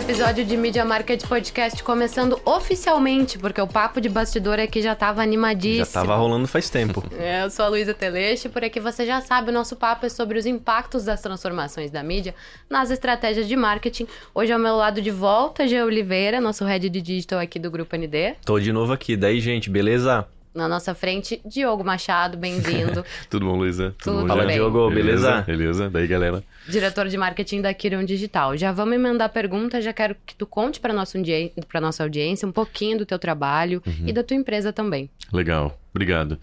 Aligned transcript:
episódio 0.00 0.46
de 0.46 0.56
Media 0.56 0.82
Market 0.82 1.26
Podcast 1.26 1.82
começando 1.84 2.40
oficialmente, 2.46 3.38
porque 3.38 3.60
o 3.60 3.66
papo 3.66 4.00
de 4.00 4.08
bastidor 4.08 4.58
aqui 4.58 4.80
já 4.80 4.94
tava 4.94 5.22
animadíssimo. 5.22 5.84
Já 5.84 5.92
tava 5.92 6.16
rolando 6.16 6.48
faz 6.48 6.70
tempo. 6.70 7.04
É, 7.20 7.44
eu 7.44 7.50
sou 7.50 7.66
a 7.66 7.68
Luísa 7.68 7.92
Teleste, 7.92 8.48
por 8.48 8.64
aqui 8.64 8.80
você 8.80 9.04
já 9.04 9.20
sabe, 9.20 9.50
o 9.50 9.52
nosso 9.52 9.76
papo 9.76 10.06
é 10.06 10.08
sobre 10.08 10.38
os 10.38 10.46
impactos 10.46 11.04
das 11.04 11.20
transformações 11.20 11.90
da 11.90 12.02
mídia 12.02 12.34
nas 12.68 12.90
estratégias 12.90 13.46
de 13.46 13.54
marketing. 13.54 14.06
Hoje 14.34 14.52
ao 14.52 14.58
meu 14.58 14.74
lado 14.74 15.02
de 15.02 15.10
volta, 15.10 15.68
Gê 15.68 15.82
Oliveira, 15.82 16.40
nosso 16.40 16.64
head 16.64 16.88
de 16.88 17.02
digital 17.02 17.38
aqui 17.38 17.58
do 17.58 17.70
Grupo 17.70 17.94
ND. 17.94 18.36
Tô 18.44 18.58
de 18.58 18.72
novo 18.72 18.94
aqui. 18.94 19.16
Daí, 19.16 19.38
gente, 19.38 19.68
beleza? 19.68 20.26
Na 20.52 20.66
nossa 20.66 20.94
frente, 20.96 21.40
Diogo 21.46 21.84
Machado, 21.84 22.36
bem-vindo. 22.36 23.04
Tudo 23.30 23.46
bom, 23.46 23.56
Luísa? 23.56 23.94
Tudo 24.02 24.22
bom, 24.22 24.26
Fala, 24.26 24.44
bem. 24.46 24.56
Diogo, 24.56 24.90
beleza? 24.90 25.42
Beleza, 25.42 25.88
daí, 25.88 26.08
galera. 26.08 26.42
Diretor 26.68 27.06
de 27.08 27.16
marketing 27.16 27.60
da 27.60 27.72
Kiron 27.72 28.04
Digital. 28.04 28.56
Já 28.56 28.72
vamos 28.72 28.96
emendar 28.96 29.26
a 29.26 29.28
pergunta, 29.28 29.80
já 29.80 29.92
quero 29.92 30.16
que 30.26 30.34
tu 30.34 30.46
conte 30.46 30.80
para 30.80 30.92
nossa, 30.92 31.16
audi- 31.16 31.52
pra 31.68 31.80
nossa 31.80 32.02
audiência 32.02 32.48
um 32.48 32.52
pouquinho 32.52 32.98
do 32.98 33.06
teu 33.06 33.18
trabalho 33.18 33.80
e 34.04 34.12
da 34.12 34.24
tua 34.24 34.36
empresa 34.36 34.72
também. 34.72 35.08
Legal, 35.32 35.78
obrigado. 35.90 36.38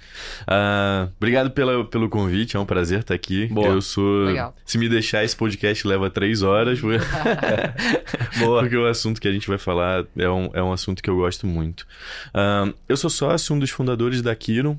Ah, 0.45 1.09
obrigado 1.17 1.51
pela, 1.51 1.83
pelo 1.85 2.09
convite, 2.09 2.55
é 2.55 2.59
um 2.59 2.65
prazer 2.65 2.99
estar 2.99 3.13
aqui. 3.13 3.47
Boa. 3.47 3.67
Eu 3.67 3.81
sou. 3.81 4.25
Legal. 4.25 4.55
Se 4.65 4.77
me 4.77 4.87
deixar, 4.89 5.23
esse 5.23 5.35
podcast 5.35 5.87
leva 5.87 6.09
três 6.09 6.41
horas. 6.43 6.79
porque- 6.79 7.03
Boa. 8.39 8.61
Porque 8.61 8.75
o 8.77 8.85
assunto 8.85 9.19
que 9.21 9.27
a 9.27 9.31
gente 9.31 9.47
vai 9.47 9.57
falar 9.57 10.05
é 10.17 10.29
um, 10.29 10.49
é 10.53 10.61
um 10.61 10.71
assunto 10.71 11.01
que 11.01 11.09
eu 11.09 11.15
gosto 11.17 11.45
muito. 11.47 11.85
Ah, 12.33 12.71
eu 12.87 12.97
sou 12.97 13.09
sócio, 13.09 13.55
um 13.55 13.59
dos 13.59 13.69
fundadores 13.69 14.21
da 14.21 14.35
Kiron. 14.35 14.77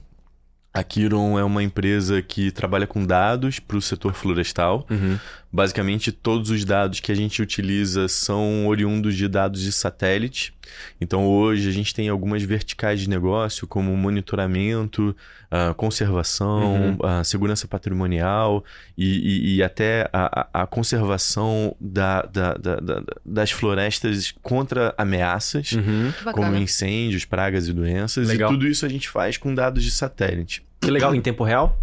A 0.73 0.85
Kiron 0.85 1.39
é 1.39 1.43
uma 1.43 1.63
empresa 1.63 2.21
que 2.23 2.51
trabalha 2.53 2.87
com 2.87 3.05
dados 3.05 3.59
para 3.59 3.77
o 3.79 3.83
setor 3.83 4.13
florestal. 4.15 4.87
Uhum. 4.91 5.19
Basicamente, 5.51 6.13
todos 6.13 6.51
os 6.51 6.65
dados 6.65 7.01
que 7.01 7.11
a 7.11 7.15
gente 7.15 7.41
utiliza 7.41 8.07
são 8.07 8.67
oriundos 8.67 9.17
de 9.17 9.27
dados 9.27 9.63
de 9.63 9.73
satélite. 9.73 10.53
Então, 11.01 11.27
hoje 11.27 11.67
a 11.69 11.73
gente 11.73 11.95
tem 11.95 12.11
algumas 12.11 12.43
verticais 12.43 13.01
de 13.01 13.09
negócio, 13.09 13.67
como 13.67 13.97
monitoramento, 13.97 15.17
ah, 15.51 15.73
conservação, 15.75 16.75
Uhum. 16.91 16.99
ah, 17.03 17.25
segurança 17.25 17.67
patrimonial 17.67 18.63
e, 18.97 19.07
e- 19.07 19.57
e 19.57 19.63
até 19.63 20.09
a, 20.13 20.49
a- 20.53 20.67
conservação 20.67 21.75
da- 21.81 22.23
da- 22.23 22.53
da- 22.55 22.77
da- 22.77 23.03
das 23.25 23.51
florestas 23.51 24.35
contra 24.43 24.95
ameaças. 24.99 25.73
Uhum. 25.73 26.13
Como 26.33 26.55
incêndios, 26.57 27.25
pragas 27.25 27.69
e 27.69 27.73
doenças. 27.73 28.29
Legal. 28.29 28.51
E 28.51 28.55
tudo 28.55 28.69
isso 28.69 28.85
a 28.85 28.89
gente 28.89 29.09
faz 29.09 29.39
com 29.39 29.55
dados 29.55 29.83
de 29.83 29.91
satélite. 29.91 30.63
Que 30.81 30.91
legal, 30.91 31.15
em 31.15 31.21
tempo 31.21 31.43
real? 31.43 31.81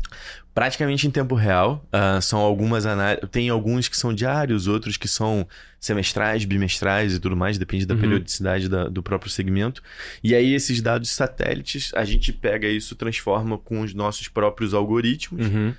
Praticamente 0.56 1.06
em 1.06 1.11
tempo 1.11 1.36
real. 1.36 1.86
Ah, 1.92 2.20
são 2.22 2.39
algumas 2.39 2.86
análises. 2.86 3.30
Tem 3.30 3.50
alguns 3.50 3.89
que 3.89 3.98
são 3.98 4.14
diários, 4.14 4.67
outros 4.67 4.95
que 4.95 5.08
são 5.08 5.45
semestrais, 5.80 6.45
bimestrais 6.45 7.14
e 7.14 7.20
tudo 7.20 7.36
mais, 7.36 7.58
depende 7.59 7.86
da 7.86 7.94
Uhum. 7.94 8.00
periodicidade 8.02 8.67
da- 8.70 8.86
do 8.88 9.03
próprio 9.03 9.30
segmento. 9.30 9.83
E 10.23 10.33
aí, 10.33 10.53
esses 10.53 10.81
dados 10.81 11.09
satélites, 11.11 11.92
a 11.94 12.03
gente 12.06 12.31
pega 12.33 12.67
isso, 12.67 12.95
transforma 12.95 13.58
com 13.58 13.81
os 13.81 13.94
nossos 13.94 14.28
próprios 14.30 14.73
algoritmos, 14.73 15.45
Uhum. 15.45 15.73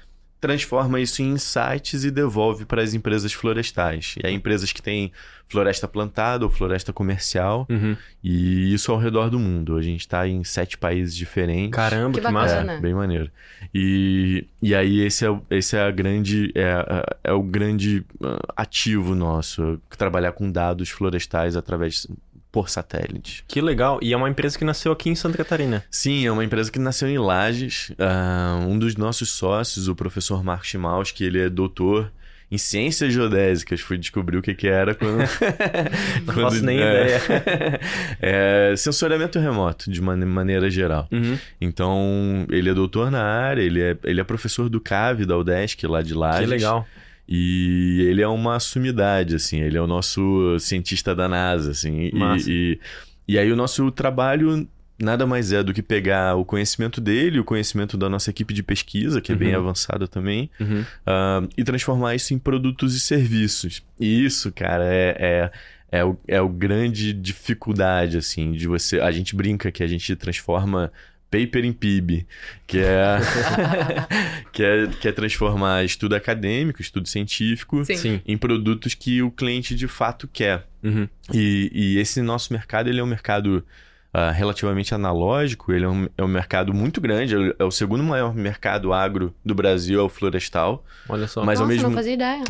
Transforma 0.46 1.00
isso 1.00 1.22
em 1.22 1.30
insights 1.32 2.04
e 2.04 2.10
devolve 2.10 2.64
para 2.64 2.80
as 2.82 2.94
empresas 2.94 3.32
florestais. 3.32 4.14
E 4.22 4.26
aí, 4.26 4.32
empresas 4.34 4.72
que 4.72 4.80
têm 4.80 5.10
floresta 5.48 5.86
plantada 5.88 6.44
ou 6.44 6.50
floresta 6.50 6.92
comercial, 6.92 7.66
Uhum. 7.70 7.96
e 8.22 8.72
isso 8.74 8.90
ao 8.92 8.98
redor 8.98 9.28
do 9.30 9.38
mundo. 9.38 9.76
A 9.76 9.82
gente 9.82 10.00
está 10.00 10.26
em 10.26 10.42
sete 10.44 10.76
países 10.76 11.14
diferentes. 11.14 11.70
Caramba, 11.70 12.18
Que 12.18 12.24
que, 12.24 12.32
massa. 12.32 12.54
bacana. 12.56 12.72
É, 12.74 12.80
bem 12.80 12.94
maneiro. 12.94 13.30
E, 13.74 14.44
e 14.62 14.74
aí 14.74 15.00
esse 15.02 15.24
é, 15.24 15.30
o- 15.30 15.42
esse 15.50 15.76
é 15.76 15.82
a 15.82 15.90
grande 15.90 16.50
é, 16.54 16.72
a- 16.72 17.16
é 17.24 17.32
o 17.32 17.42
grande 17.42 18.04
ah, 18.22 18.38
ativo 18.56 19.14
nosso, 19.14 19.80
trabalhar 19.96 20.32
com 20.32 20.50
dados 20.50 20.88
florestais 20.90 21.56
através 21.56 22.06
por 22.56 22.70
satélite. 22.70 23.44
Que 23.46 23.60
legal. 23.60 23.98
E 24.00 24.14
é 24.14 24.16
uma 24.16 24.30
empresa 24.30 24.56
que 24.56 24.64
nasceu 24.64 24.90
aqui 24.90 25.10
em 25.10 25.14
Santa 25.14 25.36
Catarina. 25.36 25.84
Sim, 25.90 26.24
é 26.26 26.32
uma 26.32 26.42
empresa 26.42 26.72
que 26.72 26.78
nasceu 26.78 27.06
em 27.06 27.18
Lages. 27.18 27.92
Ah, 27.98 28.58
um 28.66 28.78
dos 28.78 28.96
nossos 28.96 29.28
sócios, 29.30 29.88
o 29.88 29.94
professor 29.94 30.42
Marcos 30.42 30.68
Chimaus, 30.68 31.10
que 31.12 31.22
ele 31.22 31.38
é 31.38 31.50
doutor 31.50 32.10
em 32.50 32.56
ciências 32.56 33.12
geodésicas, 33.12 33.80
fui 33.80 33.98
descobrir 33.98 34.38
o 34.38 34.42
que, 34.42 34.54
que 34.54 34.66
era 34.68 34.94
quando. 34.94 35.18
Não 36.24 36.32
quando- 36.34 36.50
faço 36.50 36.64
nem 36.64 36.78
é. 36.80 36.80
ideia. 36.80 37.20
é 38.22 38.74
sensoriamento 38.74 39.38
remoto, 39.38 39.90
de 39.90 40.00
mane- 40.00 40.24
maneira 40.24 40.70
geral. 40.70 41.06
Uhum. 41.12 41.36
Então, 41.60 42.46
ele 42.48 42.70
é 42.70 42.72
doutor 42.74 43.10
na 43.10 43.22
área, 43.22 43.60
ele 43.60 43.82
é, 43.82 43.98
ele 44.02 44.18
é 44.18 44.24
professor 44.24 44.70
do 44.70 44.80
CAV, 44.80 45.26
da 45.26 45.36
UDESC, 45.36 45.86
lá 45.86 46.00
de 46.00 46.14
Lages. 46.14 46.40
Que 46.40 46.46
legal. 46.46 46.86
E 47.28 48.02
ele 48.08 48.22
é 48.22 48.28
uma 48.28 48.58
sumidade, 48.60 49.34
assim, 49.34 49.60
ele 49.60 49.76
é 49.76 49.80
o 49.80 49.86
nosso 49.86 50.56
cientista 50.60 51.14
da 51.14 51.28
NASA, 51.28 51.70
assim. 51.72 52.10
e- 52.12 52.18
Massa. 52.18 52.48
E, 52.50 52.78
e 53.26 53.38
aí 53.38 53.50
o 53.50 53.56
nosso 53.56 53.90
trabalho 53.90 54.68
nada 54.98 55.26
mais 55.26 55.52
é 55.52 55.62
do 55.62 55.74
que 55.74 55.82
pegar 55.82 56.36
o 56.36 56.44
conhecimento 56.44 57.02
dele, 57.02 57.38
o 57.38 57.44
conhecimento 57.44 57.98
da 57.98 58.08
nossa 58.08 58.30
equipe 58.30 58.54
de 58.54 58.62
pesquisa, 58.62 59.20
que 59.20 59.30
é 59.30 59.34
bem 59.34 59.52
Uhum. 59.54 59.60
avançada 59.60 60.08
também, 60.08 60.48
Uhum. 60.58 60.84
ah, 61.04 61.42
e 61.56 61.62
transformar 61.64 62.14
isso 62.14 62.32
em 62.32 62.38
produtos 62.38 62.94
e 62.94 63.00
serviços. 63.00 63.82
E 64.00 64.24
isso, 64.24 64.50
cara, 64.52 64.84
é, 64.86 65.16
é, 65.90 65.98
é, 65.98 66.04
o, 66.04 66.16
é 66.26 66.40
o 66.40 66.48
grande 66.48 67.12
dificuldade, 67.12 68.16
assim, 68.16 68.52
de 68.52 68.66
você... 68.66 68.98
A 69.00 69.10
gente 69.10 69.36
brinca 69.36 69.70
que 69.70 69.82
a 69.82 69.86
gente 69.86 70.16
transforma 70.16 70.90
paper 71.30 71.64
em 71.64 71.72
PIB, 71.72 72.26
que 72.66 72.78
é, 72.78 73.18
que 74.52 74.62
é, 74.62 74.86
que 74.86 75.08
é 75.08 75.12
transformar 75.12 75.84
estudo 75.84 76.14
acadêmico, 76.14 76.80
estudo 76.80 77.08
científico, 77.08 77.84
Sim. 77.84 77.96
Sim. 77.96 78.20
em 78.26 78.36
produtos 78.36 78.94
que 78.94 79.22
o 79.22 79.30
cliente 79.30 79.74
de 79.74 79.88
fato 79.88 80.28
quer. 80.32 80.66
Uhum. 80.82 81.08
E, 81.32 81.70
e 81.74 81.98
esse 81.98 82.22
nosso 82.22 82.52
mercado, 82.52 82.88
ele 82.88 83.00
é 83.00 83.02
um 83.02 83.06
mercado 83.08 83.64
ah, 84.14 84.30
relativamente 84.30 84.94
analógico, 84.94 85.72
ele 85.72 85.84
é 85.84 85.88
um, 85.88 86.08
é 86.16 86.22
um 86.24 86.28
mercado 86.28 86.72
muito 86.72 87.00
grande, 87.00 87.34
é 87.34 87.38
o- 87.38 87.54
é 87.58 87.64
o 87.64 87.70
segundo 87.70 88.02
maior 88.02 88.34
mercado 88.34 88.92
agro 88.92 89.34
do 89.44 89.54
Brasil, 89.54 89.98
é 90.00 90.02
o 90.02 90.08
florestal. 90.08 90.84
Olha 91.08 91.26
só. 91.26 91.44
Mas 91.44 91.60
ao 91.60 91.66
Nossa, 91.66 91.74
mesmo 91.76 91.88
não 91.90 91.96
fazia 91.96 92.14
ideia. 92.14 92.42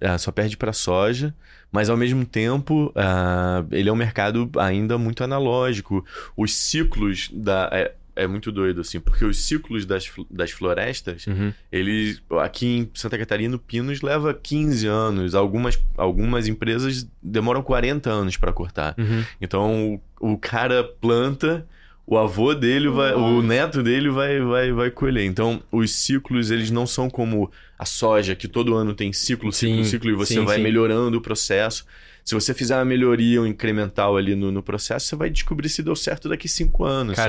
Ah, 0.00 0.18
só 0.18 0.32
perde 0.32 0.56
para 0.56 0.72
soja, 0.72 1.34
mas 1.70 1.88
ao 1.90 1.96
mesmo 1.96 2.24
tempo 2.24 2.90
ah, 2.96 3.64
ele 3.70 3.88
é 3.88 3.92
um 3.92 3.96
mercado 3.96 4.50
ainda 4.58 4.96
muito 4.98 5.22
analógico. 5.22 6.04
Os 6.36 6.54
ciclos 6.54 7.28
da 7.32 7.68
é, 7.70 7.92
é 8.16 8.26
muito 8.26 8.52
doido 8.52 8.80
assim, 8.80 9.00
porque 9.00 9.24
os 9.24 9.38
ciclos 9.38 9.84
das, 9.84 10.10
das 10.30 10.50
florestas, 10.50 11.26
Uhum. 11.26 11.52
eles 11.72 12.22
aqui 12.40 12.66
em 12.66 12.90
Santa 12.94 13.18
Catarina, 13.18 13.56
o 13.56 13.58
Pinos 13.58 14.02
leva 14.02 14.32
15 14.32 14.86
anos, 14.86 15.34
algumas 15.34 15.78
algumas 15.96 16.46
empresas 16.46 17.08
demoram 17.22 17.62
40 17.62 18.10
anos 18.10 18.36
para 18.36 18.52
cortar. 18.52 18.94
Uhum. 18.98 19.24
Então 19.40 20.00
o, 20.20 20.32
o 20.34 20.38
cara 20.38 20.84
planta, 20.84 21.66
o 22.06 22.16
avô 22.18 22.54
dele 22.54 22.88
vai, 22.88 23.14
o 23.14 23.42
neto 23.42 23.82
dele 23.82 24.10
vai, 24.10 24.40
vai, 24.40 24.72
vai 24.72 24.90
colher. 24.90 25.24
Então 25.24 25.62
os 25.72 25.90
ciclos 25.92 26.50
eles 26.50 26.70
não 26.70 26.86
são 26.86 27.08
como 27.10 27.50
a 27.78 27.84
soja 27.84 28.34
que 28.36 28.46
todo 28.46 28.74
ano 28.74 28.94
tem 28.94 29.12
ciclo, 29.12 29.52
ciclo, 29.52 29.84
Sim, 29.84 29.90
ciclo 29.90 30.10
e 30.10 30.14
você 30.14 30.34
sim, 30.34 30.44
vai 30.44 30.56
sim. 30.58 30.62
melhorando 30.62 31.18
o 31.18 31.20
processo. 31.20 31.84
Se 32.24 32.34
você 32.34 32.54
fizer 32.54 32.76
uma 32.76 32.84
melhoria 32.86 33.42
um 33.42 33.46
incremental 33.46 34.16
ali 34.16 34.34
no, 34.34 34.50
no 34.50 34.62
processo, 34.62 35.06
você 35.06 35.16
vai 35.16 35.28
descobrir 35.28 35.68
se 35.68 35.82
deu 35.82 35.94
certo 35.94 36.26
daqui 36.28 36.48
cinco 36.48 36.84
anos. 36.84 37.16
só. 37.16 37.22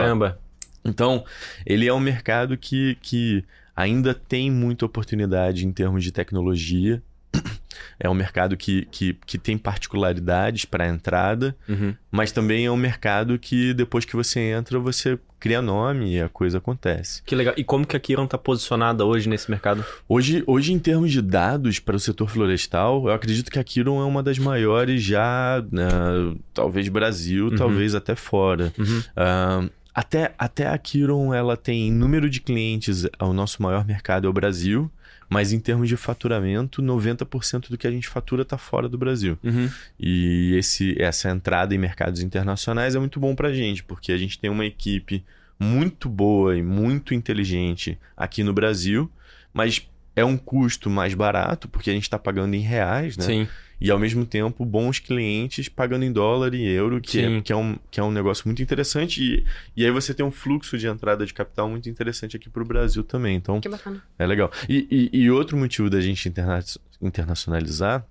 Então, 0.86 1.24
ele 1.66 1.88
é 1.88 1.94
um 1.94 2.00
mercado 2.00 2.56
que, 2.58 2.98
que 3.02 3.44
ainda 3.76 4.14
tem 4.14 4.52
muita 4.52 4.86
oportunidade 4.86 5.66
em 5.66 5.72
termos 5.72 6.04
de 6.04 6.12
tecnologia. 6.12 7.02
É 8.00 8.10
um 8.10 8.14
mercado 8.14 8.56
que, 8.58 8.88
que, 8.92 9.18
que 9.26 9.38
tem 9.38 9.58
particularidades 9.58 10.64
para 10.66 10.86
a 10.86 10.88
entrada, 10.88 11.56
Uhum. 11.68 11.94
mas 12.12 12.32
também 12.32 12.66
é 12.66 12.72
um 12.72 12.76
mercado 12.78 13.38
que 13.38 13.74
depois 13.74 14.04
que 14.06 14.16
você 14.16 14.40
entra, 14.40 14.80
você 14.80 15.18
cria 15.40 15.62
nome 15.62 16.14
e 16.16 16.22
a 16.22 16.28
coisa 16.30 16.58
acontece. 16.58 17.22
Que 17.24 17.36
legal. 17.36 17.54
E 17.58 17.64
como 17.64 17.86
que 17.86 17.96
a 17.96 18.00
Kiron 18.00 18.28
tá 18.28 18.38
posicionada 18.38 19.06
hoje 19.06 19.28
nesse 19.30 19.50
mercado? 19.52 19.84
Hoje, 20.10 20.42
hoje 20.48 20.72
em 20.74 20.80
termos 20.80 21.12
de 21.12 21.22
dados 21.22 21.80
para 21.80 21.96
o 21.96 22.00
setor 22.00 22.30
florestal, 22.30 23.08
eu 23.08 23.14
acredito 23.14 23.52
que 23.52 23.60
a 23.60 23.64
Kiron 23.64 24.02
é 24.02 24.06
uma 24.06 24.24
das 24.24 24.38
maiores 24.40 25.02
já, 25.04 25.64
né, 25.72 25.86
talvez 26.54 26.88
Brasil, 26.90 27.48
Uhum. 27.50 27.56
talvez 27.56 27.94
até 27.96 28.16
fora. 28.16 28.74
Uhum. 28.78 29.04
Ah, 29.16 29.64
até, 29.96 30.36
até 30.38 30.68
a 30.68 30.78
Kiron, 30.78 31.34
ela 31.34 31.56
tem 31.56 31.90
número 31.90 32.30
de 32.30 32.42
clientes, 32.42 33.08
o 33.18 33.32
nosso 33.32 33.64
maior 33.64 33.86
mercado 33.86 34.28
é 34.28 34.30
o 34.30 34.34
Brasil, 34.34 34.92
mas 35.30 35.54
em 35.54 35.60
termos 35.60 35.88
de 35.88 35.96
faturamento, 35.96 36.82
90% 36.82 37.70
do 37.70 37.78
que 37.78 37.88
a 37.88 37.92
gente 37.92 38.10
fatura 38.10 38.42
está 38.42 38.58
fora 38.58 38.90
do 38.90 38.98
Brasil. 38.98 39.40
Uhum. 39.42 39.70
E 39.98 40.54
esse, 40.58 41.02
essa 41.02 41.30
entrada 41.30 41.74
em 41.74 41.78
mercados 41.78 42.22
internacionais 42.22 42.94
é 42.94 43.00
muito 43.00 43.22
bom 43.22 43.34
para 43.34 43.48
a 43.48 43.54
gente, 43.54 43.86
porque 43.86 44.12
a 44.12 44.18
gente 44.18 44.38
tem 44.38 44.50
uma 44.50 44.66
equipe 44.66 45.24
muito 45.58 46.10
boa 46.10 46.58
e 46.58 46.62
muito 46.62 47.14
inteligente 47.14 47.98
aqui 48.18 48.44
no 48.44 48.54
Brasil, 48.54 49.10
mas 49.54 49.88
é 50.14 50.26
um 50.26 50.36
custo 50.36 50.90
mais 50.90 51.14
barato, 51.14 51.70
porque 51.70 51.90
a 51.90 51.94
gente 51.94 52.04
está 52.04 52.20
pagando 52.20 52.54
em 52.54 52.60
reais, 52.60 53.16
né? 53.16 53.24
Sim. 53.24 53.48
E 53.80 53.92
ao 53.92 54.00
mesmo 54.00 54.26
tempo, 54.26 54.64
bons 54.66 55.00
clientes 55.00 55.68
pagando 55.68 56.06
em 56.06 56.12
dólar 56.12 56.54
e 56.54 56.66
euro, 56.66 57.02
que, 57.02 57.12
Sim. 57.12 57.38
é, 57.38 57.42
que, 57.42 57.52
é, 57.52 57.56
um, 57.56 57.78
que 57.92 58.00
é 58.00 58.04
um 58.04 58.12
negócio 58.12 58.48
muito 58.48 58.62
interessante. 58.62 59.22
E, 59.22 59.46
e 59.76 59.86
aí 59.86 59.92
você 59.92 60.14
tem 60.14 60.26
um 60.26 60.32
fluxo 60.32 60.78
de 60.78 60.88
entrada 60.88 61.26
de 61.26 61.34
capital 61.34 61.70
muito 61.70 61.90
interessante 61.90 62.38
aqui 62.38 62.50
para 62.50 62.62
o 62.64 62.66
Brasil 62.66 63.04
também. 63.04 63.36
Então, 63.36 63.60
Que 63.60 63.70
bacana. 63.70 64.02
é 64.18 64.26
legal. 64.26 64.52
E, 64.70 65.10
e, 65.14 65.24
e 65.24 65.32
outro 65.32 65.58
motivo 65.58 65.90
da 65.90 66.00
gente 66.00 66.28
interna 66.30 66.64
internacionalizar 67.02 68.06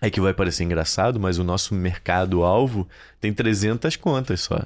é 0.00 0.10
que 0.10 0.20
vai 0.20 0.34
parecer 0.34 0.64
engraçado, 0.64 1.18
mas 1.20 1.38
o 1.38 1.44
nosso 1.44 1.74
mercado-alvo 1.74 2.88
tem 3.20 3.32
300 3.32 3.96
contas 3.96 4.40
só. 4.40 4.62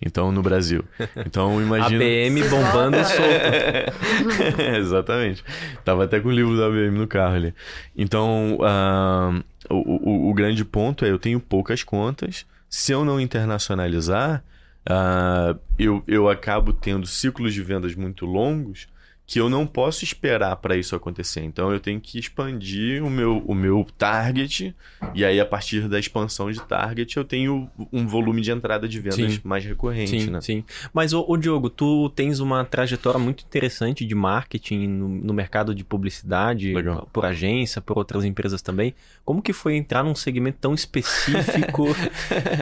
Então, 0.00 0.32
no 0.32 0.42
Brasil. 0.42 0.84
Então, 1.16 1.60
imagina... 1.62 2.04
ABM 2.04 2.48
bombando 2.48 2.96
solto. 3.04 4.62
Exatamente. 4.78 5.44
Tava 5.84 6.04
até 6.04 6.20
com 6.20 6.28
o 6.28 6.32
livro 6.32 6.56
da 6.56 6.66
ABM 6.66 6.98
no 6.98 7.06
carro 7.06 7.34
ali. 7.34 7.54
Então, 7.96 8.58
uh, 8.60 9.42
o, 9.70 10.26
o, 10.26 10.30
o, 10.30 10.34
grande 10.34 10.64
ponto 10.64 11.04
é 11.04 11.10
eu 11.10 11.18
tenho 11.18 11.40
poucas 11.40 11.82
contas. 11.82 12.46
Se 12.68 12.92
eu 12.92 13.04
não 13.04 13.20
internacionalizar, 13.20 14.42
uh, 14.88 15.58
eu, 15.78 16.02
eu 16.06 16.28
acabo 16.28 16.72
tendo 16.72 17.06
ciclos 17.06 17.52
de 17.54 17.62
vendas 17.62 17.94
muito 17.94 18.26
longos 18.26 18.88
que 19.32 19.40
eu 19.40 19.48
não 19.48 19.66
posso 19.66 20.04
esperar 20.04 20.54
para 20.56 20.76
isso 20.76 20.94
acontecer. 20.94 21.40
Então 21.40 21.72
eu 21.72 21.80
tenho 21.80 21.98
que 21.98 22.18
expandir 22.18 23.02
o 23.02 23.08
meu, 23.08 23.38
o 23.46 23.54
meu 23.54 23.86
target, 23.96 24.76
e 25.14 25.24
aí 25.24 25.40
a 25.40 25.46
partir 25.46 25.88
da 25.88 25.98
expansão 25.98 26.52
de 26.52 26.60
target 26.60 27.16
eu 27.16 27.24
tenho 27.24 27.66
um 27.90 28.06
volume 28.06 28.42
de 28.42 28.50
entrada 28.50 28.86
de 28.86 29.00
vendas 29.00 29.32
sim. 29.32 29.40
mais 29.42 29.64
recorrente. 29.64 30.20
Sim, 30.20 30.30
né? 30.30 30.40
sim. 30.42 30.62
Mas, 30.92 31.14
o 31.14 31.34
Diogo, 31.38 31.70
tu 31.70 32.10
tens 32.10 32.40
uma 32.40 32.62
trajetória 32.62 33.18
muito 33.18 33.42
interessante 33.42 34.04
de 34.04 34.14
marketing 34.14 34.86
no, 34.86 35.08
no 35.08 35.32
mercado 35.32 35.74
de 35.74 35.82
publicidade, 35.82 36.74
Legal. 36.74 37.08
por 37.10 37.24
agência, 37.24 37.80
por 37.80 37.96
outras 37.96 38.26
empresas 38.26 38.60
também. 38.60 38.94
Como 39.24 39.40
que 39.40 39.54
foi 39.54 39.76
entrar 39.76 40.04
num 40.04 40.14
segmento 40.14 40.58
tão 40.60 40.74
específico? 40.74 41.86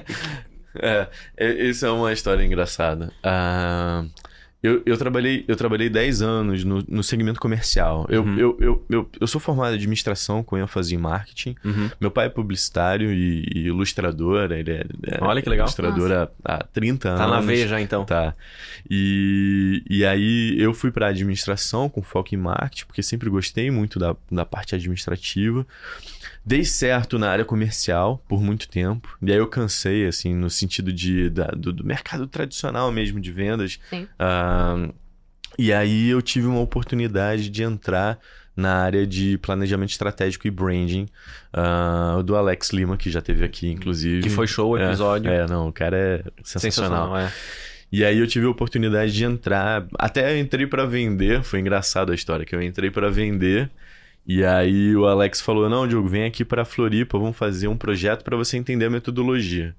é, 0.78 1.08
essa 1.36 1.88
é 1.88 1.90
uma 1.90 2.12
história 2.12 2.44
engraçada. 2.44 3.12
Uh... 3.24 4.29
Eu, 4.62 4.82
eu, 4.84 4.96
trabalhei, 4.98 5.42
eu 5.48 5.56
trabalhei 5.56 5.88
10 5.88 6.20
anos 6.20 6.64
no, 6.64 6.84
no 6.86 7.02
segmento 7.02 7.40
comercial. 7.40 8.06
Eu, 8.10 8.22
Uhum. 8.22 8.38
eu, 8.38 8.56
eu, 8.60 8.84
eu, 8.90 9.10
eu 9.18 9.26
sou 9.26 9.40
formado 9.40 9.72
em 9.72 9.76
administração 9.76 10.42
com 10.42 10.58
ênfase 10.58 10.94
em 10.94 10.98
marketing. 10.98 11.54
Uhum. 11.64 11.90
Meu 11.98 12.10
pai 12.10 12.26
é 12.26 12.28
publicitário 12.28 13.10
e, 13.10 13.46
e 13.54 13.58
ilustrador. 13.68 14.52
Ele 14.52 14.70
é, 14.70 14.84
é 15.06 15.18
Olha 15.24 15.40
que 15.40 15.48
legal. 15.48 15.66
ilustrador 15.66 16.12
há, 16.12 16.28
há 16.44 16.58
30 16.64 17.08
Tá 17.08 17.24
anos. 17.24 17.36
na 17.36 17.40
veia 17.40 17.66
já 17.66 17.80
então. 17.80 18.04
Tá. 18.04 18.34
E, 18.88 19.82
e 19.88 20.04
aí 20.04 20.54
eu 20.60 20.74
fui 20.74 20.90
para 20.90 21.06
administração 21.08 21.88
com 21.88 22.02
foco 22.02 22.34
em 22.34 22.38
marketing, 22.38 22.84
porque 22.86 23.02
sempre 23.02 23.30
gostei 23.30 23.70
muito 23.70 23.98
da, 23.98 24.14
da 24.30 24.44
parte 24.44 24.74
administrativa. 24.74 25.66
Dei 26.50 26.64
certo 26.64 27.16
na 27.16 27.30
área 27.30 27.44
comercial 27.44 28.20
por 28.28 28.42
muito 28.42 28.68
tempo. 28.68 29.16
E 29.22 29.30
aí 29.30 29.38
eu 29.38 29.46
cansei, 29.46 30.04
assim, 30.04 30.34
no 30.34 30.50
sentido 30.50 30.92
de, 30.92 31.30
da, 31.30 31.46
do, 31.46 31.72
do 31.72 31.84
mercado 31.84 32.26
tradicional 32.26 32.90
mesmo 32.90 33.20
de 33.20 33.30
vendas. 33.30 33.78
Sim. 33.88 34.08
Ah, 34.18 34.88
e 35.56 35.72
aí 35.72 36.08
eu 36.08 36.20
tive 36.20 36.48
uma 36.48 36.58
oportunidade 36.58 37.48
de 37.48 37.62
entrar 37.62 38.18
na 38.56 38.74
área 38.78 39.06
de 39.06 39.38
planejamento 39.38 39.90
estratégico 39.90 40.48
e 40.48 40.50
branding 40.50 41.06
ah, 41.52 42.20
do 42.24 42.34
Alex 42.34 42.70
Lima, 42.70 42.96
que 42.96 43.10
já 43.12 43.20
teve 43.20 43.44
aqui, 43.44 43.68
inclusive. 43.70 44.20
Que 44.24 44.28
foi 44.28 44.48
show 44.48 44.72
o 44.72 44.76
É, 44.76 44.86
episódio. 44.88 45.30
É, 45.30 45.46
não, 45.46 45.68
o 45.68 45.72
cara 45.72 45.96
é 45.96 46.24
sensacional. 46.42 47.16
é. 47.16 47.32
E 47.92 48.04
aí 48.04 48.18
eu 48.18 48.26
tive 48.26 48.46
a 48.46 48.50
oportunidade 48.50 49.12
de 49.12 49.24
entrar, 49.24 49.86
até 49.98 50.32
eu 50.34 50.40
entrei 50.40 50.66
para 50.66 50.84
vender, 50.84 51.44
foi 51.44 51.60
engraçado 51.60 52.10
a 52.10 52.14
história, 52.14 52.44
que 52.44 52.54
eu 52.56 52.62
entrei 52.62 52.90
para 52.90 53.08
vender 53.08 53.70
e 54.26 54.44
aí 54.44 54.94
o 54.96 55.06
Alex 55.06 55.40
falou: 55.40 55.68
"Não, 55.68 55.86
Diogo, 55.86 56.08
vem 56.08 56.24
aqui 56.24 56.44
para 56.44 56.64
Floripa, 56.64 57.18
vamos 57.18 57.36
fazer 57.36 57.68
um 57.68 57.76
projeto 57.76 58.22
para 58.24 58.36
você 58.36 58.56
entender 58.56 58.86
a 58.86 58.90
metodologia". 58.90 59.74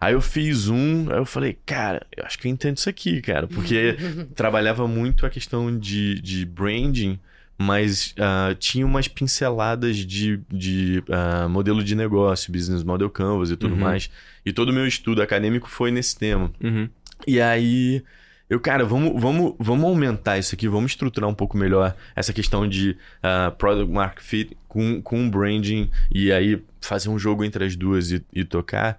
Aí 0.00 0.12
eu 0.12 0.20
fiz 0.20 0.68
um, 0.68 1.06
aí 1.10 1.16
eu 1.18 1.24
falei, 1.24 1.56
cara, 1.64 2.04
eu 2.14 2.24
acho 2.26 2.38
que 2.38 2.46
eu 2.46 2.52
entendo 2.52 2.76
isso 2.76 2.90
aqui, 2.90 3.22
cara, 3.22 3.46
porque 3.46 3.96
trabalhava 4.34 4.86
muito 4.86 5.24
a 5.24 5.30
questão 5.30 5.78
de, 5.78 6.20
de 6.20 6.44
branding, 6.44 7.18
mas 7.56 8.14
ah, 8.18 8.54
tinha 8.58 8.84
umas 8.84 9.08
pinceladas 9.08 9.96
de, 9.96 10.40
de 10.50 11.02
ah, 11.08 11.48
modelo 11.48 11.82
de 11.82 11.94
negócio, 11.94 12.52
business 12.52 12.82
model 12.82 13.08
canvas 13.08 13.50
e 13.50 13.56
tudo 13.56 13.74
Uhum. 13.74 13.80
mais. 13.80 14.10
E 14.44 14.52
todo 14.52 14.70
o 14.70 14.72
meu 14.74 14.86
estudo 14.86 15.22
acadêmico 15.22 15.68
foi 15.70 15.90
nesse 15.90 16.18
tema. 16.18 16.52
Uhum. 16.62 16.88
E 17.26 17.40
aí, 17.40 18.02
eu, 18.48 18.60
cara, 18.60 18.84
vamos, 18.84 19.20
vamos, 19.20 19.54
vamos 19.58 19.84
aumentar 19.84 20.38
isso 20.38 20.54
aqui, 20.54 20.68
vamos 20.68 20.92
estruturar 20.92 21.28
um 21.28 21.34
pouco 21.34 21.56
melhor 21.56 21.96
essa 22.14 22.32
questão 22.32 22.68
de 22.68 22.96
ah, 23.22 23.52
product 23.56 23.90
market 23.90 24.22
fit 24.22 24.56
com, 24.68 25.00
com 25.00 25.30
branding 25.30 25.90
e 26.12 26.30
aí 26.30 26.62
fazer 26.80 27.08
um 27.08 27.18
jogo 27.18 27.42
entre 27.42 27.64
as 27.64 27.74
duas 27.74 28.10
e, 28.10 28.24
e 28.32 28.44
tocar. 28.44 28.98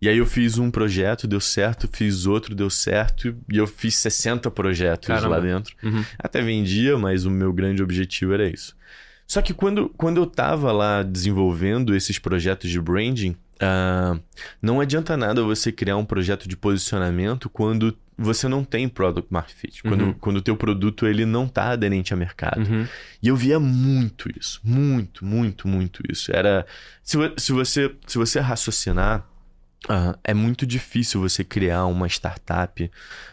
E 0.00 0.08
aí 0.08 0.18
eu 0.18 0.26
fiz 0.26 0.58
um 0.58 0.70
projeto, 0.70 1.26
deu 1.26 1.40
certo, 1.40 1.88
fiz 1.90 2.26
outro, 2.26 2.54
deu 2.54 2.68
certo, 2.68 3.34
e 3.50 3.56
eu 3.56 3.66
fiz 3.66 3.96
60 3.96 4.50
projetos 4.50 5.08
Caramba. 5.08 5.36
lá 5.36 5.40
dentro. 5.40 5.74
Uhum. 5.82 6.04
Até 6.18 6.42
vendia, 6.42 6.98
mas 6.98 7.24
o 7.24 7.30
meu 7.30 7.52
grande 7.52 7.82
objetivo 7.82 8.34
era 8.34 8.48
isso. 8.48 8.76
Só 9.26 9.42
que 9.42 9.52
quando, 9.52 9.88
quando 9.96 10.18
eu 10.18 10.26
tava 10.26 10.70
lá 10.70 11.02
desenvolvendo 11.02 11.94
esses 11.94 12.18
projetos 12.18 12.70
de 12.70 12.80
branding, 12.80 13.36
ah, 13.60 14.18
não 14.60 14.80
adianta 14.80 15.16
nada 15.16 15.42
você 15.42 15.70
criar 15.72 15.96
um 15.96 16.04
projeto 16.04 16.48
de 16.48 16.56
posicionamento 16.56 17.48
quando 17.48 17.96
você 18.18 18.48
não 18.48 18.64
tem 18.64 18.88
product 18.88 19.30
market 19.30 19.54
fit. 19.56 19.82
Quando, 19.82 20.00
Uhum. 20.04 20.12
quando 20.14 20.36
o 20.38 20.42
teu 20.42 20.56
produto 20.56 21.06
ele 21.06 21.26
não 21.26 21.46
tá 21.46 21.70
aderente 21.70 22.14
a 22.14 22.16
mercado. 22.16 22.60
Uhum. 22.66 22.86
E 23.22 23.28
eu 23.28 23.36
via 23.36 23.60
muito 23.60 24.30
isso, 24.38 24.58
muito, 24.64 25.24
muito, 25.24 25.68
muito 25.68 26.02
isso. 26.10 26.34
Era 26.34 26.64
se, 27.02 27.18
se 27.36 27.52
você 27.52 27.94
se 28.06 28.16
você 28.16 28.40
raciocinar 28.40 29.26
ah, 29.88 30.18
é 30.24 30.34
muito 30.34 30.66
difícil 30.66 31.20
você 31.20 31.44
criar 31.44 31.86
uma 31.86 32.06
startup 32.08 32.90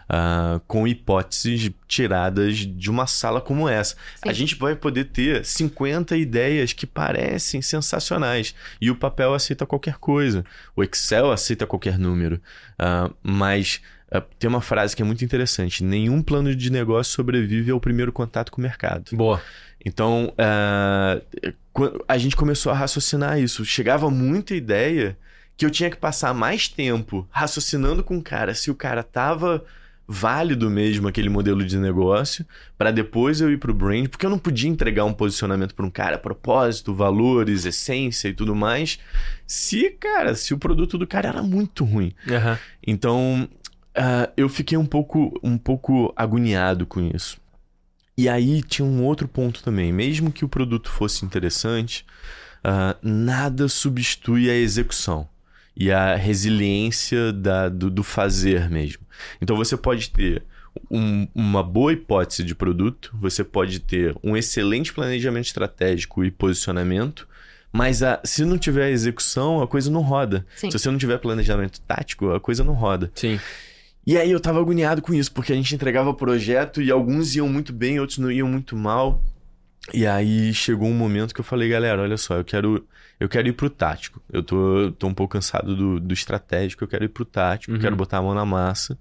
ah, 0.07 0.61
com 0.67 0.87
hipóteses 0.87 1.71
tiradas 1.87 2.57
de 2.57 2.91
uma 2.91 3.07
sala 3.07 3.41
como 3.41 3.67
essa. 3.67 3.95
Sim. 3.95 4.29
A 4.29 4.33
gente 4.33 4.55
vai 4.55 4.75
poder 4.75 5.05
ter 5.05 5.43
50 5.43 6.15
ideias 6.15 6.73
que 6.73 6.85
parecem 6.85 7.61
sensacionais 7.61 8.53
e 8.79 8.91
o 8.91 8.95
papel 8.95 9.33
aceita 9.33 9.65
qualquer 9.65 9.95
coisa, 9.95 10.45
o 10.75 10.83
Excel 10.83 11.31
aceita 11.31 11.65
qualquer 11.65 11.97
número, 11.97 12.39
Ah, 12.77 13.09
mas 13.21 13.81
tem 14.37 14.47
uma 14.47 14.61
frase 14.61 14.95
que 14.95 15.01
é 15.01 15.05
muito 15.05 15.25
interessante: 15.25 15.83
nenhum 15.83 16.21
plano 16.21 16.55
de 16.55 16.71
negócio 16.71 17.13
sobrevive 17.13 17.71
ao 17.71 17.79
primeiro 17.79 18.11
contato 18.11 18.51
com 18.51 18.61
o 18.61 18.63
mercado. 18.63 19.15
Boa. 19.15 19.41
Então, 19.83 20.33
a 22.07 22.17
gente 22.17 22.35
começou 22.35 22.71
a 22.71 22.75
raciocinar 22.75 23.39
isso. 23.39 23.65
Chegava 23.65 24.09
muita 24.09 24.55
ideia 24.55 25.17
que 25.55 25.65
eu 25.65 25.71
tinha 25.71 25.89
que 25.89 25.97
passar 25.97 26.33
mais 26.33 26.67
tempo 26.67 27.27
raciocinando 27.29 28.03
com 28.03 28.17
o 28.17 28.23
cara 28.23 28.53
se 28.53 28.71
o 28.71 28.75
cara 28.75 29.03
tava 29.03 29.63
válido 30.07 30.69
mesmo 30.69 31.07
aquele 31.07 31.29
modelo 31.29 31.63
de 31.65 31.77
negócio 31.77 32.45
para 32.77 32.91
depois 32.91 33.39
eu 33.39 33.51
ir 33.51 33.57
pro 33.57 33.73
brand, 33.73 34.07
porque 34.07 34.25
eu 34.25 34.29
não 34.29 34.37
podia 34.37 34.69
entregar 34.69 35.05
um 35.05 35.13
posicionamento 35.13 35.73
para 35.73 35.85
um 35.85 35.89
cara, 35.89 36.17
propósito, 36.17 36.93
valores, 36.93 37.65
essência 37.65 38.27
e 38.27 38.33
tudo 38.33 38.55
mais, 38.55 38.99
se, 39.47 39.89
cara, 39.91 40.35
se 40.35 40.53
o 40.53 40.57
produto 40.57 40.97
do 40.97 41.07
cara 41.07 41.29
era 41.29 41.41
muito 41.41 41.85
ruim. 41.85 42.13
Aham. 42.29 42.59
Então, 42.85 43.47
ah, 43.95 44.29
eu 44.35 44.49
fiquei 44.49 44.77
um 44.77 44.85
pouco, 44.85 45.39
um 45.41 45.57
pouco 45.57 46.13
agoniado 46.15 46.85
com 46.85 46.99
isso. 46.99 47.37
E 48.17 48.29
aí 48.29 48.61
tinha 48.61 48.85
um 48.85 49.03
outro 49.03 49.27
ponto 49.27 49.63
também. 49.63 49.91
Mesmo 49.91 50.31
que 50.31 50.45
o 50.45 50.49
produto 50.49 50.89
fosse 50.89 51.25
interessante, 51.25 52.05
ah, 52.63 52.95
nada 53.01 53.67
substitui 53.67 54.49
a 54.49 54.55
execução 54.55 55.27
e 55.75 55.91
a 55.91 56.15
resiliência 56.15 57.31
da- 57.33 57.69
do, 57.69 57.89
do 57.89 58.03
fazer 58.03 58.69
mesmo. 58.69 59.03
Então 59.41 59.55
você 59.55 59.75
pode 59.75 60.09
ter 60.11 60.43
um- 60.89 61.27
uma 61.35 61.61
boa 61.63 61.93
hipótese 61.93 62.43
de 62.43 62.55
produto, 62.55 63.11
você 63.19 63.43
pode 63.43 63.79
ter 63.79 64.15
um 64.23 64.35
excelente 64.35 64.93
planejamento 64.93 65.45
estratégico 65.45 66.23
e 66.23 66.31
posicionamento, 66.31 67.27
mas 67.71 68.03
a- 68.03 68.19
se 68.23 68.45
não 68.45 68.57
tiver 68.57 68.89
execução, 68.91 69.61
a 69.61 69.67
coisa 69.67 69.89
não 69.91 70.01
roda. 70.01 70.45
Sim. 70.55 70.69
Se 70.71 70.77
você 70.79 70.89
não 70.91 70.97
tiver 70.97 71.17
planejamento 71.19 71.79
tático, 71.81 72.31
a 72.31 72.39
coisa 72.39 72.63
não 72.63 72.73
roda. 72.73 73.11
Sim. 73.15 73.39
E 74.05 74.17
aí 74.17 74.29
eu 74.31 74.39
tava 74.39 74.59
agoniado 74.59 75.01
com 75.01 75.13
isso, 75.13 75.31
porque 75.31 75.53
a 75.53 75.55
gente 75.55 75.73
entregava 75.73 76.13
projeto 76.13 76.81
e 76.81 76.91
alguns 76.91 77.35
iam 77.35 77.47
muito 77.47 77.71
bem, 77.71 77.99
outros 77.99 78.17
não 78.19 78.29
iam 78.31 78.47
muito 78.47 78.75
mal. 78.75 79.23
E 79.93 80.05
aí 80.05 80.53
chegou 80.53 80.87
um 80.87 80.93
momento 80.93 81.33
que 81.33 81.39
eu 81.41 81.43
falei, 81.45 81.69
galera, 81.69 82.01
olha 82.01 82.17
só, 82.17 82.35
eu 82.37 82.43
quero, 82.43 82.85
eu 83.23 83.29
quero 83.29 83.47
ir 83.47 83.53
pro 83.53 83.69
tático. 83.69 84.21
Eu 84.31 84.43
tô, 84.43 84.91
tô 84.99 85.07
um 85.07 85.13
pouco 85.13 85.31
cansado 85.33 85.75
do, 85.75 85.99
do 85.99 86.13
estratégico, 86.13 86.83
eu 86.83 86.87
quero 86.89 87.05
ir 87.05 87.09
pro 87.09 87.23
tático, 87.23 87.73
Uhum. 87.73 87.79
quero 87.79 87.95
botar 87.95 88.17
a 88.17 88.21
mão 88.21 88.33
na 88.33 88.45
massa. 88.45 88.97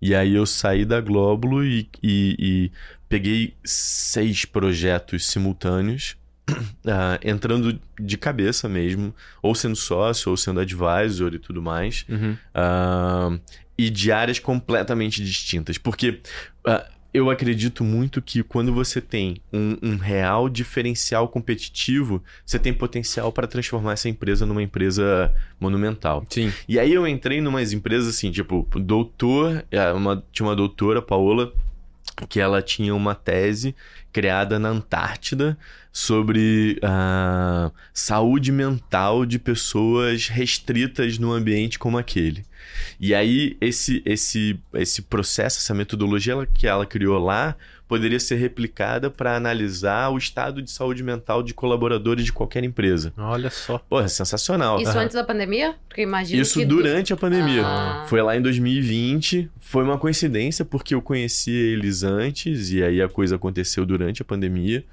E 0.00 0.14
aí 0.14 0.34
eu 0.34 0.44
saí 0.44 0.84
da 0.84 1.00
Glóbulo 1.00 1.64
e, 1.64 1.88
e- 2.02 2.36
e 2.38 2.72
peguei 3.08 3.54
seis 3.64 4.44
projetos 4.44 5.24
simultâneos, 5.26 6.16
ah, 6.86 7.18
entrando 7.24 7.80
de 7.98 8.18
cabeça 8.18 8.68
mesmo, 8.68 9.14
ou 9.42 9.54
sendo 9.54 9.74
sócio, 9.74 10.30
ou 10.30 10.36
sendo 10.36 10.60
advisor 10.60 11.32
e 11.34 11.38
tudo 11.38 11.62
mais. 11.62 12.04
Uhum. 12.10 12.36
Ah, 12.54 13.38
e 13.78 13.88
de 13.90 14.12
áreas 14.12 14.38
completamente 14.38 15.24
distintas. 15.24 15.78
Porque 15.78 16.20
ah, 16.66 16.86
eu 17.16 17.30
acredito 17.30 17.82
muito 17.82 18.20
que 18.20 18.42
quando 18.42 18.72
você 18.72 19.00
tem 19.00 19.38
um, 19.52 19.76
um 19.82 19.96
real 19.96 20.48
diferencial 20.48 21.28
competitivo, 21.28 22.22
você 22.44 22.58
tem 22.58 22.72
potencial 22.72 23.32
para 23.32 23.46
transformar 23.46 23.92
essa 23.92 24.08
empresa 24.08 24.44
numa 24.44 24.62
empresa 24.62 25.34
monumental. 25.58 26.24
Sim. 26.28 26.52
E 26.68 26.78
aí 26.78 26.92
eu 26.92 27.06
entrei 27.06 27.40
numas 27.40 27.72
empresas 27.72 28.14
assim, 28.14 28.30
tipo, 28.30 28.68
doutor, 28.74 29.64
é, 29.70 29.92
uma, 29.92 30.22
tinha 30.30 30.46
uma 30.46 30.54
doutora, 30.54 31.00
Paola, 31.00 31.52
que 32.28 32.40
ela 32.40 32.62
tinha 32.62 32.94
uma 32.94 33.14
tese 33.14 33.74
criada 34.12 34.58
na 34.58 34.70
Antártida 34.70 35.58
sobre 35.92 36.78
a 36.82 37.70
saúde 37.92 38.50
mental 38.52 39.26
de 39.26 39.38
pessoas 39.38 40.28
restritas 40.28 41.18
num 41.18 41.32
ambiente 41.32 41.78
como 41.78 41.98
aquele. 41.98 42.44
E 42.98 43.14
aí 43.14 43.56
esse 43.60 44.02
esse 44.04 44.58
esse 44.72 45.02
processo, 45.02 45.58
essa 45.58 45.74
metodologia 45.74 46.46
que 46.54 46.66
ela 46.66 46.86
criou 46.86 47.22
lá 47.22 47.56
poderia 47.88 48.18
ser 48.18 48.36
replicada 48.36 49.10
para 49.10 49.36
analisar 49.36 50.10
o 50.10 50.18
estado 50.18 50.60
de 50.60 50.70
saúde 50.70 51.02
mental 51.02 51.42
de 51.42 51.54
colaboradores 51.54 52.24
de 52.24 52.32
qualquer 52.32 52.64
empresa. 52.64 53.12
Olha 53.16 53.50
só. 53.50 53.78
Pô, 53.78 54.00
é 54.00 54.08
sensacional. 54.08 54.80
Isso 54.80 54.98
antes 54.98 55.14
da 55.14 55.24
pandemia? 55.24 55.74
Porque 55.88 56.02
imagino 56.02 56.42
Isso 56.42 56.58
que... 56.58 56.64
durante 56.64 57.12
a 57.12 57.16
pandemia. 57.16 57.62
Ah. 57.64 58.04
Foi 58.08 58.20
lá 58.20 58.36
em 58.36 58.42
2020. 58.42 59.50
Foi 59.60 59.84
uma 59.84 59.98
coincidência 59.98 60.64
porque 60.64 60.94
eu 60.94 61.02
conheci 61.02 61.52
eles 61.52 62.02
antes 62.02 62.70
e 62.70 62.82
aí 62.82 63.00
a 63.00 63.08
coisa 63.08 63.36
aconteceu 63.36 63.86
durante 63.86 64.22
a 64.22 64.24
pandemia. 64.24 64.84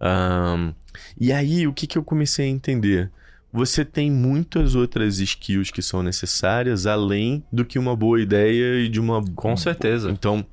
Ahn, 0.00 0.72
e 1.18 1.32
aí 1.32 1.66
o 1.66 1.72
que, 1.72 1.86
que 1.86 1.96
eu 1.96 2.04
comecei 2.04 2.46
a 2.46 2.48
entender? 2.48 3.10
Você 3.52 3.84
tem 3.84 4.10
muitas 4.10 4.74
outras 4.74 5.20
skills 5.20 5.70
que 5.70 5.80
são 5.80 6.02
necessárias 6.02 6.86
além 6.86 7.44
do 7.52 7.64
que 7.64 7.78
uma 7.78 7.94
boa 7.94 8.20
ideia 8.20 8.80
e 8.80 8.88
de 8.88 8.98
uma. 8.98 9.24
Com 9.36 9.56
certeza. 9.56 10.10
Então, 10.10 10.44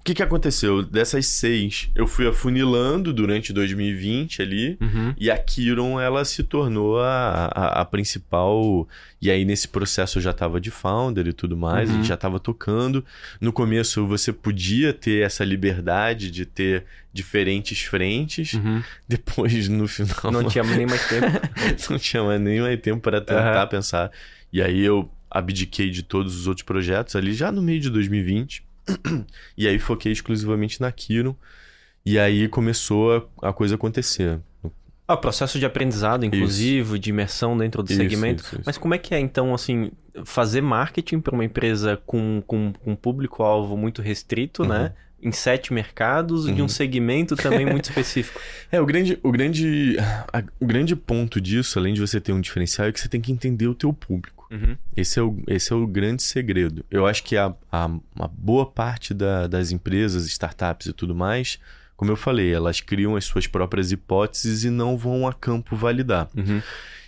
o 0.00 0.02
que, 0.04 0.14
que 0.14 0.22
aconteceu? 0.22 0.82
Dessas 0.82 1.26
seis, 1.26 1.90
eu 1.94 2.06
fui 2.06 2.26
afunilando 2.26 3.12
durante 3.12 3.52
2020 3.52 4.42
ali. 4.42 4.78
Uhum. 4.80 5.14
E 5.18 5.30
a 5.30 5.36
Kiron, 5.38 6.00
ela 6.00 6.24
se 6.24 6.42
tornou 6.42 7.00
a, 7.00 7.50
a, 7.54 7.80
a 7.80 7.84
principal. 7.84 8.88
E 9.20 9.30
aí, 9.30 9.44
nesse 9.44 9.68
processo, 9.68 10.18
eu 10.18 10.22
já 10.22 10.30
estava 10.30 10.60
de 10.60 10.70
founder 10.70 11.26
e 11.26 11.32
tudo 11.32 11.56
mais, 11.56 11.88
a 11.88 11.92
Uhum. 11.92 11.98
gente 11.98 12.08
já 12.08 12.14
estava 12.14 12.40
tocando. 12.40 13.04
No 13.40 13.52
começo, 13.52 14.06
você 14.06 14.32
podia 14.32 14.92
ter 14.94 15.24
essa 15.24 15.44
liberdade 15.44 16.30
de 16.30 16.44
ter 16.46 16.84
diferentes 17.12 17.80
frentes. 17.82 18.54
Uhum. 18.54 18.82
Depois, 19.08 19.68
no 19.68 19.86
final, 19.86 20.32
Não 20.32 20.44
tinha 20.48 20.64
nem 20.64 20.86
mais 20.86 21.06
tempo. 21.08 21.26
não 21.90 21.98
tinha 21.98 22.22
mais 22.22 22.40
nem 22.40 22.60
mais 22.60 22.80
tempo 22.80 23.00
para 23.00 23.20
tentar 23.20 23.66
pensar. 23.66 24.10
E 24.52 24.62
aí, 24.62 24.80
eu 24.80 25.10
abdiquei 25.30 25.90
de 25.90 26.02
todos 26.02 26.34
os 26.34 26.46
outros 26.48 26.64
projetos 26.64 27.14
ali 27.14 27.32
já 27.34 27.52
no 27.52 27.62
meio 27.62 27.78
de 27.80 27.88
2020. 27.90 28.64
e 29.56 29.66
aí, 29.68 29.78
foquei 29.78 30.12
exclusivamente 30.12 30.80
na 30.80 30.90
Kiron. 30.90 31.34
E 32.04 32.18
aí 32.18 32.48
começou 32.48 33.28
a, 33.42 33.48
a 33.50 33.52
coisa 33.52 33.74
acontecer. 33.74 34.38
Ah, 35.06 35.16
processo 35.16 35.58
de 35.58 35.66
aprendizado 35.66 36.24
inclusive, 36.24 36.98
de 36.98 37.10
imersão 37.10 37.58
dentro 37.58 37.82
do 37.82 37.90
Isso, 37.90 38.00
segmento. 38.00 38.42
isso, 38.44 38.54
isso. 38.54 38.62
Mas 38.64 38.78
como 38.78 38.94
é 38.94 38.98
que 38.98 39.12
é, 39.14 39.18
então, 39.18 39.52
assim, 39.52 39.90
fazer 40.24 40.60
marketing 40.60 41.20
para 41.20 41.34
uma 41.34 41.44
empresa 41.44 42.00
com, 42.06 42.40
com, 42.46 42.72
com 42.72 42.92
um 42.92 42.96
público-alvo 42.96 43.76
muito 43.76 44.00
restrito, 44.00 44.64
né? 44.64 44.92
Em 45.22 45.32
sete 45.32 45.72
mercados, 45.74 46.46
de 46.46 46.52
um 46.52 46.62
Uhum. 46.62 46.68
segmento 46.68 47.34
também 47.36 47.66
muito 47.66 47.84
específico. 47.90 48.40
É, 48.72 48.80
o 48.80 48.86
grande, 48.86 49.18
o 49.22 49.30
grande, 49.32 49.96
a- 50.32 50.44
o 50.60 50.64
grande 50.64 50.94
ponto 50.96 51.40
disso, 51.40 51.78
além 51.78 51.92
de 51.92 52.00
você 52.00 52.20
ter 52.20 52.32
um 52.32 52.40
diferencial, 52.40 52.86
é 52.88 52.92
que 52.92 53.00
você 53.00 53.08
tem 53.08 53.20
que 53.20 53.30
entender 53.32 53.66
o 53.66 53.74
teu 53.74 53.92
público. 53.92 54.39
Uhum. 54.50 54.76
Esse 54.96 55.18
é 55.18 55.22
o, 55.22 55.36
esse 55.46 55.72
é 55.72 55.76
o 55.76 55.86
grande 55.86 56.22
segredo. 56.22 56.84
Eu 56.90 57.06
acho 57.06 57.22
que 57.22 57.36
a, 57.36 57.54
a, 57.70 57.86
uma 57.86 58.28
boa 58.32 58.66
parte 58.66 59.14
da- 59.14 59.46
das 59.46 59.70
empresas, 59.70 60.26
startups 60.26 60.86
e 60.88 60.92
tudo 60.92 61.14
mais, 61.14 61.58
como 61.96 62.10
eu 62.10 62.16
falei, 62.16 62.52
elas 62.52 62.80
criam 62.80 63.14
as 63.14 63.24
suas 63.24 63.46
próprias 63.46 63.92
hipóteses 63.92 64.64
e 64.64 64.70
não 64.70 64.96
vão 64.96 65.28
a 65.28 65.32
campo 65.32 65.76
validar. 65.76 66.28
Uhum. 66.36 66.60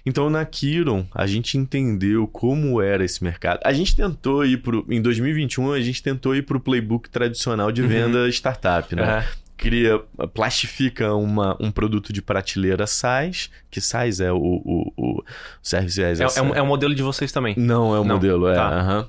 Então, 0.05 0.29
na 0.29 0.45
Kiron, 0.45 1.07
a 1.15 1.27
gente 1.29 1.57
entendeu 1.57 2.27
como 2.27 2.83
era 2.83 3.05
esse 3.05 3.23
mercado. 3.23 3.61
A 3.65 3.73
gente 3.73 3.95
tentou 3.95 4.45
ir 4.45 4.57
pro. 4.59 4.85
Em 4.91 5.01
2021, 5.01 5.73
a 5.73 5.81
gente 5.81 6.03
tentou 6.03 6.35
ir 6.35 6.43
para 6.43 6.57
o 6.57 6.61
playbook 6.61 7.09
tradicional 7.09 7.71
de 7.71 7.83
Uhum. 7.83 7.89
venda 7.89 8.29
startup, 8.29 8.95
né? 8.97 9.03
Aham. 9.03 9.25
Cria, 9.62 9.99
plastifica 10.35 11.14
uma, 11.14 11.57
um 11.61 11.71
produto 11.71 12.12
de 12.12 12.21
prateleira 12.21 12.85
SaaS, 12.85 13.49
que 13.71 13.81
SaaS 13.81 14.19
é 14.19 14.33
o, 14.33 14.37
o, 14.37 14.92
o 14.97 15.25
Service 15.62 16.02
as 16.02 16.19
É, 16.21 16.25
é, 16.40 16.42
um, 16.42 16.54
é 16.57 16.61
um 16.61 16.66
modelo 16.66 16.92
de 16.95 17.02
vocês 17.02 17.31
também. 17.31 17.54
Não, 17.57 17.95
é 17.95 18.00
o 18.00 18.04
modelo, 18.04 18.49
é. 18.49 18.54
tá. 18.54 18.69
aham. 18.69 19.09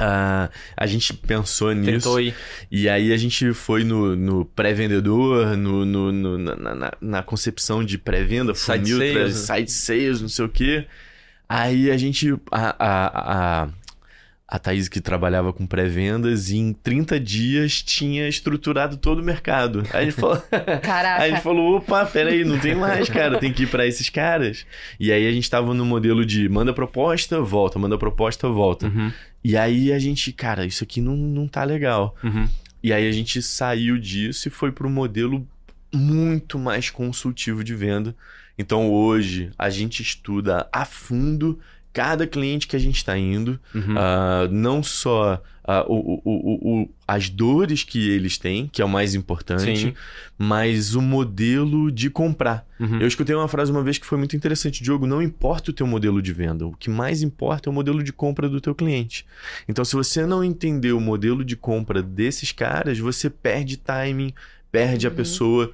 Ah, 0.00 0.48
a 0.76 0.86
gente 0.86 1.12
pensou 1.12 1.72
nisso. 1.72 1.90
Tentou 1.92 2.20
ir. 2.20 2.32
E 2.70 2.88
aí 2.88 3.12
a 3.12 3.16
gente 3.16 3.52
foi 3.54 3.82
no, 3.82 4.14
no 4.14 4.44
pré-vendedor, 4.44 5.56
no, 5.56 5.84
no- 5.84 6.12
no- 6.12 6.38
na, 6.38 6.74
na- 6.74 6.92
na 7.00 7.22
concepção 7.22 7.82
de 7.82 7.98
pré-venda, 7.98 8.54
funil, 8.54 8.98
tra- 9.12 9.30
site 9.32 9.72
sales, 9.72 10.20
não 10.20 10.28
sei 10.28 10.44
o 10.44 10.48
quê. 10.48 10.86
Aí 11.48 11.90
a 11.90 11.96
gente. 11.96 12.32
A, 12.52 12.76
a, 12.78 13.62
a, 13.64 13.68
a 14.50 14.58
Thaís 14.58 14.88
que 14.88 14.98
trabalhava 14.98 15.52
com 15.52 15.66
pré-vendas, 15.66 16.50
em 16.50 16.72
30 16.72 17.20
dias 17.20 17.82
tinha 17.82 18.26
estruturado 18.26 18.96
todo 18.96 19.18
o 19.18 19.22
mercado. 19.22 19.82
Aí 19.92 20.00
a 20.00 20.04
gente 20.04 20.14
falou. 20.14 20.42
Caraca. 20.82 21.22
Aí 21.22 21.30
a 21.30 21.34
gente 21.34 21.42
falou, 21.42 21.76
opa, 21.76 22.06
peraí, 22.06 22.46
não 22.46 22.58
tem 22.58 22.74
mais, 22.74 23.10
cara, 23.10 23.38
tem 23.38 23.52
que 23.52 23.64
ir 23.64 23.66
pra 23.66 23.86
esses 23.86 24.08
caras. 24.08 24.64
E 24.98 25.12
aí 25.12 25.26
a 25.26 25.32
gente 25.32 25.50
tava 25.50 25.74
no 25.74 25.84
modelo 25.84 26.24
de 26.24 26.48
manda 26.48 26.72
proposta, 26.72 27.42
volta, 27.42 27.78
manda 27.78 27.98
proposta, 27.98 28.48
volta. 28.48 28.86
Uhum. 28.86 29.12
E 29.44 29.54
aí 29.54 29.92
a 29.92 29.98
gente, 29.98 30.32
cara, 30.32 30.64
isso 30.64 30.82
aqui 30.82 31.02
não, 31.02 31.14
não 31.14 31.46
tá 31.46 31.62
legal. 31.64 32.16
Uhum. 32.24 32.48
E 32.82 32.90
aí 32.90 33.06
a 33.06 33.12
gente 33.12 33.42
saiu 33.42 33.98
disso 33.98 34.48
e 34.48 34.50
foi 34.50 34.72
para 34.72 34.86
um 34.86 34.90
modelo 34.90 35.46
muito 35.92 36.58
mais 36.58 36.88
consultivo 36.88 37.62
de 37.62 37.74
venda. 37.74 38.16
Então 38.58 38.90
hoje 38.90 39.50
a 39.58 39.68
gente 39.68 40.02
estuda 40.02 40.66
a 40.72 40.86
fundo 40.86 41.58
cada 41.98 42.26
cliente 42.28 42.68
que 42.68 42.76
a 42.76 42.78
gente 42.78 42.96
está 42.96 43.18
indo, 43.18 43.58
Uhum. 43.74 43.94
ah, 43.98 44.48
não 44.50 44.82
só 44.84 45.42
ah, 45.70 45.84
o, 45.86 45.96
o- 45.96 46.22
o- 46.24 46.80
o- 46.82 46.88
as 47.06 47.28
dores 47.28 47.82
que 47.82 48.08
eles 48.08 48.38
têm, 48.38 48.68
que 48.68 48.80
é 48.80 48.84
o 48.84 48.88
mais 48.88 49.14
importante, 49.14 49.76
Sim. 49.76 49.94
mas 50.38 50.94
o 50.94 51.02
modelo 51.02 51.90
de 51.92 52.08
comprar. 52.08 52.66
Uhum. 52.80 53.00
Eu 53.00 53.06
escutei 53.06 53.34
uma 53.36 53.48
frase 53.48 53.70
uma 53.70 53.82
vez 53.82 53.98
que 53.98 54.06
foi 54.06 54.16
muito 54.16 54.34
interessante, 54.34 54.82
Diogo, 54.82 55.06
não 55.06 55.20
importa 55.20 55.70
o 55.70 55.74
teu 55.74 55.86
modelo 55.86 56.22
de 56.22 56.32
venda, 56.32 56.66
o 56.66 56.72
que 56.74 56.88
mais 56.88 57.20
importa 57.20 57.68
é 57.68 57.70
o 57.70 57.74
modelo 57.74 58.02
de 58.02 58.12
compra 58.14 58.48
do 58.48 58.60
teu 58.62 58.74
cliente. 58.74 59.26
Então, 59.68 59.84
se 59.84 59.94
você 59.94 60.24
não 60.24 60.42
entender 60.42 60.92
o 60.92 61.00
modelo 61.00 61.44
de 61.44 61.54
compra 61.56 62.02
desses 62.02 62.50
caras, 62.50 62.98
você 62.98 63.28
perde 63.28 63.76
timing, 63.76 64.32
perde 64.72 65.06
a 65.06 65.10
Uhum. 65.10 65.16
pessoa. 65.16 65.72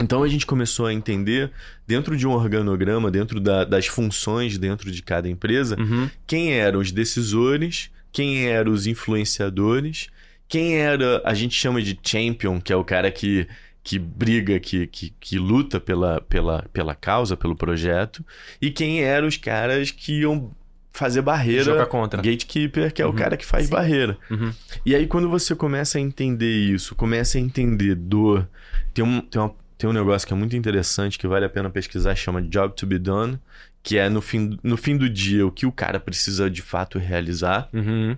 Então 0.00 0.22
a 0.22 0.28
gente 0.28 0.46
começou 0.46 0.86
a 0.86 0.92
entender, 0.92 1.50
dentro 1.86 2.16
de 2.16 2.26
um 2.26 2.32
organograma, 2.32 3.10
dentro 3.10 3.38
da- 3.40 3.64
das 3.64 3.86
funções 3.86 4.56
dentro 4.58 4.90
de 4.90 5.02
cada 5.02 5.28
empresa, 5.28 5.76
Uhum. 5.78 6.08
quem 6.26 6.52
eram 6.54 6.80
os 6.80 6.90
decisores, 6.90 7.90
quem 8.10 8.46
eram 8.46 8.72
os 8.72 8.86
influenciadores, 8.86 10.08
quem 10.48 10.76
era, 10.76 11.20
a 11.24 11.34
gente 11.34 11.54
chama 11.54 11.80
de 11.80 11.98
champion, 12.02 12.60
que 12.60 12.72
é 12.72 12.76
o 12.76 12.84
cara 12.84 13.10
que, 13.10 13.46
que 13.82 13.98
briga, 13.98 14.58
que, 14.60 14.86
que, 14.86 15.12
que 15.18 15.38
luta 15.38 15.80
pela, 15.80 16.20
pela, 16.22 16.64
pela 16.72 16.94
causa, 16.94 17.36
pelo 17.36 17.56
projeto, 17.56 18.24
e 18.60 18.70
quem 18.70 19.02
eram 19.02 19.26
os 19.28 19.36
caras 19.36 19.90
que 19.90 20.20
iam 20.20 20.50
fazer 20.92 21.22
barreira, 21.22 21.64
Jogar 21.64 21.86
contra. 21.86 22.20
gatekeeper, 22.20 22.92
que 22.92 23.00
é 23.00 23.06
o 23.06 23.08
Uhum. 23.08 23.14
cara 23.16 23.36
que 23.36 23.46
faz 23.46 23.64
Sim. 23.64 23.72
barreira. 23.72 24.18
Uhum. 24.30 24.52
E 24.84 24.94
aí, 24.94 25.06
quando 25.06 25.28
você 25.28 25.54
começa 25.54 25.96
a 25.96 26.00
entender 26.00 26.52
isso, 26.52 26.94
começa 26.94 27.38
a 27.38 27.40
entender 27.40 27.94
dor, 27.94 28.46
tem 28.92 29.02
um, 29.02 29.20
tem, 29.22 29.40
uma- 29.40 29.54
tem 29.82 29.90
um 29.90 29.92
negócio 29.92 30.28
que 30.28 30.32
é 30.32 30.36
muito 30.36 30.54
interessante, 30.56 31.18
que 31.18 31.26
vale 31.26 31.44
a 31.44 31.48
pena 31.48 31.68
pesquisar, 31.68 32.14
chama 32.14 32.40
Job 32.40 32.72
to 32.76 32.86
be 32.86 33.00
Done, 33.00 33.36
que 33.82 33.98
é 33.98 34.08
no 34.08 34.22
fim, 34.22 34.56
no 34.62 34.76
fim 34.76 34.96
do 34.96 35.10
dia 35.10 35.44
o 35.44 35.50
que 35.50 35.66
o 35.66 35.72
cara 35.72 35.98
precisa 35.98 36.48
de 36.48 36.62
fato 36.62 37.00
realizar. 37.00 37.68
Uhum. 37.72 38.16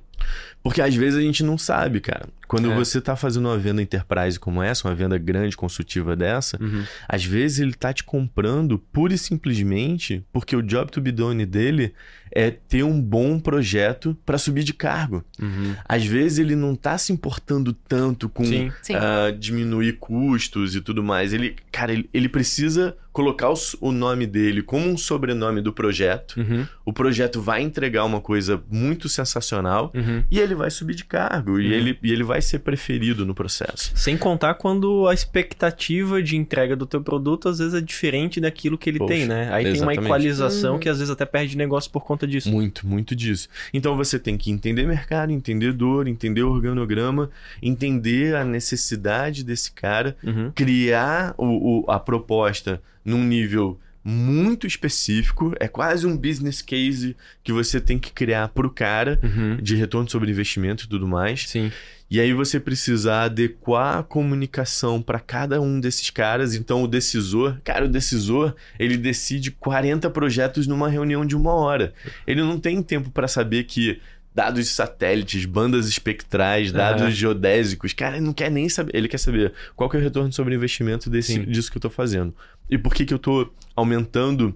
Porque 0.63 0.83
às 0.83 0.95
vezes 0.95 1.19
a 1.19 1.23
gente 1.23 1.43
não 1.43 1.57
sabe, 1.57 2.01
cara. 2.01 2.29
Quando 2.47 2.71
É. 2.71 2.75
você 2.75 3.01
tá 3.01 3.17
fazendo 3.17 3.47
uma 3.49 3.57
venda 3.57 3.81
enterprise 3.81 4.39
como 4.39 4.63
essa, 4.63 4.87
uma 4.87 4.95
venda 4.95 5.17
grande, 5.17 5.57
consultiva 5.57 6.15
dessa, 6.15 6.63
Uhum. 6.63 6.85
às 7.09 7.25
vezes 7.25 7.61
ele 7.61 7.73
tá 7.73 7.95
te 7.95 8.05
comprando 8.05 8.79
pura 8.79 9.15
e 9.15 9.19
simplesmente 9.19 10.23
porque 10.35 10.55
o 10.55 10.61
job 10.63 10.91
to 10.91 11.01
be 11.01 11.11
done 11.13 11.47
dele 11.47 11.95
é 12.35 12.51
ter 12.51 12.83
um 12.83 13.01
bom 13.01 13.39
projeto 13.39 14.17
para 14.27 14.37
subir 14.39 14.65
de 14.65 14.75
cargo. 14.75 15.25
Uhum. 15.41 15.75
Às 15.89 16.05
vezes 16.05 16.39
ele 16.39 16.57
não 16.57 16.75
tá 16.75 16.99
se 16.99 17.13
importando 17.13 17.73
tanto 17.73 18.29
com 18.29 18.45
Sim. 18.45 18.73
Sim. 18.83 18.95
ah, 18.97 19.31
diminuir 19.39 19.95
custos 19.95 20.75
e 20.75 20.81
tudo 20.81 21.03
mais. 21.03 21.33
Ele, 21.33 21.55
cara, 21.71 21.93
ele, 21.93 22.09
ele 22.13 22.29
precisa 22.29 22.97
colocar 23.13 23.49
o, 23.51 23.55
o 23.81 23.93
nome 23.93 24.27
dele 24.27 24.61
como 24.61 24.89
um 24.89 24.97
sobrenome 24.97 25.61
do 25.61 25.73
projeto. 25.73 26.37
Uhum. 26.41 26.67
O 26.85 26.93
projeto 26.93 27.41
vai 27.41 27.63
entregar 27.63 28.05
uma 28.05 28.21
coisa 28.21 28.61
muito 28.69 29.09
sensacional 29.09 29.93
Uhum. 29.95 30.25
e 30.29 30.41
ele 30.41 30.55
vai 30.57 30.69
subir 30.71 30.97
de 30.97 31.05
cargo 31.05 31.61
e, 31.61 31.67
Uhum. 31.69 31.73
ele, 31.73 31.99
e 32.03 32.11
ele 32.13 32.25
vai 32.25 32.43
ser 32.43 32.59
preferido 32.59 33.25
no 33.25 33.33
processo. 33.33 33.93
Sem 33.95 34.17
contar 34.17 34.55
quando 34.55 35.07
a 35.07 35.15
expectativa 35.15 36.21
de 36.21 36.37
entrega 36.37 36.75
do 36.75 36.87
teu 36.87 37.01
produto 37.01 37.49
às 37.49 37.59
vezes 37.59 37.75
é 37.75 37.81
diferente 37.81 38.41
daquilo 38.41 38.77
que 38.77 38.91
ele 38.91 38.99
Poxa, 38.99 39.13
tem, 39.15 39.27
né? 39.27 39.49
Aí 39.53 39.63
tem 39.65 39.73
uma 39.75 39.93
exatamente. 39.93 40.05
equalização 40.07 40.73
Uhum. 40.75 40.79
que 40.81 40.89
às 40.89 40.99
vezes 40.99 41.11
até 41.13 41.25
perde 41.25 41.57
negócio 41.57 41.91
por 41.93 42.05
conta 42.05 42.24
disso. 42.27 42.51
Muito, 42.51 42.87
muito 42.87 43.15
disso. 43.17 43.49
Então 43.73 43.97
você 43.97 44.19
tem 44.19 44.37
que 44.37 44.51
entender 44.51 44.87
mercado, 44.87 45.33
entender 45.33 45.73
dor, 45.73 46.07
entender 46.09 46.43
organograma, 46.43 47.31
entender 47.63 48.35
a 48.37 48.45
necessidade 48.45 49.43
desse 49.45 49.73
cara, 49.73 50.17
Uhum. 50.23 50.51
criar 50.55 51.35
o, 51.39 51.85
o- 51.87 51.91
a 51.91 51.99
proposta 52.01 52.81
num 53.05 53.23
nível 53.25 53.79
muito 54.05 54.67
específico, 54.67 55.55
é 55.59 55.67
quase 55.67 56.07
um 56.07 56.17
business 56.17 56.61
case 56.61 57.17
que 57.43 57.53
você 57.53 57.81
tem 57.81 57.99
que 57.99 58.13
criar 58.13 58.49
pro 58.49 58.69
cara 58.71 59.19
Uhum. 59.23 59.57
de 59.57 59.75
retorno 59.77 60.09
sobre 60.11 60.31
investimento 60.31 60.85
e 60.85 60.89
tudo 60.89 61.09
mais. 61.09 61.49
Sim. 61.49 61.73
E 62.11 62.21
aí 62.21 62.33
você 62.35 62.61
precisa 62.61 63.23
adequar 63.23 63.99
a 63.99 64.03
comunicação 64.03 65.01
para 65.01 65.19
cada 65.19 65.61
um 65.61 65.81
desses 65.81 66.11
caras. 66.11 66.55
Então 66.55 66.83
o 66.83 66.87
decisor, 66.87 67.59
cara, 67.65 67.87
o 67.87 67.89
decisor, 67.89 68.55
ele 68.79 68.97
decide 68.99 69.51
40 69.51 70.11
projetos 70.11 70.67
numa 70.67 70.89
reunião 70.89 71.25
de 71.25 71.35
uma 71.35 71.53
hora. 71.55 71.95
Ele 72.27 72.43
não 72.43 72.61
tem 72.61 72.83
tempo 72.83 73.11
para 73.11 73.27
saber 73.27 73.65
que 73.65 74.01
dados 74.35 74.65
de 74.65 74.71
satélites, 74.71 75.45
bandas 75.45 75.89
espectrais, 75.89 76.73
dados 76.73 77.03
Aham. 77.03 77.11
geodésicos, 77.11 77.93
cara, 77.93 78.17
ele 78.17 78.27
não 78.27 78.33
quer 78.33 78.51
nem 78.51 78.69
saber, 78.69 78.95
ele 78.97 79.09
quer 79.09 79.19
saber 79.19 79.53
qual 79.77 79.89
que 79.89 79.97
é 79.97 80.01
o 80.01 80.03
retorno 80.03 80.33
sobre 80.33 80.55
investimento 80.55 81.09
desse, 81.09 81.35
Sim. 81.35 81.45
disso 81.45 81.71
que 81.71 81.79
eu 81.79 81.83
tô 81.83 81.91
fazendo. 81.91 82.35
E 82.69 82.77
por 82.77 82.93
que 82.93 83.05
que 83.05 83.15
eu 83.15 83.19
tô 83.19 83.53
aumentando 83.77 84.53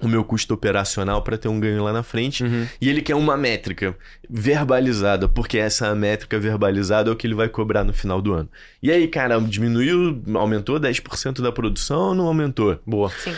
o 0.00 0.06
meu 0.06 0.22
custo 0.22 0.54
operacional 0.54 1.22
para 1.22 1.36
ter 1.36 1.48
um 1.48 1.58
ganho 1.58 1.82
lá 1.82 1.92
na 1.92 2.04
frente? 2.04 2.44
Uhum. 2.44 2.66
E 2.80 2.88
ele 2.88 3.02
quer 3.02 3.16
uma 3.16 3.36
métrica 3.36 3.96
verbalizada, 4.30 5.28
porque 5.28 5.58
essa 5.58 5.92
métrica 5.94 6.38
verbalizada 6.38 7.10
é 7.10 7.12
o 7.12 7.16
que 7.16 7.26
ele 7.26 7.34
vai 7.34 7.48
cobrar 7.48 7.82
no 7.82 7.92
final 7.92 8.22
do 8.22 8.32
ano. 8.32 8.48
E 8.80 8.92
aí, 8.92 9.08
cara, 9.08 9.40
diminuiu, 9.40 10.22
aumentou 10.34 10.78
10% 10.78 11.42
da 11.42 11.50
produção 11.50 12.10
ou 12.10 12.14
não 12.14 12.26
aumentou? 12.26 12.78
Boa. 12.86 13.10
Sim. 13.10 13.34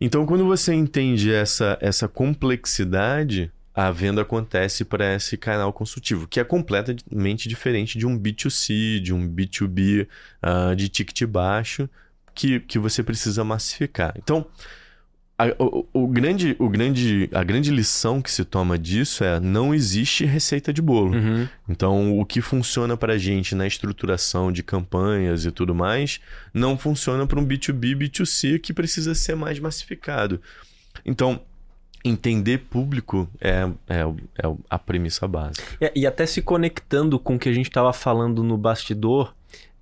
Então, 0.00 0.26
quando 0.26 0.44
você 0.44 0.74
entende 0.74 1.32
essa, 1.32 1.76
essa 1.80 2.06
complexidade, 2.06 3.50
a 3.76 3.90
venda 3.90 4.22
acontece 4.22 4.86
para 4.86 5.14
esse 5.14 5.36
canal 5.36 5.70
consultivo, 5.70 6.26
que 6.26 6.40
é 6.40 6.44
completamente 6.44 7.46
diferente 7.46 7.98
de 7.98 8.06
um 8.06 8.18
B2C, 8.18 9.00
de 9.00 9.12
um 9.12 9.28
B2B, 9.28 10.08
ah, 10.40 10.72
de 10.74 10.88
ticket 10.88 11.28
baixo, 11.28 11.86
que, 12.34 12.58
que 12.60 12.78
você 12.78 13.02
precisa 13.02 13.44
massificar. 13.44 14.14
Então, 14.16 14.46
a, 15.38 15.48
o, 15.62 15.86
o 15.92 16.08
grande, 16.08 16.56
o 16.58 16.70
grande, 16.70 17.28
a 17.34 17.44
grande 17.44 17.70
lição 17.70 18.22
que 18.22 18.30
se 18.30 18.46
toma 18.46 18.78
disso 18.78 19.22
é 19.22 19.38
não 19.38 19.74
existe 19.74 20.24
receita 20.24 20.72
de 20.72 20.80
bolo. 20.80 21.14
Uhum. 21.14 21.46
Então, 21.68 22.18
o 22.18 22.24
que 22.24 22.40
funciona 22.40 22.96
para 22.96 23.12
a 23.12 23.18
gente 23.18 23.54
na 23.54 23.66
estruturação 23.66 24.50
de 24.50 24.62
campanhas 24.62 25.44
e 25.44 25.50
tudo 25.50 25.74
mais, 25.74 26.18
não 26.54 26.78
funciona 26.78 27.26
para 27.26 27.38
um 27.38 27.46
B2B, 27.46 27.94
B2C 27.94 28.58
que 28.58 28.72
precisa 28.72 29.14
ser 29.14 29.36
mais 29.36 29.58
massificado. 29.58 30.40
Então, 31.04 31.42
entender 32.04 32.58
público 32.58 33.28
é, 33.40 33.68
é, 33.88 34.00
é 34.00 34.54
a 34.70 34.78
premissa 34.78 35.26
básica. 35.26 35.76
É, 35.80 35.92
e 35.94 36.06
até 36.06 36.24
se 36.26 36.40
conectando 36.42 37.18
com 37.18 37.34
o 37.34 37.38
que 37.38 37.48
a 37.48 37.52
gente 37.52 37.66
estava 37.68 37.92
falando 37.92 38.42
no 38.44 38.56
bastidor, 38.56 39.34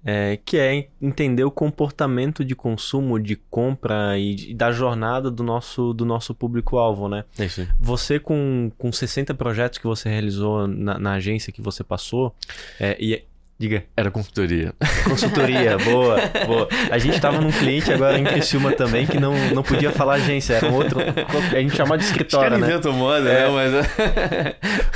é, 0.06 0.38
que 0.44 0.58
é 0.58 0.88
entender 1.00 1.44
o 1.44 1.50
comportamento 1.50 2.44
de 2.44 2.54
consumo, 2.54 3.18
de 3.18 3.36
compra 3.36 4.18
e, 4.18 4.34
de- 4.34 4.54
da 4.54 4.70
jornada 4.70 5.30
do 5.30 5.42
nosso, 5.42 5.94
do 5.94 6.04
nosso 6.04 6.34
público-alvo, 6.34 7.08
né? 7.08 7.24
É 7.38 7.46
isso. 7.46 7.66
Você 7.80 8.18
com, 8.18 8.70
com 8.76 8.92
60 8.92 9.32
projetos 9.34 9.78
que 9.78 9.86
você 9.86 10.08
realizou 10.10 10.66
na, 10.68 10.98
na 10.98 11.12
agência 11.14 11.52
que 11.52 11.62
você 11.62 11.82
passou, 11.82 12.34
é, 12.78 12.96
e... 13.00 13.24
Diga. 13.56 13.84
Era 13.96 14.10
consultoria. 14.10 14.74
Consultoria, 15.04 15.78
boa, 15.84 16.16
boa. 16.44 16.68
A 16.90 16.98
gente 16.98 17.20
tava 17.20 17.40
num 17.40 17.52
cliente 17.52 17.92
agora 17.92 18.18
em 18.18 18.24
Criciúma 18.24 18.72
também 18.72 19.06
que 19.06 19.18
não, 19.20 19.32
não 19.54 19.62
podia 19.62 19.92
falar 19.92 20.14
agência, 20.14 20.54
era 20.54 20.68
um 20.68 20.74
outro. 20.74 20.98
A 21.00 21.60
gente 21.60 21.76
chamava 21.76 21.96
de 21.96 22.04
escritório, 22.04 22.58
né? 22.58 22.66
inventam 22.66 22.92
moda, 22.92 23.28
É. 23.30 23.48
né? 23.48 23.54
Mas... 23.54 23.84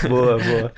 Boa, 0.08 0.38
boa. 0.38 0.72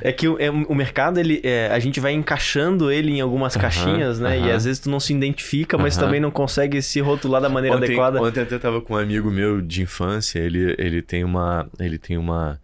É 0.00 0.12
que 0.12 0.28
o, 0.28 0.36
é, 0.40 0.50
o 0.50 0.74
mercado, 0.74 1.18
ele, 1.18 1.40
é, 1.44 1.68
a 1.72 1.78
gente 1.78 2.00
vai 2.00 2.12
encaixando 2.12 2.90
ele 2.90 3.12
em 3.12 3.20
algumas 3.20 3.56
caixinhas, 3.56 4.18
né? 4.18 4.38
E 4.38 4.42
aham. 4.42 4.54
às 4.56 4.64
vezes 4.64 4.80
tu 4.80 4.90
não 4.90 5.00
se 5.00 5.12
identifica, 5.12 5.76
mas 5.76 5.96
Aham. 5.96 6.06
também 6.06 6.20
não 6.20 6.30
consegue 6.30 6.80
se 6.82 7.00
rotular 7.00 7.40
da 7.40 7.48
maneira 7.48 7.76
ontem, 7.76 7.86
adequada. 7.86 8.20
Ontem 8.22 8.40
até 8.42 8.58
tava 8.58 8.80
com 8.80 8.94
um 8.94 8.96
amigo 8.96 9.30
meu 9.30 9.60
de 9.60 9.82
infância, 9.82 10.38
ele, 10.38 10.74
ele 10.78 11.02
tem 11.02 11.24
uma. 11.24 11.68
Ele 11.78 11.98
tem 11.98 12.16
uma. 12.16 12.60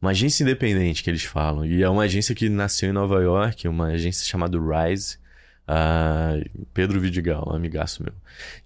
Uma 0.00 0.10
agência 0.10 0.42
independente 0.42 1.02
que 1.02 1.10
eles 1.10 1.24
falam. 1.24 1.64
E 1.64 1.82
é 1.82 1.88
uma 1.88 2.02
agência 2.02 2.34
que 2.34 2.48
nasceu 2.48 2.90
em 2.90 2.92
Nova 2.92 3.20
York, 3.22 3.66
uma 3.66 3.88
agência 3.88 4.26
chamada 4.26 4.58
Rise. 4.58 5.18
Ah, 5.66 6.38
Pedro 6.72 7.00
Vidigal, 7.00 7.48
um 7.50 7.54
amigaço 7.56 8.02
meu. 8.02 8.12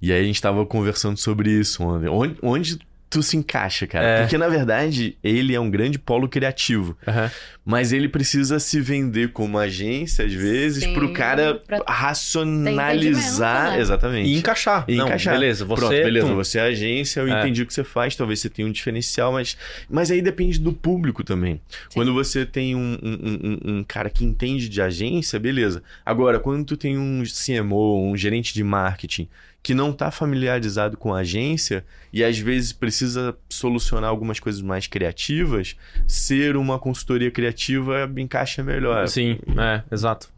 E 0.02 0.12
aí 0.12 0.20
a 0.20 0.24
gente 0.24 0.40
tava 0.40 0.66
conversando 0.66 1.16
sobre 1.16 1.50
isso. 1.50 1.82
Onde, 1.82 2.36
onde 2.42 2.78
tu 3.10 3.22
se 3.24 3.36
encaixa, 3.36 3.86
cara? 3.88 4.06
É. 4.06 4.20
Porque 4.22 4.38
na 4.38 4.48
verdade 4.48 5.18
ele 5.22 5.52
é 5.54 5.58
um 5.60 5.68
grande 5.68 5.98
polo 5.98 6.28
criativo. 6.28 6.96
Aham. 7.06 7.30
Mas 7.64 7.92
ele 7.92 8.08
precisa 8.08 8.58
se 8.58 8.80
vender 8.80 9.32
como 9.32 9.58
agência, 9.58 10.24
às 10.24 10.32
vezes, 10.32 10.84
Sim, 10.84 10.94
pro 10.94 11.12
cara 11.12 11.54
pra 11.66 11.82
racionalizar. 11.86 13.72
né? 13.72 13.80
Exatamente. 13.80 14.28
E 14.30 14.36
encaixar. 14.36 14.84
E 14.88 14.96
não, 14.96 15.06
encaixar. 15.06 15.34
beleza, 15.34 15.64
você... 15.64 15.80
Pronto, 15.80 15.92
beleza. 15.92 16.26
tum. 16.26 16.34
Você 16.36 16.58
é 16.58 16.62
agência, 16.62 17.20
eu 17.20 17.28
É. 17.28 17.40
entendi 17.40 17.62
o 17.62 17.66
que 17.66 17.74
você 17.74 17.84
faz, 17.84 18.16
talvez 18.16 18.40
você 18.40 18.48
tenha 18.48 18.66
um 18.66 18.72
diferencial, 18.72 19.32
mas, 19.32 19.56
mas 19.88 20.10
aí 20.10 20.22
depende 20.22 20.58
do 20.58 20.72
público 20.72 21.22
também. 21.22 21.60
Quando 21.94 22.12
você 22.14 22.44
tem 22.46 22.74
um, 22.74 22.98
um, 23.02 23.38
um- 23.72 23.78
um 23.78 23.84
cara 23.84 24.10
que 24.10 24.24
entende 24.24 24.68
de 24.68 24.80
agência, 24.80 25.38
beleza. 25.38 25.82
Agora, 26.04 26.38
quando 26.40 26.64
tu 26.64 26.76
tem 26.76 26.98
um 26.98 27.22
CMO, 27.24 28.10
um 28.10 28.16
gerente 28.16 28.52
de 28.54 28.64
marketing, 28.64 29.28
que 29.62 29.74
não 29.74 29.90
está 29.90 30.10
familiarizado 30.10 30.96
com 30.96 31.12
a 31.14 31.18
agência 31.18 31.84
e 32.12 32.24
às 32.24 32.38
vezes 32.38 32.72
precisa 32.72 33.36
solucionar 33.48 34.08
algumas 34.08 34.40
coisas 34.40 34.62
mais 34.62 34.86
criativas, 34.86 35.76
ser 36.06 36.56
uma 36.56 36.78
consultoria 36.78 37.30
criativa 37.30 38.10
encaixa 38.16 38.62
melhor. 38.62 39.06
Sim, 39.08 39.38
é, 39.58 39.82
exato. 39.92 40.28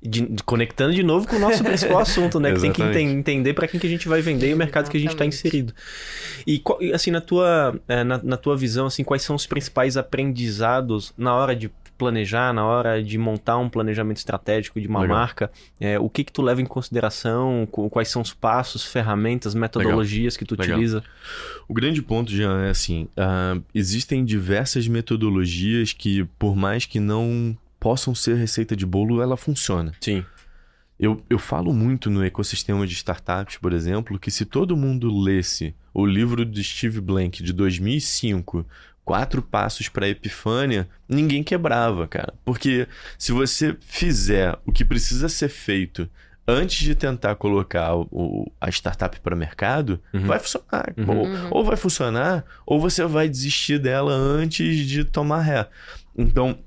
De- 0.00 0.20
de- 0.28 0.42
conectando 0.44 0.94
de 0.94 1.02
novo 1.02 1.26
com 1.26 1.36
o 1.36 1.38
nosso 1.40 1.64
principal 1.64 1.98
assunto, 2.00 2.38
né? 2.38 2.52
Que 2.52 2.60
tem 2.60 2.70
que 2.72 2.80
Exatamente. 2.80 3.10
enten- 3.10 3.18
entender 3.18 3.54
para 3.54 3.66
quem 3.66 3.80
que 3.80 3.86
a 3.86 3.90
gente 3.90 4.08
vai 4.08 4.20
vender 4.22 4.50
e 4.50 4.54
o 4.54 4.56
mercado 4.56 4.88
que 4.88 4.96
a 4.96 5.00
gente 5.00 5.10
está 5.12 5.24
Exatamente. 5.24 5.34
inserido. 5.48 5.74
E 6.46 6.58
qual- 6.60 6.80
e, 6.80 6.92
assim, 6.92 7.10
na 7.10 7.20
tua, 7.20 7.78
é, 7.88 8.04
na, 8.04 8.18
na 8.22 8.36
tua 8.36 8.56
visão, 8.56 8.86
assim, 8.86 9.02
quais 9.02 9.22
são 9.22 9.34
os 9.34 9.46
principais 9.46 9.96
aprendizados 9.96 11.12
na 11.18 11.34
hora 11.34 11.56
de 11.56 11.70
planejar, 11.98 12.54
na 12.54 12.64
hora 12.64 13.02
de 13.02 13.18
montar 13.18 13.58
um 13.58 13.68
planejamento 13.68 14.16
estratégico 14.18 14.80
de 14.80 14.86
uma 14.86 15.00
Legal. 15.00 15.16
marca? 15.18 15.50
É, 15.80 15.98
o 15.98 16.08
que 16.08 16.24
que 16.24 16.32
tu 16.32 16.40
leva 16.40 16.62
em 16.62 16.66
consideração? 16.66 17.66
Co- 17.70 17.90
Quais 17.90 18.08
são 18.08 18.22
os 18.22 18.32
passos, 18.32 18.84
ferramentas, 18.84 19.54
metodologias 19.54 20.36
que 20.36 20.44
tu 20.44 20.54
Legal. 20.58 20.76
utiliza? 20.76 21.02
O 21.68 21.74
grande 21.74 22.00
ponto, 22.00 22.30
Jean, 22.30 22.62
é 22.64 22.70
assim: 22.70 23.08
ah, 23.16 23.58
existem 23.74 24.24
diversas 24.24 24.86
metodologias 24.88 25.92
que, 25.92 26.24
por 26.38 26.54
mais 26.56 26.86
que 26.86 27.00
não 27.00 27.56
possam 27.80 28.14
ser 28.14 28.36
receita 28.36 28.74
de 28.76 28.86
bolo, 28.86 29.20
ela 29.20 29.36
funciona. 29.36 29.92
Sim. 30.00 30.24
Eu, 30.98 31.22
eu 31.30 31.38
falo 31.38 31.72
muito 31.72 32.10
no 32.10 32.24
ecossistema 32.24 32.84
de 32.84 32.92
startups, 32.94 33.56
por 33.58 33.72
exemplo, 33.72 34.18
que 34.18 34.32
se 34.32 34.44
todo 34.44 34.76
mundo 34.76 35.16
lesse 35.16 35.72
o 35.94 36.04
livro 36.04 36.44
de 36.44 36.64
Steve 36.64 37.00
Blank 37.00 37.40
de 37.40 37.52
2005, 37.52 38.66
Quatro 39.08 39.40
Passos 39.40 39.88
para 39.88 40.04
a 40.04 40.08
Epifânia, 40.10 40.86
ninguém 41.08 41.42
quebrava, 41.42 42.06
cara. 42.06 42.34
Porque 42.44 42.86
se 43.16 43.32
você 43.32 43.74
fizer 43.80 44.54
o 44.66 44.70
que 44.72 44.84
precisa 44.84 45.30
ser 45.30 45.48
feito 45.48 46.06
antes 46.46 46.78
de 46.84 46.94
tentar 46.94 47.34
colocar 47.36 47.94
o- 47.96 48.52
a 48.60 48.68
startup 48.68 49.18
para 49.20 49.34
o 49.34 49.38
mercado, 49.38 49.98
Uhum. 50.12 50.26
vai 50.26 50.38
funcionar. 50.38 50.92
Uhum. 50.96 51.08
Ou, 51.18 51.26
Uhum. 51.26 51.48
ou 51.52 51.64
vai 51.64 51.76
funcionar, 51.76 52.44
ou 52.66 52.78
você 52.78 53.02
vai 53.06 53.30
desistir 53.30 53.78
dela 53.78 54.12
antes 54.12 54.76
de 54.86 55.04
tomar 55.04 55.40
ré. 55.40 55.66
Então, 56.16 56.58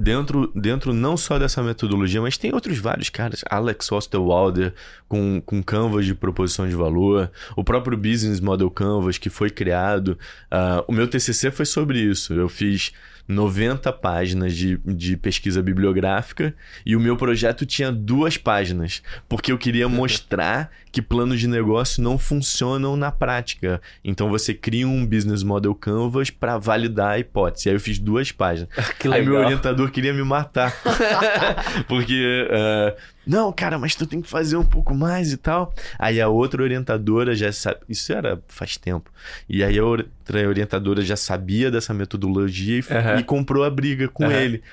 dentro, 0.00 0.50
dentro 0.54 0.92
não 0.92 1.16
só 1.16 1.38
dessa 1.38 1.62
metodologia, 1.62 2.20
mas 2.20 2.38
tem 2.38 2.52
outros 2.52 2.78
vários 2.78 3.10
caras. 3.10 3.44
Alex 3.48 3.92
Osterwalder 3.92 4.74
com, 5.08 5.40
com 5.44 5.62
Canvas 5.62 6.06
de 6.06 6.14
proposição 6.14 6.68
de 6.68 6.74
valor, 6.74 7.30
o 7.56 7.62
próprio 7.62 7.96
Business 7.96 8.40
Model 8.40 8.70
Canvas 8.70 9.18
que 9.18 9.30
foi 9.30 9.50
criado. 9.50 10.18
Ah, 10.50 10.84
o 10.88 10.92
meu 10.92 11.06
TCC 11.06 11.50
foi 11.50 11.66
sobre 11.66 12.00
isso. 12.00 12.32
Eu 12.32 12.48
fiz 12.48 12.92
90 13.30 13.92
páginas 13.92 14.56
de, 14.56 14.76
de 14.84 15.16
pesquisa 15.16 15.62
bibliográfica 15.62 16.52
e 16.84 16.96
o 16.96 17.00
meu 17.00 17.16
projeto 17.16 17.64
tinha 17.64 17.92
duas 17.92 18.36
páginas, 18.36 19.02
porque 19.28 19.52
eu 19.52 19.58
queria 19.58 19.88
mostrar 19.88 20.70
que 20.90 21.00
planos 21.00 21.38
de 21.38 21.46
negócio 21.46 22.02
não 22.02 22.18
funcionam 22.18 22.96
na 22.96 23.12
prática. 23.12 23.80
Então 24.04 24.28
você 24.28 24.52
cria 24.52 24.88
um 24.88 25.06
business 25.06 25.44
model 25.44 25.74
canvas 25.74 26.30
para 26.30 26.58
validar 26.58 27.12
a 27.12 27.18
hipótese. 27.18 27.68
Aí 27.68 27.76
eu 27.76 27.80
fiz 27.80 27.98
duas 27.98 28.32
páginas. 28.32 28.68
Aí 29.12 29.24
meu 29.24 29.36
orientador 29.36 29.90
queria 29.90 30.12
me 30.12 30.24
matar. 30.24 30.74
Porque, 31.86 32.48
ah, 32.50 32.96
não, 33.30 33.52
cara, 33.52 33.78
mas 33.78 33.94
tu 33.94 34.08
tem 34.08 34.20
que 34.20 34.28
fazer 34.28 34.56
um 34.56 34.64
pouco 34.64 34.92
mais 34.92 35.32
e 35.32 35.36
tal. 35.36 35.72
Aí 35.96 36.20
a 36.20 36.26
outra 36.26 36.64
orientadora 36.64 37.32
já 37.32 37.52
sabe. 37.52 37.78
Isso 37.88 38.12
era 38.12 38.42
faz 38.48 38.76
tempo. 38.76 39.08
E 39.48 39.62
aí 39.62 39.78
a 39.78 39.84
outra 39.84 40.48
orientadora 40.48 41.00
já 41.00 41.14
sabia 41.14 41.70
dessa 41.70 41.94
metodologia 41.94 42.80
e, 42.80 43.20
e 43.20 43.22
comprou 43.22 43.62
a 43.62 43.70
briga 43.70 44.08
com 44.08 44.28
ele. 44.28 44.64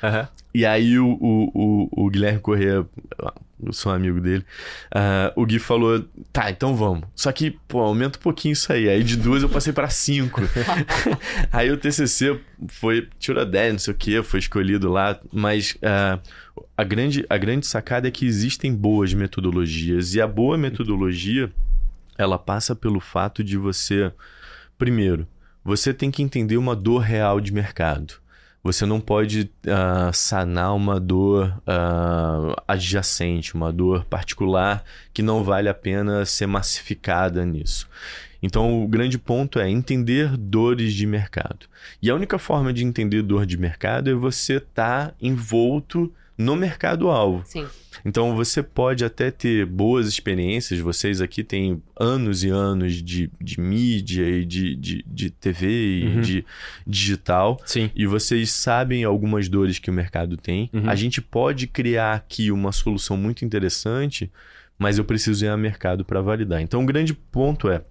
E 0.55 0.65
aí 0.65 0.97
o, 0.97 1.07
o, 1.07 1.51
o, 1.53 2.05
o 2.05 2.09
Guilherme 2.09 2.39
Corrêa, 2.39 2.83
eu 3.63 3.73
sou 3.73 3.91
um 3.91 3.95
amigo 3.95 4.19
dele, 4.19 4.43
ah, 4.91 5.31
o 5.35 5.45
Gui 5.45 5.59
falou, 5.59 6.03
tá, 6.33 6.49
então 6.49 6.75
vamos. 6.75 7.03
Só 7.15 7.31
que, 7.31 7.51
pô, 7.67 7.81
aumenta 7.81 8.17
um 8.17 8.21
pouquinho 8.21 8.53
isso 8.53 8.73
aí. 8.73 8.89
Aí 8.89 9.03
de 9.03 9.17
duas 9.17 9.43
eu 9.43 9.49
passei 9.49 9.71
pra 9.71 9.87
cinco. 9.87 10.41
aí 11.53 11.69
o 11.69 11.77
TCC 11.77 12.39
foi, 12.69 13.07
tirou 13.19 13.45
10, 13.45 13.73
não 13.73 13.79
sei 13.79 13.93
o 13.93 13.97
que, 13.97 14.23
foi 14.23 14.39
escolhido 14.39 14.89
lá. 14.89 15.19
Mas 15.31 15.77
ah, 15.83 16.17
a, 16.75 16.83
grande, 16.83 17.25
a 17.29 17.37
grande 17.37 17.65
sacada 17.67 18.07
é 18.07 18.11
que 18.11 18.25
existem 18.25 18.73
boas 18.73 19.13
metodologias. 19.13 20.13
E 20.13 20.21
a 20.21 20.27
boa 20.27 20.57
metodologia 20.57 21.51
ela 22.17 22.37
passa 22.37 22.75
pelo 22.75 22.99
fato 22.99 23.43
de 23.43 23.57
você, 23.57 24.11
primeiro, 24.77 25.27
você 25.63 25.93
tem 25.93 26.09
que 26.09 26.23
entender 26.23 26.57
uma 26.57 26.75
dor 26.75 26.99
real 26.99 27.39
de 27.39 27.53
mercado. 27.53 28.15
Você 28.63 28.85
não 28.85 28.99
pode 28.99 29.49
uh, 29.65 30.13
sanar 30.13 30.75
uma 30.75 30.99
dor 30.99 31.53
uh, 31.59 32.55
adjacente, 32.67 33.55
uma 33.55 33.71
dor 33.71 34.03
particular 34.05 34.83
que 35.13 35.21
não 35.21 35.43
vale 35.43 35.69
a 35.69 35.73
pena 35.73 36.25
ser 36.25 36.47
massificada 36.47 37.45
nisso. 37.45 37.87
Então, 38.41 38.83
o 38.83 38.87
grande 38.87 39.17
ponto 39.17 39.59
é 39.59 39.69
entender 39.69 40.35
dores 40.37 40.93
de 40.93 41.05
mercado. 41.05 41.65
E 42.01 42.09
a 42.09 42.15
única 42.15 42.37
forma 42.37 42.73
de 42.73 42.83
entender 42.83 43.21
dor 43.21 43.45
de 43.45 43.57
mercado 43.57 44.09
é 44.09 44.13
você 44.13 44.57
estar 44.57 45.07
tá 45.07 45.13
envolto 45.21 46.13
no 46.37 46.55
mercado-alvo. 46.55 47.43
Sim. 47.45 47.65
Então 48.05 48.35
você 48.35 48.61
pode 48.61 49.03
até 49.03 49.31
ter 49.31 49.65
boas 49.65 50.07
experiências, 50.07 50.79
vocês 50.79 51.19
aqui 51.19 51.43
têm 51.43 51.81
anos 51.99 52.43
e 52.43 52.49
anos 52.49 53.01
de, 53.01 53.29
de 53.41 53.59
mídia 53.59 54.29
e 54.29 54.45
de, 54.45 54.75
de, 54.75 55.03
de 55.07 55.29
TV 55.31 55.67
e 55.67 56.05
uhum. 56.05 56.21
de 56.21 56.45
digital. 56.85 57.59
Sim. 57.65 57.89
E 57.95 58.05
vocês 58.05 58.51
sabem 58.51 59.03
algumas 59.03 59.49
dores 59.49 59.79
que 59.79 59.89
o 59.89 59.93
mercado 59.93 60.37
tem. 60.37 60.69
Uhum. 60.71 60.89
A 60.89 60.95
gente 60.95 61.21
pode 61.21 61.65
criar 61.65 62.13
aqui 62.13 62.51
uma 62.51 62.71
solução 62.71 63.17
muito 63.17 63.43
interessante, 63.43 64.31
mas 64.77 64.97
eu 64.97 65.05
preciso 65.05 65.43
ir 65.43 65.49
ao 65.49 65.57
mercado 65.57 66.05
para 66.05 66.21
validar. 66.21 66.61
Então 66.61 66.83
o 66.83 66.85
grande 66.85 67.13
ponto 67.13 67.67
é 67.69 67.81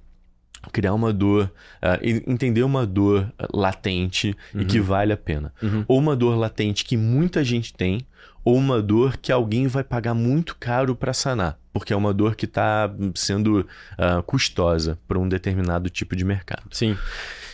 criar 0.73 0.95
uma 0.95 1.13
dor, 1.13 1.53
uh, 1.83 2.31
entender 2.31 2.63
uma 2.63 2.87
dor 2.87 3.33
latente 3.53 4.37
uhum. 4.55 4.63
e 4.63 4.65
que 4.65 4.81
vale 4.81 5.13
a 5.13 5.17
pena. 5.17 5.53
Uhum. 5.63 5.85
Ou 5.87 5.99
uma 5.99 6.17
dor 6.17 6.37
latente 6.37 6.85
que 6.85 6.97
muita 6.97 7.45
gente 7.45 7.73
tem, 7.73 8.07
ou 8.47 8.57
uma 8.57 8.81
dor 8.81 9.17
que 9.17 9.33
alguém 9.33 9.67
vai 9.67 9.83
pagar 9.83 10.15
muito 10.15 10.55
caro 10.55 10.95
para 10.95 11.13
sanar, 11.13 11.59
porque 11.73 11.93
é 11.93 11.97
uma 11.97 12.15
dor 12.15 12.37
que 12.37 12.45
está 12.45 12.89
sendo 13.13 13.63
uh, 13.63 14.23
custosa 14.23 14.97
para 15.09 15.19
um 15.19 15.29
determinado 15.29 15.91
tipo 15.91 16.15
de 16.15 16.25
mercado. 16.25 16.63
Sim. 16.71 16.97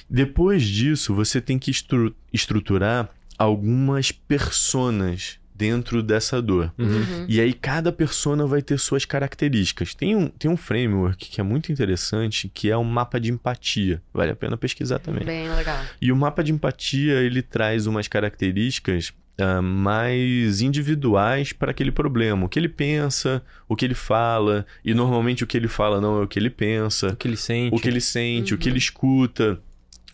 Depois 0.09 0.63
disso, 0.63 1.15
você 1.15 1.41
tem 1.41 1.59
que 1.59 1.71
estru 1.71 2.15
estruturar 2.31 3.09
algumas 3.39 4.13
personas 4.13 5.39
dentro 5.55 6.03
dessa 6.03 6.43
dor. 6.43 6.71
Uhum. 6.77 6.87
uhum. 6.89 7.27
E 7.27 7.41
aí 7.41 7.55
cada 7.55 7.91
persona 7.91 8.45
vai 8.45 8.61
ter 8.61 8.79
suas 8.79 9.07
características. 9.07 9.95
Tem 9.95 10.15
um, 10.15 10.29
tem 10.29 10.51
um 10.51 10.59
framework 10.59 11.31
que 11.31 11.41
é 11.41 11.45
muito 11.45 11.73
interessante, 11.73 12.51
que 12.53 12.71
é 12.71 12.77
um 12.77 12.85
mapa 12.85 13.19
de 13.19 13.33
empatia. 13.33 14.03
Vale 14.13 14.33
a 14.33 14.37
pena 14.37 14.59
pesquisar 14.59 14.99
também. 14.99 15.25
Bem 15.25 15.49
legal. 15.49 15.83
E 16.03 16.13
o 16.13 16.17
mapa 16.17 16.45
de 16.45 16.53
empatia, 16.53 17.15
ele 17.21 17.41
traz 17.41 17.87
umas 17.87 18.09
características 18.09 19.15
uh, 19.41 19.63
mais 19.63 20.61
individuais 20.61 21.53
para 21.53 21.71
aquele 21.71 21.93
problema. 21.93 22.47
O 22.47 22.49
que 22.49 22.59
ele 22.59 22.69
pensa, 22.69 23.43
o 23.69 23.77
que 23.77 23.85
ele 23.85 23.95
fala, 23.95 24.67
e 24.85 24.95
normalmente 24.95 25.45
o 25.45 25.47
que 25.47 25.57
ele 25.57 25.69
fala 25.69 26.01
não 26.01 26.21
é 26.21 26.25
o 26.25 26.29
que 26.29 26.39
ele 26.39 26.51
pensa. 26.51 27.09
O 27.09 27.17
que 27.17 27.29
ele 27.29 27.37
sente. 27.37 27.75
O 27.75 27.79
que 27.79 27.89
ele 27.89 28.01
sente, 28.01 28.53
uhum. 28.53 28.59
o 28.59 28.61
que 28.61 28.69
ele 28.69 28.79
escuta 28.79 29.61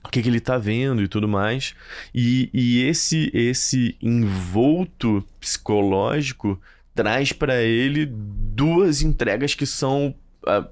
o 0.04 0.10
que, 0.10 0.22
que, 0.22 0.28
ele 0.28 0.38
está 0.38 0.56
vendo 0.56 1.02
e 1.02 1.08
tudo 1.08 1.28
mais. 1.28 1.74
E, 2.14 2.48
e 2.54 2.82
esse, 2.84 3.30
esse 3.34 3.96
envolto 4.00 5.24
psicológico 5.38 6.58
traz 6.94 7.32
para 7.32 7.62
ele 7.62 8.06
duas 8.10 9.02
entregas 9.02 9.54
que 9.54 9.66
são 9.66 10.14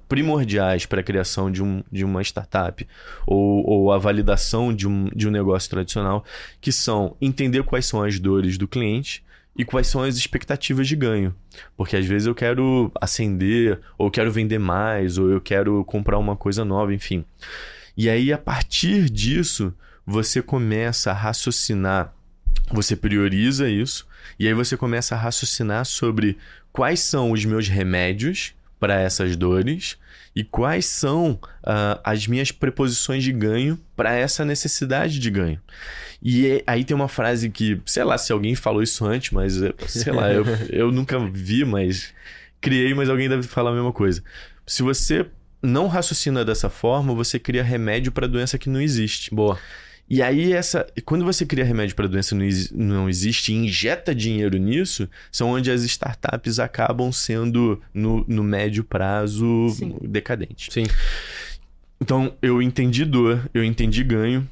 primordiais 0.09 0.87
para 0.87 1.01
a 1.01 1.05
criação 1.05 1.51
de, 1.51 1.63
um, 1.63 1.83
de 1.91 2.05
uma 2.05 2.23
startup 2.23 2.87
ou, 3.27 3.69
ou 3.69 3.93
a 3.93 3.99
validação 3.99 4.75
de 4.75 4.89
um, 4.89 5.09
de 5.15 5.29
um 5.29 5.31
negócio 5.31 5.69
tradicional, 5.71 6.25
que 6.61 6.73
são 6.73 7.17
entender 7.21 7.63
quais 7.63 7.87
são 7.87 8.03
as 8.03 8.19
dores 8.19 8.57
do 8.57 8.69
cliente 8.69 9.25
e 9.57 9.65
quais 9.65 9.87
são 9.87 10.03
as 10.03 10.17
expectativas 10.17 10.87
de 10.87 10.97
ganho. 10.97 11.35
Porque 11.77 11.97
às 11.97 12.05
vezes 12.07 12.27
eu 12.27 12.35
quero 12.35 12.91
acender, 13.01 13.81
ou 13.97 14.11
quero 14.11 14.31
vender 14.31 14.59
mais, 14.59 15.17
ou 15.19 15.31
eu 15.31 15.41
quero 15.41 15.85
comprar 15.85 16.19
uma 16.19 16.37
coisa 16.37 16.65
nova, 16.65 16.93
enfim. 16.93 17.25
E 17.97 18.11
aí, 18.11 18.33
a 18.33 18.39
partir 18.39 19.09
disso, 19.09 19.73
você 20.07 20.43
começa 20.43 21.11
a 21.11 21.15
raciocinar, 21.15 22.15
você 22.71 22.95
prioriza 22.95 23.69
isso, 23.69 24.07
e 24.39 24.47
aí 24.47 24.53
você 24.53 24.77
começa 24.77 25.15
a 25.15 25.19
raciocinar 25.19 25.87
sobre 25.87 26.37
quais 26.73 27.01
são 27.01 27.31
os 27.31 27.45
meus 27.45 27.69
remédios 27.69 28.55
para 28.79 29.01
essas 29.01 29.37
dores 29.37 29.97
e 30.35 30.45
quais 30.45 30.85
são 30.85 31.33
uh, 31.33 31.99
as 32.05 32.27
minhas 32.27 32.53
preposições 32.53 33.25
de 33.25 33.33
ganho 33.33 33.79
para 33.97 34.15
essa 34.15 34.45
necessidade 34.45 35.19
de 35.19 35.31
ganho. 35.31 35.59
E 36.23 36.47
é, 36.47 36.63
aí 36.67 36.85
tem 36.85 36.95
uma 36.95 37.09
frase 37.09 37.49
que, 37.49 37.81
sei 37.87 38.05
lá 38.05 38.19
se 38.19 38.33
alguém 38.33 38.55
falou 38.55 38.83
isso 38.83 39.05
antes, 39.07 39.31
mas 39.31 39.63
eh, 39.63 39.73
sei 39.87 40.13
lá, 40.13 40.31
eu, 40.31 40.45
eu 40.69 40.93
nunca 40.93 41.19
vi, 41.19 41.65
mas 41.65 42.13
criei, 42.61 42.93
mas 42.93 43.09
alguém 43.09 43.29
deve 43.29 43.45
falar 43.45 43.71
a 43.71 43.75
mesma 43.75 43.93
coisa. 43.93 44.23
Se 44.67 44.83
você 44.83 45.27
não 45.63 45.87
raciocina 45.87 46.45
dessa 46.45 46.69
forma, 46.69 47.15
você 47.15 47.39
cria 47.39 47.63
remédio 47.63 48.13
para 48.13 48.27
doença 48.27 48.59
que 48.59 48.69
não 48.69 48.81
existe. 48.81 49.35
Boa. 49.35 49.59
E 50.09 50.23
aí, 50.23 50.53
essa, 50.53 50.87
quando 51.05 51.25
você 51.25 51.45
cria 51.45 51.65
remédio 51.65 51.97
para 51.97 52.07
doença 52.07 52.35
não, 52.35 52.47
não 52.73 53.09
existe 53.09 53.53
e 53.53 53.57
injeta 53.57 54.15
dinheiro 54.15 54.57
nisso, 54.57 55.09
são 55.33 55.51
onde 55.51 55.71
as 55.71 55.83
startups 55.83 56.61
acabam 56.61 57.11
sendo, 57.11 57.83
no, 57.93 58.25
no 58.29 58.45
médio 58.45 58.85
prazo, 58.85 59.69
Sim. 59.71 59.97
decadentes. 60.03 60.73
Sim. 60.73 60.85
Então, 62.01 62.33
eu 62.41 62.63
entendi 62.63 63.05
dor, 63.05 63.51
eu 63.53 63.65
entendi 63.65 64.05
ganho, 64.05 64.49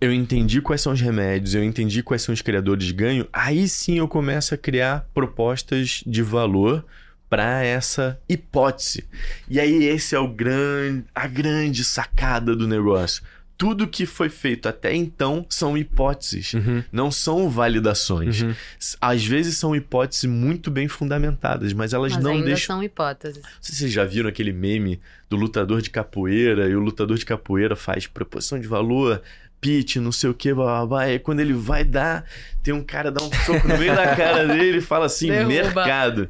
eu 0.00 0.12
entendi 0.12 0.60
quais 0.60 0.82
são 0.82 0.92
os 0.92 1.00
remédios, 1.00 1.54
eu 1.54 1.64
entendi 1.64 2.02
quais 2.02 2.20
são 2.20 2.34
os 2.34 2.42
criadores 2.42 2.84
de 2.84 2.92
ganho, 2.92 3.26
aí 3.32 3.66
sim 3.68 3.98
eu 3.98 4.08
começo 4.08 4.52
a 4.54 4.58
criar 4.58 5.08
propostas 5.14 6.02
de 6.06 6.22
valor 6.22 6.84
para 7.30 7.64
essa 7.64 8.20
hipótese. 8.28 9.04
E 9.48 9.58
aí 9.58 9.84
esse 9.84 10.14
é 10.14 10.18
o 10.18 10.28
grande 10.28 11.04
a 11.14 11.26
grande 11.26 11.82
sacada 11.82 12.54
do 12.54 12.68
negócio 12.68 13.22
tudo 13.56 13.86
que 13.86 14.04
foi 14.04 14.28
feito 14.28 14.68
até 14.68 14.94
então 14.94 15.46
são 15.48 15.78
hipóteses, 15.78 16.54
uhum. 16.54 16.82
não 16.90 17.10
são 17.10 17.48
validações. 17.48 18.42
Uhum. 18.42 18.54
Às 19.00 19.24
vezes 19.24 19.56
são 19.56 19.74
hipóteses 19.76 20.24
muito 20.24 20.70
bem 20.70 20.88
fundamentadas, 20.88 21.72
mas 21.72 21.92
elas 21.92 22.12
mas 22.14 22.24
não 22.24 22.32
ainda 22.32 22.46
deixam. 22.46 22.76
são 22.76 22.82
hipóteses. 22.82 23.42
Não 23.42 23.50
sei 23.60 23.74
se 23.74 23.80
vocês 23.80 23.92
já 23.92 24.04
viram 24.04 24.28
aquele 24.28 24.52
meme 24.52 25.00
do 25.30 25.36
lutador 25.36 25.80
de 25.80 25.90
capoeira 25.90 26.68
e 26.68 26.74
o 26.74 26.80
lutador 26.80 27.16
de 27.16 27.24
capoeira 27.24 27.76
faz 27.76 28.06
proposição 28.06 28.58
de 28.58 28.66
valor 28.66 29.22
pitch, 29.64 29.96
não 29.96 30.12
sei 30.12 30.28
o 30.28 30.34
que, 30.34 30.52
blá, 30.52 30.64
blá, 30.64 30.86
blá. 30.86 31.10
E 31.10 31.18
quando 31.18 31.40
ele 31.40 31.54
vai 31.54 31.82
dar, 31.82 32.26
tem 32.62 32.74
um 32.74 32.84
cara 32.84 33.10
dá 33.10 33.24
um 33.24 33.32
soco 33.32 33.66
no 33.66 33.78
meio 33.78 33.96
da 33.96 34.14
cara 34.14 34.44
dele 34.54 34.78
e 34.78 34.80
fala 34.82 35.06
assim, 35.06 35.28
Derruba. 35.28 35.48
mercado. 35.48 36.28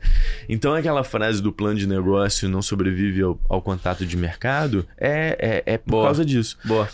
Então 0.49 0.73
aquela 0.73 1.03
frase 1.03 1.43
do 1.43 1.53
plano 1.53 1.77
de 1.77 1.89
negócio 1.89 2.49
não 2.49 2.63
sobrevive 2.63 3.23
ao, 3.23 3.41
ao 3.49 3.61
contato 3.61 4.07
de 4.07 4.17
mercado 4.17 4.87
é, 4.97 5.63
é, 5.67 5.75
é 5.75 5.79
por 5.79 5.91
Boa. 5.91 6.05
causa 6.05 6.25
disso. 6.25 6.57
Boa. 6.65 6.89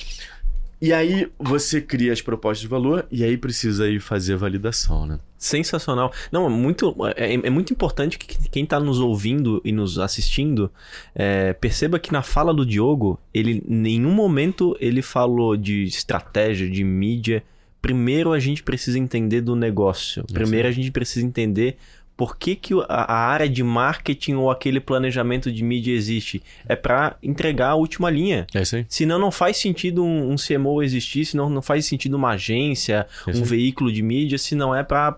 E 0.80 0.94
aí 0.94 1.30
você 1.38 1.78
cria 1.78 2.10
as 2.10 2.22
propostas 2.22 2.62
de 2.62 2.68
valor 2.68 3.06
e 3.10 3.22
aí 3.22 3.36
precisa 3.36 3.86
ir 3.86 4.00
fazer 4.00 4.32
a 4.32 4.36
validação, 4.38 5.04
né? 5.06 5.18
Sensacional. 5.40 6.12
Não, 6.30 6.44
é 6.44 6.50
muito, 6.50 6.94
é, 7.16 7.32
é 7.32 7.48
muito 7.48 7.72
importante 7.72 8.18
que 8.18 8.50
quem 8.50 8.62
está 8.62 8.78
nos 8.78 9.00
ouvindo 9.00 9.58
e 9.64 9.72
nos 9.72 9.98
assistindo 9.98 10.70
é, 11.14 11.54
perceba 11.54 11.98
que 11.98 12.12
na 12.12 12.22
fala 12.22 12.52
do 12.52 12.66
Diogo, 12.66 13.18
ele 13.32 13.64
em 13.66 13.74
nenhum 13.74 14.12
momento 14.12 14.76
ele 14.78 15.00
falou 15.00 15.56
de 15.56 15.84
estratégia, 15.84 16.68
de 16.68 16.84
mídia. 16.84 17.42
Primeiro 17.80 18.32
a 18.32 18.38
gente 18.38 18.62
precisa 18.62 18.98
entender 18.98 19.40
do 19.40 19.56
negócio. 19.56 20.26
Primeiro 20.30 20.68
a 20.68 20.70
gente 20.70 20.90
precisa 20.90 21.24
entender 21.24 21.78
por 22.20 22.36
que, 22.36 22.54
que 22.54 22.74
a, 22.86 23.14
área 23.14 23.48
de 23.48 23.64
marketing 23.64 24.34
ou 24.34 24.50
aquele 24.50 24.78
planejamento 24.78 25.50
de 25.50 25.64
mídia 25.64 25.94
existe? 25.94 26.42
É 26.68 26.76
para 26.76 27.16
entregar 27.22 27.70
a 27.70 27.74
última 27.74 28.10
linha. 28.10 28.46
É 28.54 28.60
isso 28.60 28.76
aí. 28.76 28.84
Senão 28.90 29.18
não 29.18 29.30
faz 29.30 29.56
sentido 29.56 30.04
um, 30.04 30.30
um 30.30 30.36
CMO 30.36 30.82
existir, 30.82 31.24
senão 31.24 31.48
não 31.48 31.62
faz 31.62 31.86
sentido 31.86 32.18
uma 32.18 32.32
agência, 32.32 33.06
É 33.26 33.30
um 33.30 33.42
veículo 33.42 33.90
de 33.90 34.02
mídia, 34.02 34.36
se 34.36 34.54
não 34.54 34.74
é 34.74 34.82
para 34.82 35.16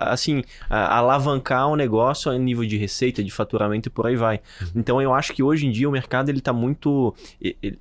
assim, 0.00 0.42
alavancar 0.68 1.68
o 1.68 1.76
negócio 1.76 2.32
a 2.32 2.36
nível 2.36 2.66
de 2.66 2.76
receita, 2.76 3.22
de 3.22 3.30
faturamento 3.30 3.88
e 3.88 3.92
por 3.92 4.04
aí 4.04 4.16
vai. 4.16 4.40
Uhum. 4.60 4.68
Então 4.74 5.00
eu 5.00 5.14
acho 5.14 5.32
que 5.34 5.40
hoje 5.40 5.68
em 5.68 5.70
dia 5.70 5.88
o 5.88 5.92
mercado 5.92 6.30
ele 6.30 6.40
tá 6.40 6.52
muito 6.52 7.14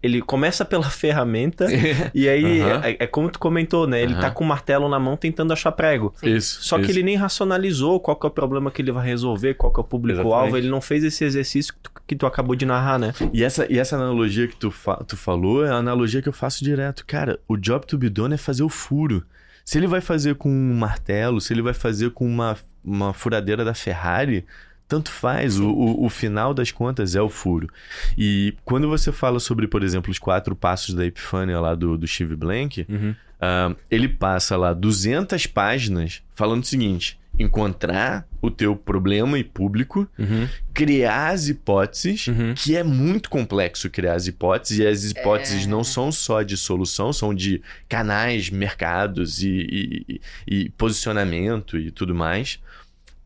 ele- 0.04 0.22
começa 0.22 0.64
pela 0.64 0.84
ferramenta 0.92 1.66
e 2.14 2.30
aí 2.30 2.62
Aham. 2.62 2.82
é, 2.84 2.98
é 3.00 3.08
como 3.08 3.32
tu 3.32 3.40
comentou, 3.40 3.88
né? 3.88 4.04
Ele 4.04 4.14
Aham. 4.14 4.22
tá 4.22 4.30
com 4.30 4.44
o 4.44 4.48
martelo 4.48 4.88
na 4.88 5.00
mão 5.00 5.18
tentando 5.18 5.52
achar 5.52 5.72
prego. 5.72 6.14
Isso. 6.22 6.64
Só 6.64 6.78
que 6.78 6.84
isso. 6.84 6.92
ele 6.92 7.02
nem 7.02 7.16
racionalizou 7.16 8.00
qual 8.00 8.16
que 8.16 8.28
é 8.28 8.30
o 8.30 8.43
problema 8.48 8.72
que 8.72 8.82
ele 8.82 8.92
vai 8.92 9.06
resolver, 9.06 9.54
qual 9.56 9.72
que 9.72 9.80
é 9.80 9.82
o 9.82 9.84
público-alvo. 9.84 10.58
Ele 10.58 10.70
não 10.70 10.82
fez 10.82 11.04
esse 11.04 11.24
exercício 11.24 11.74
que 11.74 11.80
tu, 11.82 11.92
que 12.08 12.16
tu 12.16 12.26
acabou 12.26 12.56
de 12.56 12.66
narrar, 12.66 12.98
né? 13.00 13.14
E 13.34 13.44
essa, 13.44 13.72
e 13.72 13.80
essa 13.80 13.96
analogia 13.96 14.48
que 14.48 14.56
tu, 14.56 14.70
fa- 14.72 15.04
tu 15.08 15.16
falou 15.16 15.66
é 15.66 15.70
a 15.70 15.76
analogia 15.76 16.22
que 16.22 16.30
eu 16.30 16.34
faço 16.34 16.64
direto. 16.64 17.06
Cara, 17.06 17.40
o 17.48 17.56
job 17.58 17.86
to 17.86 17.98
be 17.98 18.10
done 18.10 18.34
é 18.34 18.38
fazer 18.38 18.64
o 18.64 18.70
furo. 18.70 19.24
Se 19.66 19.78
ele 19.78 19.88
vai 19.88 20.02
fazer 20.02 20.36
com 20.36 20.50
um 20.50 20.74
martelo, 20.76 21.40
se 21.40 21.54
ele 21.54 21.62
vai 21.62 21.74
fazer 21.74 22.12
com 22.12 22.26
uma, 22.28 22.58
uma 22.84 23.14
furadeira 23.14 23.64
da 23.64 23.74
Ferrari, 23.74 24.46
tanto 24.90 25.10
faz. 25.10 25.58
O, 25.58 25.70
o, 25.70 26.06
o 26.06 26.10
final 26.10 26.54
das 26.54 26.70
contas 26.72 27.16
é 27.16 27.22
o 27.22 27.30
furo. 27.30 27.70
E 28.18 28.54
quando 28.66 28.90
você 28.90 29.12
fala 29.12 29.40
sobre, 29.40 29.66
por 29.68 29.82
exemplo, 29.82 30.12
os 30.12 30.20
quatro 30.20 30.54
passos 30.56 30.94
da 30.94 31.06
Epifânia 31.06 31.60
lá 31.62 31.74
do, 31.76 31.98
do 31.98 32.06
Steve 32.06 32.36
Blank, 32.36 32.86
Uhum. 32.90 33.16
ah, 33.40 33.74
ele 33.90 34.10
passa 34.10 34.58
lá 34.58 34.74
200 34.74 35.48
páginas 35.48 36.22
falando 36.36 36.64
o 36.64 36.68
seguinte: 36.68 37.18
encontrar 37.40 38.28
o 38.42 38.52
teu 38.52 38.76
problema 38.76 39.40
e 39.40 39.44
público, 39.44 40.08
Uhum. 40.20 40.48
criar 40.74 41.30
as 41.30 41.48
hipóteses, 41.48 42.28
Uhum. 42.28 42.54
que 42.56 42.76
é 42.76 42.84
muito 42.84 43.30
complexo 43.30 43.90
criar 43.90 44.14
as 44.14 44.28
hipóteses, 44.28 44.78
e 44.80 44.86
as 44.86 45.04
hipóteses 45.06 45.66
É. 45.66 45.68
não 45.68 45.84
são 45.84 46.12
só 46.12 46.42
de 46.44 46.56
solução, 46.58 47.12
são 47.12 47.34
de 47.34 47.62
canais, 47.90 48.50
mercados 48.50 49.42
e, 49.42 49.50
e- 50.08 50.22
e 50.48 50.70
posicionamento 50.72 51.78
e 51.78 51.90
tudo 51.92 52.14
mais. 52.14 52.60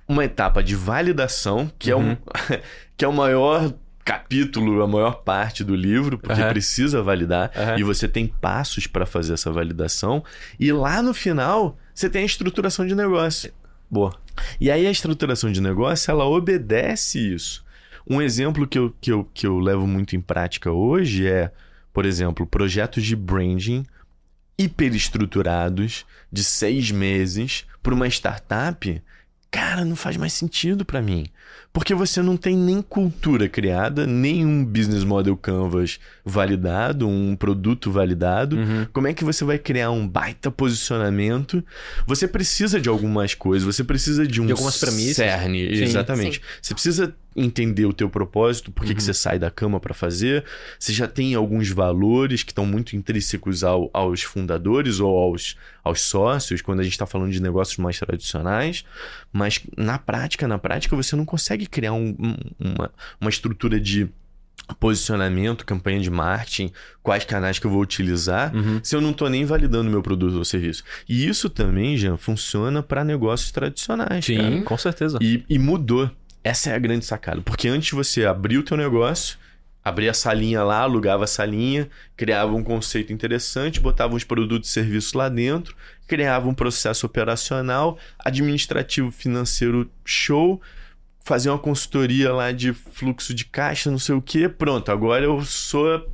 Uma 0.07 0.23
etapa 0.23 0.63
de 0.63 0.75
validação, 0.75 1.69
que, 1.77 1.91
é, 1.91 1.95
um, 1.95 2.11
Uhum. 2.11 2.17
que 2.95 3.03
é 3.03 3.07
o 3.07 3.13
maior 3.13 3.73
capítulo, 4.05 4.81
a 4.81 4.87
maior 4.87 5.15
parte 5.23 5.65
do 5.65 5.75
livro, 5.75 6.17
porque 6.17 6.39
Aham. 6.41 6.49
precisa 6.49 7.01
validar, 7.03 7.51
Aham. 7.53 7.77
e 7.77 7.83
você 7.83 8.07
tem 8.07 8.25
passos 8.25 8.87
para 8.87 9.05
fazer 9.05 9.33
essa 9.33 9.51
validação, 9.51 10.23
e 10.57 10.71
lá 10.71 11.01
no 11.01 11.13
final 11.13 11.77
você 11.93 12.09
tem 12.09 12.21
a 12.21 12.25
estruturação 12.25 12.85
de 12.87 12.95
negócio. 12.95 13.51
Boa. 13.89 14.13
E 14.59 14.69
aí 14.69 14.85
a 14.85 14.91
estruturação 14.91 15.51
de 15.51 15.61
negócio, 15.61 16.11
ela 16.11 16.25
obedece 16.25 17.33
isso. 17.33 17.65
Um 18.09 18.21
exemplo 18.21 18.67
que 18.67 18.77
eu, 18.77 18.95
que 19.01 19.11
eu, 19.11 19.29
que 19.33 19.47
eu 19.47 19.59
levo 19.59 19.85
muito 19.85 20.15
em 20.15 20.21
prática 20.21 20.71
hoje 20.71 21.27
é, 21.27 21.51
por 21.93 22.05
exemplo, 22.05 22.45
projetos 22.45 23.03
de 23.03 23.15
branding 23.15 23.85
hiperestruturados 24.57 26.05
de 26.31 26.43
seis 26.43 26.89
meses 26.91 27.65
para 27.83 27.93
uma 27.93 28.07
startup. 28.07 29.01
Cara, 29.49 29.85
não 29.85 29.95
faz 29.95 30.17
mais 30.17 30.33
sentido 30.33 30.83
para 30.83 31.01
mim. 31.01 31.25
Porque 31.71 31.93
você 31.93 32.21
não 32.21 32.35
tem 32.35 32.57
nem 32.57 32.81
cultura 32.81 33.47
criada, 33.47 34.05
nem 34.05 34.45
um 34.45 34.65
business 34.65 35.03
model 35.03 35.37
canvas 35.37 35.99
validado, 36.25 37.07
um 37.07 37.35
produto 37.35 37.91
validado. 37.91 38.57
Uhum. 38.57 38.87
Como 38.91 39.07
é 39.07 39.13
que 39.13 39.23
você 39.23 39.45
vai 39.45 39.57
criar 39.57 39.91
um 39.91 40.07
baita 40.07 40.49
posicionamento? 40.49 41.63
Você 42.05 42.27
precisa 42.27 42.81
de 42.81 42.89
algumas 42.89 43.33
coisas, 43.33 43.63
você 43.65 43.83
precisa 43.83 44.25
de 44.25 44.41
um 44.41 44.47
De 44.47 44.51
algumas 44.51 44.79
premissas. 44.79 45.15
cerne, 45.17 45.75
Sim. 45.75 45.83
exatamente. 45.83 46.41
Você 46.61 46.73
precisa 46.73 47.15
entender 47.37 47.85
o 47.85 47.93
teu 47.93 48.09
propósito, 48.09 48.71
por 48.71 48.83
que 48.83 48.91
Uhum. 48.91 48.95
que 48.97 49.03
você 49.03 49.13
sai 49.13 49.37
da 49.37 49.51
cama 49.51 49.79
para 49.79 49.93
fazer. 49.93 50.43
Você 50.79 50.91
já 50.91 51.07
tem 51.07 51.35
alguns 51.35 51.69
valores 51.69 52.41
que 52.43 52.51
estão 52.51 52.65
muito 52.65 52.95
intrínsecos 52.95 53.63
ao- 53.63 53.89
aos 53.93 54.23
fundadores 54.23 54.99
ou 54.99 55.15
aos, 55.17 55.55
aos 55.83 56.01
sócios, 56.01 56.61
quando 56.61 56.79
a 56.79 56.83
gente 56.83 56.93
está 56.93 57.05
falando 57.05 57.31
de 57.31 57.41
negócios 57.41 57.77
mais 57.77 57.99
tradicionais. 57.99 58.83
Mas 59.31 59.61
na 59.77 59.97
prática, 59.99 60.47
na 60.47 60.57
prática, 60.57 60.95
você 60.95 61.15
não 61.15 61.25
consegue 61.25 61.67
criar 61.67 61.93
um- 61.93 62.15
um- 62.19 62.35
uma, 62.59 62.91
uma 63.21 63.29
estrutura 63.29 63.79
de 63.79 64.09
posicionamento, 64.79 65.65
campanha 65.65 65.99
de 65.99 66.09
marketing, 66.09 66.71
quais 67.01 67.23
canais 67.23 67.57
que 67.59 67.65
eu 67.65 67.71
vou 67.71 67.81
utilizar, 67.81 68.53
Uhum. 68.53 68.79
se 68.83 68.95
eu 68.95 69.01
não 69.01 69.11
estou 69.11 69.29
nem 69.29 69.45
validando 69.45 69.89
meu 69.89 70.01
produto 70.01 70.35
ou 70.37 70.43
serviço. 70.45 70.83
E 71.07 71.27
isso 71.27 71.49
também, 71.49 71.97
já 71.97 72.17
funciona 72.17 72.83
para 72.83 73.03
negócios 73.03 73.51
tradicionais. 73.51 74.25
Sim, 74.25 74.37
cara. 74.37 74.61
com 74.63 74.77
certeza. 74.77 75.19
E, 75.21 75.43
e 75.49 75.57
mudou. 75.57 76.09
Essa 76.47 76.69
é 76.69 76.75
a 76.75 76.79
grande 76.79 77.03
sacada. 77.05 77.41
Porque 77.41 77.67
antes 77.67 77.91
você 77.91 78.25
abria 78.25 78.59
o 78.59 78.63
teu 78.63 78.77
negócio, 78.77 79.37
abria 79.83 80.11
a 80.11 80.13
salinha 80.13 80.63
lá, 80.63 80.79
alugava 80.79 81.25
a 81.25 81.27
salinha, 81.27 81.89
criava 82.15 82.53
um 82.55 82.63
conceito 82.63 83.11
interessante, 83.11 83.79
botava 83.81 84.15
uns 84.15 84.23
produtos 84.23 84.69
e 84.69 84.73
serviços 84.73 85.11
lá 85.13 85.27
dentro, 85.27 85.75
criava 86.07 86.47
um 86.47 86.53
processo 86.53 87.05
operacional, 87.05 87.97
administrativo, 88.19 89.11
financeiro 89.11 89.89
show, 90.05 90.61
fazia 91.23 91.51
uma 91.51 91.59
consultoria 91.59 92.31
lá 92.31 92.53
de 92.53 92.71
fluxo 92.71 93.33
de 93.33 93.43
caixa, 93.43 93.91
não 93.91 93.99
sei 93.99 94.15
o 94.15 94.21
quê. 94.21 94.47
Pronto, 94.47 94.89
agora 94.89 95.25
eu 95.25 95.43
sou 95.43 96.09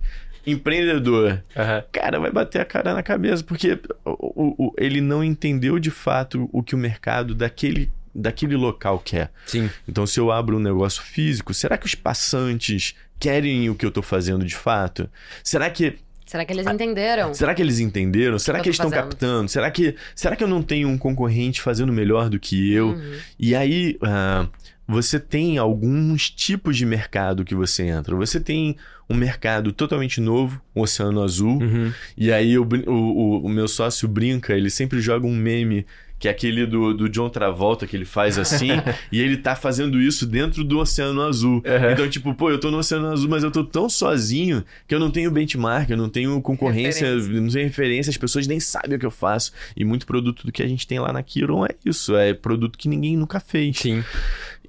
empreendedor. 0.48 1.44
Aham. 1.56 1.84
Cara, 1.92 2.20
vai 2.20 2.32
bater 2.32 2.60
a 2.60 2.66
cara 2.66 2.94
na 2.94 3.04
cabeça, 3.04 3.44
porque 3.44 3.80
o- 4.04 4.12
o- 4.12 4.68
o- 4.68 4.74
ele 4.78 5.00
não 5.00 5.24
entendeu 5.24 5.78
de 5.80 5.92
fato 5.92 6.50
o 6.52 6.64
que 6.64 6.74
o 6.76 6.78
mercado 6.78 7.34
daquele, 7.36 7.92
daquele 8.14 8.56
local 8.56 9.00
quer. 9.00 9.32
Sim. 9.46 9.70
Então, 9.88 10.06
se 10.06 10.20
eu 10.20 10.32
abro 10.32 10.58
um 10.58 10.60
negócio 10.60 11.02
físico, 11.02 11.54
será 11.54 11.78
que 11.78 11.86
os 11.86 11.96
passantes 11.96 12.96
querem 13.20 13.70
o 13.70 13.76
que 13.76 13.86
eu 13.86 13.92
tô 13.92 14.02
fazendo 14.02 14.46
de 14.46 14.56
fato? 14.56 15.10
Será 15.44 15.70
que 15.70 15.96
Será 16.26 16.46
que 16.46 16.54
eles 16.54 16.66
entenderam? 16.66 17.34
Será 17.34 17.54
que 17.54 17.62
eles 17.62 17.80
entenderam? 17.80 18.40
Será 18.40 18.58
eu 18.58 18.64
que 18.64 18.70
eles 18.70 18.76
estão 18.76 18.90
captando? 18.90 19.50
Será 19.50 19.70
que, 19.70 19.96
será 20.16 20.36
que 20.36 20.44
eu 20.44 20.48
não 20.48 20.64
tenho 20.64 20.88
um 20.88 20.98
concorrente 20.98 21.62
fazendo 21.62 21.92
melhor 21.94 22.30
do 22.30 22.40
que 22.40 22.74
eu? 22.74 22.90
Uhum. 22.90 23.14
E 23.38 23.54
aí, 23.54 23.98
ah, 24.02 24.48
você 24.88 25.20
tem 25.20 25.58
alguns 25.60 26.30
tipos 26.32 26.76
de 26.78 26.86
mercado 26.86 27.44
que 27.46 27.54
você 27.54 27.84
entra. 27.84 28.16
Você 28.16 28.40
tem 28.40 28.76
um 29.10 29.14
mercado 29.16 29.72
totalmente 29.74 30.20
novo, 30.22 30.60
o 30.74 30.82
Oceano 30.82 31.22
Azul. 31.22 31.62
Uhum. 31.62 31.92
E 32.18 32.32
aí 32.32 32.58
o, 32.58 32.68
o- 32.88 33.46
o 33.46 33.50
meu 33.50 33.68
sócio 33.68 34.08
brinca, 34.08 34.56
ele 34.56 34.70
sempre 34.72 35.02
joga 35.02 35.28
um 35.28 35.36
meme, 35.36 35.86
que 36.24 36.28
é 36.30 36.32
aquele 36.32 36.66
do, 36.66 36.94
do 36.94 37.10
John 37.10 37.28
Travolta, 37.28 37.86
que 37.86 37.98
ele 37.98 38.06
faz 38.06 38.38
assim, 38.38 38.70
e 39.12 39.20
ele 39.20 39.36
tá 39.36 39.58
fazendo 39.58 40.00
isso 40.00 40.26
dentro 40.26 40.64
do 40.64 40.80
Oceano 40.80 41.22
Azul. 41.22 41.56
Uhum. 41.56 41.92
Então, 41.92 42.10
tipo, 42.10 42.34
pô, 42.34 42.50
eu 42.50 42.58
tô 42.58 42.72
no 42.72 42.78
Oceano 42.78 43.10
Azul, 43.10 43.30
mas 43.30 43.44
eu 43.44 43.52
tô 43.52 43.62
tão 43.62 43.90
sozinho 43.90 44.64
que 44.88 44.96
eu 44.96 45.02
não 45.02 45.12
tenho 45.12 45.30
benchmark, 45.30 45.90
eu 45.90 45.98
não 45.98 46.08
tenho 46.08 46.42
concorrência, 46.42 47.08
Referência. 47.14 47.42
não 47.42 47.50
tenho 47.50 47.66
referência, 47.66 48.10
as 48.10 48.16
pessoas 48.16 48.48
nem 48.48 48.58
sabem 48.58 48.96
o 48.96 49.00
que 49.00 49.06
eu 49.06 49.12
faço. 49.12 49.52
E 49.76 49.84
muito 49.84 50.06
produto 50.06 50.46
do 50.46 50.52
que 50.54 50.64
a 50.64 50.68
gente 50.68 50.88
tem 50.88 50.98
lá 50.98 51.12
na 51.12 51.22
Kiron 51.22 51.66
é 51.66 51.72
isso, 51.84 52.16
é 52.16 52.34
produto 52.34 52.78
que 52.78 52.88
ninguém 52.88 53.18
nunca 53.18 53.42
fez. 53.42 53.80
Sim. 53.80 54.02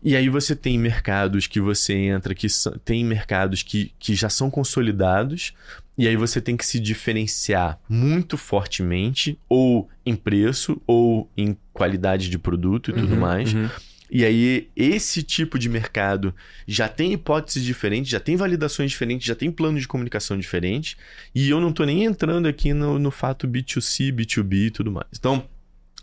E 0.02 0.16
aí 0.16 0.28
você 0.28 0.56
tem 0.56 0.76
mercados 0.76 1.46
que 1.46 1.60
você 1.60 1.94
entra, 1.94 2.34
que 2.34 2.48
tem 2.84 3.04
mercados 3.04 3.62
que, 3.62 3.92
que 3.96 4.16
já 4.16 4.28
são 4.28 4.50
consolidados, 4.50 5.54
e 5.96 6.08
aí 6.08 6.16
você 6.16 6.40
tem 6.40 6.56
que 6.56 6.66
se 6.66 6.78
diferenciar 6.80 7.78
muito 7.88 8.36
fortemente, 8.36 9.38
ou 9.48 9.88
em 10.04 10.16
preço, 10.16 10.80
ou 10.86 11.30
em 11.36 11.56
qualidade 11.72 12.28
de 12.28 12.38
produto 12.38 12.90
e 12.90 12.94
tudo 12.94 13.14
Uhum, 13.14 13.20
mais. 13.20 13.52
uhum. 13.54 13.68
E 14.10 14.24
aí, 14.24 14.68
esse 14.76 15.22
tipo 15.22 15.58
de 15.58 15.68
mercado 15.68 16.32
já 16.68 16.88
tem 16.88 17.12
hipóteses 17.14 17.64
diferentes, 17.64 18.10
já 18.10 18.20
tem 18.20 18.36
validações 18.36 18.90
diferentes, 18.90 19.26
já 19.26 19.34
tem 19.34 19.50
plano 19.50 19.80
de 19.80 19.88
comunicação 19.88 20.38
diferente. 20.38 20.96
E 21.34 21.48
eu 21.50 21.60
não 21.60 21.72
tô 21.72 21.84
nem 21.84 22.04
entrando 22.04 22.46
aqui 22.46 22.72
no, 22.72 22.98
no 22.98 23.10
fato 23.10 23.48
B2C, 23.48 24.12
B2B 24.12 24.66
e 24.66 24.70
tudo 24.70 24.92
mais. 24.92 25.06
Então, 25.18 25.48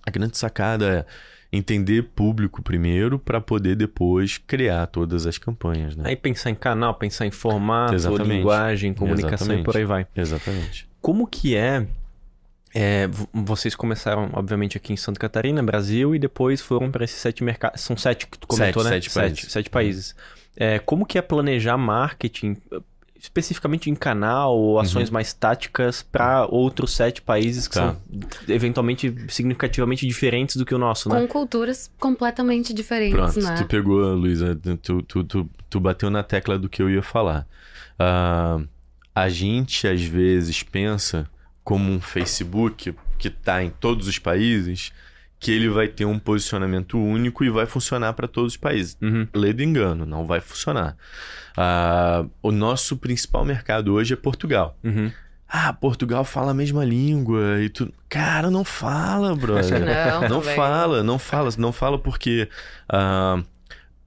a 0.05 0.09
grande 0.11 0.37
sacada 0.37 0.85
é 0.87 1.05
entender 1.51 2.03
público 2.15 2.61
primeiro 2.61 3.19
para 3.19 3.41
poder 3.41 3.75
depois 3.75 4.37
criar 4.37 4.87
todas 4.87 5.25
as 5.25 5.37
campanhas, 5.37 5.95
né? 5.95 6.03
Aí 6.07 6.15
pensar 6.15 6.49
em 6.49 6.55
canal, 6.55 6.93
pensar 6.95 7.25
em 7.25 7.31
formato, 7.31 7.93
Exatamente. 7.93 8.27
linguagem, 8.37 8.93
comunicação 8.93 9.47
Exatamente. 9.47 9.61
e 9.61 9.65
por 9.65 9.77
aí 9.77 9.83
vai. 9.85 10.07
Exatamente. 10.15 10.87
Como 11.01 11.27
que 11.27 11.55
é, 11.55 11.85
é, 12.73 13.07
vo- 13.07 13.27
Vocês 13.33 13.75
começaram, 13.75 14.29
obviamente, 14.33 14.77
aqui 14.77 14.93
em 14.93 14.97
Santa 14.97 15.19
Catarina, 15.19 15.61
Brasil, 15.61 16.15
e 16.15 16.19
depois 16.19 16.61
foram 16.61 16.89
para 16.89 17.03
esses 17.03 17.17
sete 17.17 17.43
mercados. 17.43 17.81
São 17.81 17.97
sete 17.97 18.27
que 18.27 18.37
tu 18.39 18.47
comentou, 18.47 18.81
Sete, 18.83 18.93
né? 18.93 19.01
sete 19.01 19.09
países. 19.13 19.51
Sete 19.51 19.69
países. 19.69 20.15
É, 20.55 20.79
como 20.79 21.05
que 21.05 21.17
é 21.17 21.21
planejar 21.21 21.77
marketing, 21.77 22.55
especificamente 23.21 23.89
em 23.89 23.95
canal 23.95 24.57
ou 24.57 24.79
ações 24.79 25.09
mais 25.11 25.31
táticas, 25.31 26.01
para 26.01 26.45
outros 26.47 26.91
sete 26.95 27.21
países 27.21 27.67
que 27.67 27.77
Uhum. 27.79 27.93
Tá. 27.93 27.95
são 28.47 28.55
eventualmente 28.55 29.15
significativamente 29.29 30.07
diferentes 30.07 30.55
do 30.55 30.65
que 30.65 30.73
o 30.73 30.77
nosso, 30.79 31.07
né? 31.07 31.21
Com 31.21 31.27
culturas 31.27 31.91
completamente 31.99 32.73
diferentes, 32.73 33.15
Pronto, 33.15 33.39
né? 33.41 33.55
tu 33.57 33.65
pegou, 33.65 34.01
Luísa, 34.15 34.59
tu, 34.81 35.01
tu, 35.03 35.23
tu, 35.23 35.49
tu 35.69 35.79
bateu 35.79 36.09
na 36.09 36.23
tecla 36.23 36.57
do 36.57 36.67
que 36.67 36.81
eu 36.81 36.89
ia 36.89 37.03
falar. 37.03 37.47
Ah, 37.99 38.59
a 39.13 39.29
gente, 39.29 39.87
às 39.87 40.01
vezes, 40.01 40.63
pensa 40.63 41.29
como 41.63 41.91
um 41.91 42.01
Facebook 42.01 42.95
que 43.19 43.27
está 43.27 43.63
em 43.63 43.69
todos 43.69 44.07
os 44.07 44.17
países, 44.17 44.91
que 45.41 45.51
ele 45.51 45.67
vai 45.69 45.87
ter 45.87 46.05
um 46.05 46.19
posicionamento 46.19 46.97
único 46.97 47.43
e 47.43 47.49
vai 47.49 47.65
funcionar 47.65 48.13
para 48.13 48.27
todos 48.27 48.53
os 48.53 48.57
países. 48.57 48.95
Uhum. 49.01 49.27
Lê 49.33 49.51
do 49.51 49.63
engano, 49.63 50.05
não 50.05 50.25
vai 50.25 50.39
funcionar. 50.39 50.95
Ah, 51.57 52.23
o 52.43 52.51
nosso 52.51 52.95
principal 52.95 53.43
mercado 53.43 53.91
hoje 53.93 54.13
é 54.13 54.15
Portugal. 54.15 54.77
Uhum. 54.83 55.11
Ah, 55.49 55.73
Portugal 55.73 56.23
fala 56.23 56.51
a 56.51 56.53
mesma 56.53 56.85
língua 56.85 57.59
e 57.59 57.67
tu. 57.69 57.91
Cara, 58.07 58.49
não 58.51 58.63
fala, 58.63 59.35
brother. 59.35 59.81
Não, 60.21 60.29
Não 60.29 60.41
fala, 60.41 61.03
não 61.03 61.19
fala, 61.19 61.49
não 61.57 61.71
fala 61.73 61.97
porque 61.99 62.47
ah, 62.87 63.41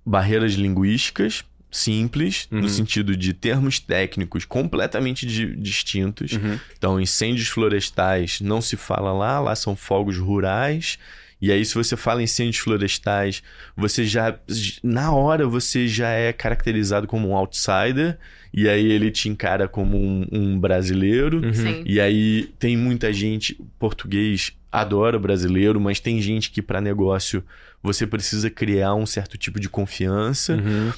barreiras 0.07 0.53
linguísticas 0.53 1.45
simples, 1.71 2.47
Uhum. 2.53 2.61
no 2.61 2.69
sentido 2.69 3.17
de 3.17 3.33
termos 3.35 3.81
técnicos 3.81 4.45
completamente 4.45 5.27
di- 5.27 5.57
distintos. 5.57 6.31
Uhum. 6.33 6.59
Então, 6.79 7.01
incêndios 7.01 7.49
florestais 7.49 8.41
não 8.41 8.61
se 8.61 8.77
fala 8.77 9.13
lá, 9.13 9.41
lá 9.41 9.57
são 9.57 9.75
fogos 9.75 10.17
rurais. 10.17 10.97
E 11.41 11.53
aí, 11.53 11.65
se 11.65 11.75
você 11.75 11.97
fala 11.97 12.23
incêndios 12.23 12.59
florestais, 12.59 13.43
você 13.77 14.05
já, 14.05 14.39
na 14.83 15.13
hora, 15.13 15.47
você 15.47 15.87
já 15.87 16.11
é 16.11 16.33
caracterizado 16.33 17.07
como 17.07 17.29
um 17.29 17.37
outsider. 17.37 18.19
E 18.53 18.69
aí, 18.69 18.91
ele 18.91 19.11
te 19.11 19.29
encara 19.29 19.69
como 19.69 19.97
um, 19.97 20.27
um 20.31 20.59
brasileiro. 20.59 21.45
Uhum. 21.45 21.55
Sim. 21.55 21.83
E 21.85 22.01
aí 22.01 22.51
tem 22.59 22.77
muita 22.77 23.13
gente, 23.13 23.61
português 23.79 24.53
adora 24.71 25.19
brasileiro, 25.19 25.81
mas 25.81 26.01
tem 26.01 26.21
gente 26.21 26.51
que 26.51 26.61
para 26.61 26.81
negócio 26.81 27.45
você 27.81 28.07
precisa 28.07 28.51
criar 28.51 28.95
um 28.95 29.07
certo 29.07 29.39
tipo 29.39 29.61
de 29.61 29.69
confiança. 29.69 30.55
Uhum. 30.55 30.93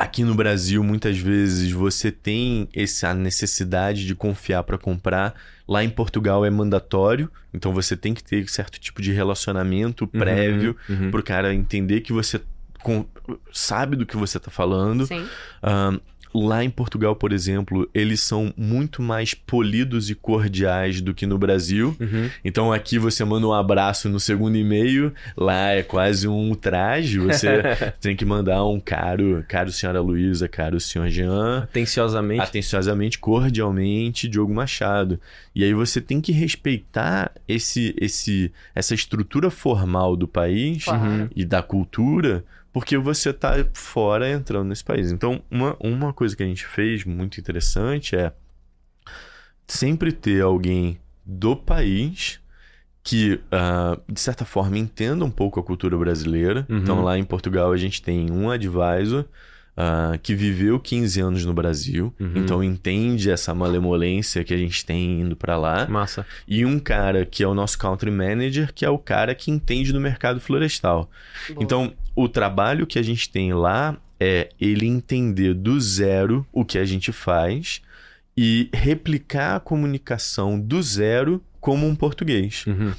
Aqui 0.00 0.24
no 0.24 0.34
Brasil, 0.34 0.82
muitas 0.82 1.18
vezes 1.18 1.70
você 1.72 2.10
tem 2.10 2.66
essa 2.74 3.12
necessidade 3.12 4.06
de 4.06 4.14
confiar 4.14 4.62
para 4.62 4.78
comprar. 4.78 5.34
Lá 5.68 5.84
em 5.84 5.90
Portugal 5.90 6.42
é 6.42 6.48
mandatório, 6.48 7.30
então 7.52 7.74
você 7.74 7.94
tem 7.94 8.14
que 8.14 8.24
ter 8.24 8.48
certo 8.48 8.80
tipo 8.80 9.02
de 9.02 9.12
relacionamento 9.12 10.06
prévio 10.06 10.74
uhum. 10.88 11.10
para 11.10 11.20
o 11.20 11.22
cara 11.22 11.54
entender 11.54 12.00
que 12.00 12.14
você 12.14 12.40
com- 12.82 13.04
sabe 13.52 13.94
do 13.94 14.06
que 14.06 14.16
você 14.16 14.38
está 14.38 14.50
falando. 14.50 15.06
Sim. 15.06 15.22
Ahn, 15.62 15.98
lá 16.32 16.62
em 16.64 16.70
Portugal, 16.70 17.14
por 17.16 17.32
exemplo, 17.32 17.88
eles 17.92 18.20
são 18.20 18.52
muito 18.56 19.02
mais 19.02 19.34
polidos 19.34 20.10
e 20.10 20.14
cordiais 20.14 21.00
do 21.00 21.12
que 21.12 21.26
no 21.26 21.38
Brasil. 21.38 21.96
Uhum. 22.00 22.30
Então 22.44 22.72
aqui 22.72 22.98
você 22.98 23.24
manda 23.24 23.46
um 23.46 23.52
abraço 23.52 24.08
no 24.08 24.20
segundo 24.20 24.56
e-mail, 24.56 25.12
lá 25.36 25.70
é 25.70 25.82
quase 25.82 26.28
um 26.28 26.48
ultraje. 26.48 27.18
Você 27.18 27.48
tem 28.00 28.14
que 28.14 28.24
mandar 28.24 28.64
um 28.64 28.78
caro, 28.80 29.44
caro 29.48 29.72
senhora 29.72 30.00
Luísa, 30.00 30.48
caro 30.48 30.78
senhor 30.80 31.08
Jean. 31.08 31.64
Atenciosamente. 31.64 32.42
Atenciosamente, 32.42 33.18
cordialmente, 33.18 34.28
Diogo 34.28 34.54
Machado. 34.54 35.20
E 35.54 35.64
aí 35.64 35.74
você 35.74 36.00
tem 36.00 36.20
que 36.20 36.32
respeitar 36.32 37.32
esse, 37.48 37.94
esse, 38.00 38.52
essa 38.74 38.94
estrutura 38.94 39.50
formal 39.50 40.16
do 40.16 40.28
país 40.28 40.84
Claro. 40.84 41.28
e 41.34 41.44
da 41.44 41.62
cultura, 41.62 42.44
porque 42.72 42.96
você 42.96 43.32
tá 43.32 43.54
fora 43.72 44.30
entrando 44.30 44.68
nesse 44.68 44.84
país. 44.84 45.10
Então, 45.10 45.42
uma, 45.50 45.76
uma 45.80 46.12
coisa 46.12 46.36
que 46.36 46.42
a 46.42 46.46
gente 46.46 46.66
fez 46.66 47.04
muito 47.04 47.40
interessante 47.40 48.14
é 48.16 48.32
sempre 49.66 50.12
ter 50.12 50.42
alguém 50.42 50.98
do 51.24 51.54
país 51.56 52.40
que, 53.02 53.40
ah, 53.50 53.98
de 54.08 54.20
certa 54.20 54.44
forma, 54.44 54.76
entenda 54.78 55.24
um 55.24 55.30
pouco 55.30 55.58
a 55.58 55.62
cultura 55.62 55.96
brasileira. 55.96 56.66
Uhum. 56.68 56.78
Então, 56.78 57.02
lá 57.02 57.18
em 57.18 57.24
Portugal, 57.24 57.72
a 57.72 57.76
gente 57.76 58.02
tem 58.02 58.30
um 58.30 58.50
advisor 58.50 59.24
ah, 59.76 60.18
que 60.22 60.34
viveu 60.34 60.78
15 60.78 61.20
anos 61.20 61.44
no 61.44 61.54
Brasil, 61.54 62.12
Uhum. 62.20 62.32
então 62.36 62.62
entende 62.62 63.30
essa 63.30 63.54
malemolência 63.54 64.44
que 64.44 64.52
a 64.52 64.56
gente 64.56 64.84
tem 64.84 65.22
indo 65.22 65.34
para 65.34 65.56
lá. 65.56 65.86
Massa. 65.88 66.26
E 66.46 66.66
um 66.66 66.78
cara 66.78 67.24
que 67.24 67.42
é 67.42 67.48
o 67.48 67.54
nosso 67.54 67.78
country 67.78 68.10
manager, 68.10 68.72
que 68.74 68.84
é 68.84 68.90
o 68.90 68.98
cara 68.98 69.34
que 69.34 69.50
entende 69.50 69.92
do 69.92 70.00
mercado 70.00 70.38
florestal. 70.40 71.10
Boa. 71.48 71.64
Então, 71.64 71.92
o 72.22 72.28
trabalho 72.28 72.86
que 72.86 72.98
a 72.98 73.02
gente 73.02 73.28
tem 73.30 73.52
lá 73.52 73.96
é 74.18 74.50
ele 74.60 74.86
entender 74.86 75.54
do 75.54 75.80
zero 75.80 76.46
o 76.52 76.64
que 76.64 76.78
a 76.78 76.84
gente 76.84 77.12
faz 77.12 77.80
e 78.36 78.68
replicar 78.72 79.56
a 79.56 79.60
comunicação 79.60 80.60
do 80.60 80.82
zero 80.82 81.42
como 81.60 81.86
um 81.86 81.94
português. 81.94 82.64
Uhum. 82.66 82.92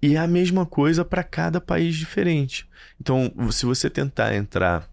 E 0.00 0.14
é 0.14 0.18
a 0.18 0.26
mesma 0.26 0.64
coisa 0.64 1.04
para 1.04 1.22
cada 1.22 1.60
país 1.60 1.96
diferente. 1.96 2.66
Então, 3.00 3.32
se 3.50 3.66
você 3.66 3.90
tentar 3.90 4.34
entrar 4.34 4.88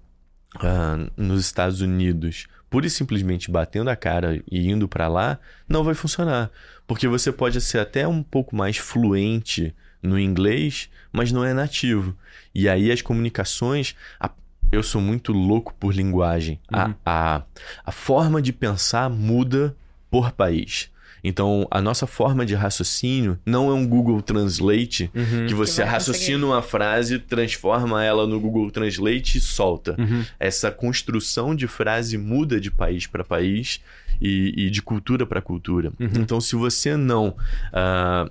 ah, 0.59 1.07
nos 1.15 1.41
Estados 1.41 1.81
Unidos 1.81 2.47
pura 2.69 2.87
e 2.87 2.89
simplesmente 2.89 3.49
batendo 3.49 3.89
a 3.89 3.95
cara 3.95 4.43
e 4.51 4.67
indo 4.69 4.87
para 4.87 5.07
lá, 5.07 5.39
não 5.69 5.83
vai 5.83 5.93
funcionar. 5.93 6.51
Porque 6.85 7.07
você 7.07 7.31
pode 7.31 7.61
ser 7.61 7.79
até 7.79 8.07
um 8.07 8.21
pouco 8.21 8.55
mais 8.55 8.77
fluente 8.77 9.73
no 10.07 10.17
inglês, 10.19 10.89
mas 11.11 11.31
não 11.31 11.43
é 11.43 11.53
nativo. 11.53 12.15
E 12.55 12.67
aí 12.67 12.91
as 12.91 13.01
comunicações. 13.01 13.95
a- 14.19 14.31
eu 14.71 14.83
sou 14.83 14.99
muito 14.99 15.31
louco 15.31 15.73
por 15.79 15.93
linguagem. 15.95 16.59
A- 16.71 16.87
Uhum. 16.87 16.93
a, 17.05 17.41
a 17.85 17.91
forma 17.91 18.41
de 18.41 18.51
pensar 18.51 19.09
muda 19.09 19.75
por 20.11 20.31
país. 20.31 20.89
Então, 21.23 21.65
a 21.71 21.81
nossa 21.81 22.05
forma 22.05 22.45
de 22.45 22.53
raciocínio 22.53 23.39
não 23.45 23.69
é 23.69 23.73
um 23.73 23.87
Google 23.87 24.21
Translate 24.21 25.09
Uhum. 25.15 25.47
que 25.47 25.53
você 25.53 25.81
vai 25.83 25.91
raciocina 25.93 26.45
uma 26.45 26.61
frase, 26.61 27.17
transforma 27.19 28.03
ela 28.03 28.27
no 28.27 28.39
Google 28.39 28.69
Translate 28.69 29.37
e 29.37 29.41
solta. 29.41 29.95
Uhum. 29.97 30.23
Essa 30.39 30.69
construção 30.69 31.55
de 31.55 31.65
frase 31.67 32.17
muda 32.17 32.59
de 32.61 32.69
país 32.69 33.07
para 33.07 33.23
país 33.23 33.81
e, 34.21 34.53
e 34.67 34.69
de 34.69 34.81
cultura 34.81 35.25
para 35.25 35.41
cultura. 35.41 35.91
Uhum. 35.99 36.09
Então, 36.17 36.39
se 36.39 36.55
você 36.55 36.95
não 36.95 37.35
ah, 37.73 38.29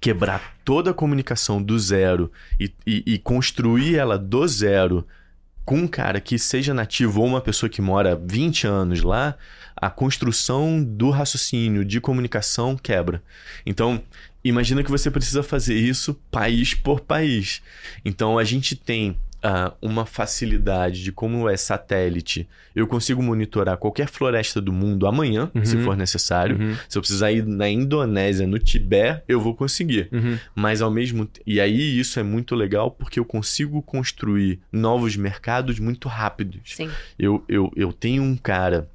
quebrar 0.00 0.54
toda 0.64 0.90
a 0.90 0.94
comunicação 0.94 1.62
do 1.62 1.78
zero 1.78 2.30
e, 2.58 2.72
e- 2.86 3.02
e 3.06 3.18
construir 3.18 3.96
ela 3.96 4.18
do 4.18 4.46
zero 4.46 5.06
com 5.64 5.80
um 5.80 5.88
cara 5.88 6.20
que 6.20 6.38
seja 6.38 6.72
nativo 6.72 7.20
ou 7.20 7.26
uma 7.26 7.40
pessoa 7.40 7.68
que 7.68 7.82
mora 7.82 8.16
20 8.16 8.66
anos 8.66 9.02
lá, 9.02 9.34
a 9.76 9.90
construção 9.90 10.82
do 10.82 11.10
raciocínio 11.10 11.84
de 11.84 12.00
comunicação 12.00 12.74
quebra. 12.76 13.22
Então, 13.66 14.00
imagina 14.42 14.82
que 14.82 14.90
você 14.90 15.10
precisa 15.10 15.42
fazer 15.42 15.74
isso 15.74 16.14
país 16.30 16.72
por 16.72 17.00
país. 17.00 17.60
Então, 18.04 18.38
a 18.38 18.44
gente 18.44 18.74
tem 18.74 19.16
ah, 19.42 19.72
uma 19.80 20.04
facilidade 20.04 21.02
de 21.02 21.12
como 21.12 21.48
é 21.48 21.56
satélite. 21.56 22.48
Eu 22.74 22.86
consigo 22.86 23.22
monitorar 23.22 23.76
qualquer 23.76 24.08
floresta 24.08 24.60
do 24.60 24.72
mundo 24.72 25.06
amanhã, 25.06 25.50
Uhum. 25.54 25.64
se 25.64 25.78
for 25.78 25.96
necessário. 25.96 26.58
Uhum. 26.58 26.76
Se 26.88 26.98
eu 26.98 27.02
precisar 27.02 27.32
ir 27.32 27.44
na 27.46 27.68
Indonésia, 27.68 28.46
no 28.46 28.58
Tibete, 28.58 29.22
eu 29.28 29.40
vou 29.40 29.54
conseguir. 29.54 30.08
Uhum. 30.12 30.38
Mas 30.54 30.80
ao 30.82 30.90
mesmo 30.90 31.28
E 31.46 31.60
aí 31.60 31.98
isso 31.98 32.18
é 32.18 32.22
muito 32.22 32.54
legal 32.54 32.90
porque 32.90 33.18
eu 33.20 33.24
consigo 33.24 33.80
construir 33.82 34.60
novos 34.72 35.16
mercados 35.16 35.78
muito 35.78 36.08
rápidos. 36.08 36.60
Sim. 36.74 36.90
Eu, 37.18 37.44
eu, 37.48 37.72
eu 37.76 37.92
tenho 37.92 38.22
um 38.22 38.36
cara. 38.36 38.88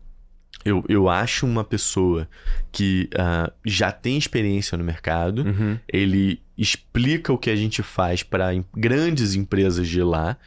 Eu, 0.66 0.84
eu 0.88 1.10
acho 1.10 1.46
uma 1.46 1.64
pessoa 1.64 2.28
que 2.72 3.10
ah, 3.18 3.52
já 3.66 3.92
tem 3.92 4.18
experiência 4.18 4.78
no 4.78 4.84
mercado. 4.84 5.44
Uhum. 5.44 5.78
Ele 5.92 6.42
explica 6.58 7.34
o 7.34 7.38
que 7.38 7.50
a 7.50 7.56
gente 7.56 7.82
faz 7.84 8.24
para 8.24 8.50
grandes 8.76 9.36
empresas 9.36 9.88
de 9.88 10.02
lá. 10.02 10.38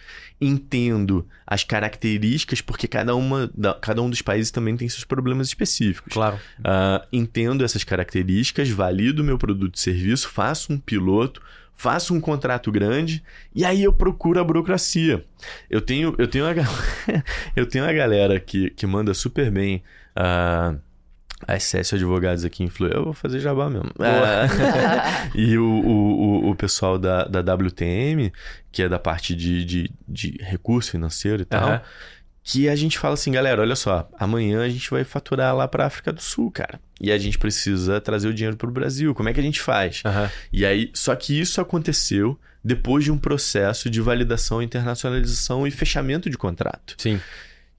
Entendo 0.41 1.27
as 1.47 1.65
características, 1.65 2.61
porque 2.61 2.87
cada, 2.87 3.15
uma, 3.15 3.51
da- 3.57 3.73
cada 3.75 4.03
um 4.03 4.11
dos 4.11 4.21
países 4.21 4.51
também 4.51 4.77
tem 4.77 4.87
seus 4.89 5.03
problemas 5.05 5.49
específicos. 5.49 6.13
Claro. 6.13 6.39
Ah, 6.63 7.07
entendo 7.13 7.65
essas 7.65 7.85
características, 7.85 8.69
valido 8.69 9.25
meu 9.25 9.39
produto 9.39 9.75
e 9.77 9.81
serviço, 9.81 10.29
faço 10.29 10.73
um 10.75 10.79
piloto, 10.79 11.41
faço 11.75 12.15
um 12.15 12.21
contrato 12.21 12.71
grande 12.71 13.23
e 13.55 13.65
aí 13.65 13.83
eu 13.83 13.93
procuro 13.93 14.39
a 14.39 14.45
burocracia. 14.45 15.25
Eu 15.71 15.81
tenho, 15.81 16.15
eu 16.19 16.29
tenho, 16.29 16.45
a, 16.47 16.53
eu 17.57 17.67
tenho 17.67 17.85
a 17.87 17.93
galera 17.93 18.39
que, 18.39 18.71
que 18.71 18.87
manda 18.87 19.15
super 19.15 19.51
bem. 19.51 19.83
Ah, 20.17 20.75
a 21.47 21.57
Excesso 21.57 21.95
Advogados 21.95 22.45
aqui 22.45 22.65
em 22.65 22.69
Flu. 22.69 22.89
Eu 22.89 23.05
vou 23.05 23.13
fazer 23.13 23.41
jabá 23.41 23.69
mesmo. 23.69 23.91
Ah, 24.01 25.29
e 25.35 25.59
o, 25.59 25.65
o, 25.65 26.47
o, 26.47 26.51
o 26.51 26.55
pessoal 26.57 26.99
da, 26.99 27.25
da 27.25 27.55
WTM, 27.55 28.33
que 28.73 28.83
é 28.83 28.89
da 28.89 28.99
parte 28.99 29.35
de, 29.35 29.65
de, 29.65 29.91
de 30.09 30.39
recurso 30.41 30.91
financeiro 30.91 31.43
e 31.43 31.45
tal, 31.45 31.69
Aham. 31.69 31.83
que 32.43 32.69
a 32.69 32.75
gente 32.75 32.99
fala 32.99 33.15
assim, 33.15 33.31
galera, 33.31 33.61
olha 33.61 33.77
só, 33.77 34.09
amanhã 34.19 34.63
a 34.63 34.69
gente 34.69 34.91
vai 34.91 35.05
faturar 35.05 35.55
lá 35.55 35.69
pra 35.69 35.87
África 35.87 36.13
do 36.13 36.23
Sul, 36.23 36.51
cara. 36.51 36.81
E 36.99 37.13
a 37.13 37.19
gente 37.19 37.39
precisa 37.39 38.01
trazer 38.01 38.29
o 38.29 38.35
dinheiro 38.35 38.57
pro 38.57 38.71
Brasil. 38.71 39.15
Como 39.15 39.29
é 39.29 39.35
que 39.35 39.41
a 39.41 39.43
gente 39.43 39.61
faz? 39.61 40.03
Aham. 40.05 40.31
E 40.51 40.65
aí, 40.65 40.91
só 40.95 41.15
que 41.15 41.39
isso 41.39 41.61
aconteceu 41.61 42.39
depois 42.65 43.05
de 43.05 43.13
um 43.13 43.19
processo 43.19 43.89
de 43.89 44.01
validação, 44.01 44.61
internacionalização 44.61 45.67
e 45.67 45.71
fechamento 45.71 46.29
de 46.29 46.37
contrato. 46.37 46.97
Sim. 46.99 47.21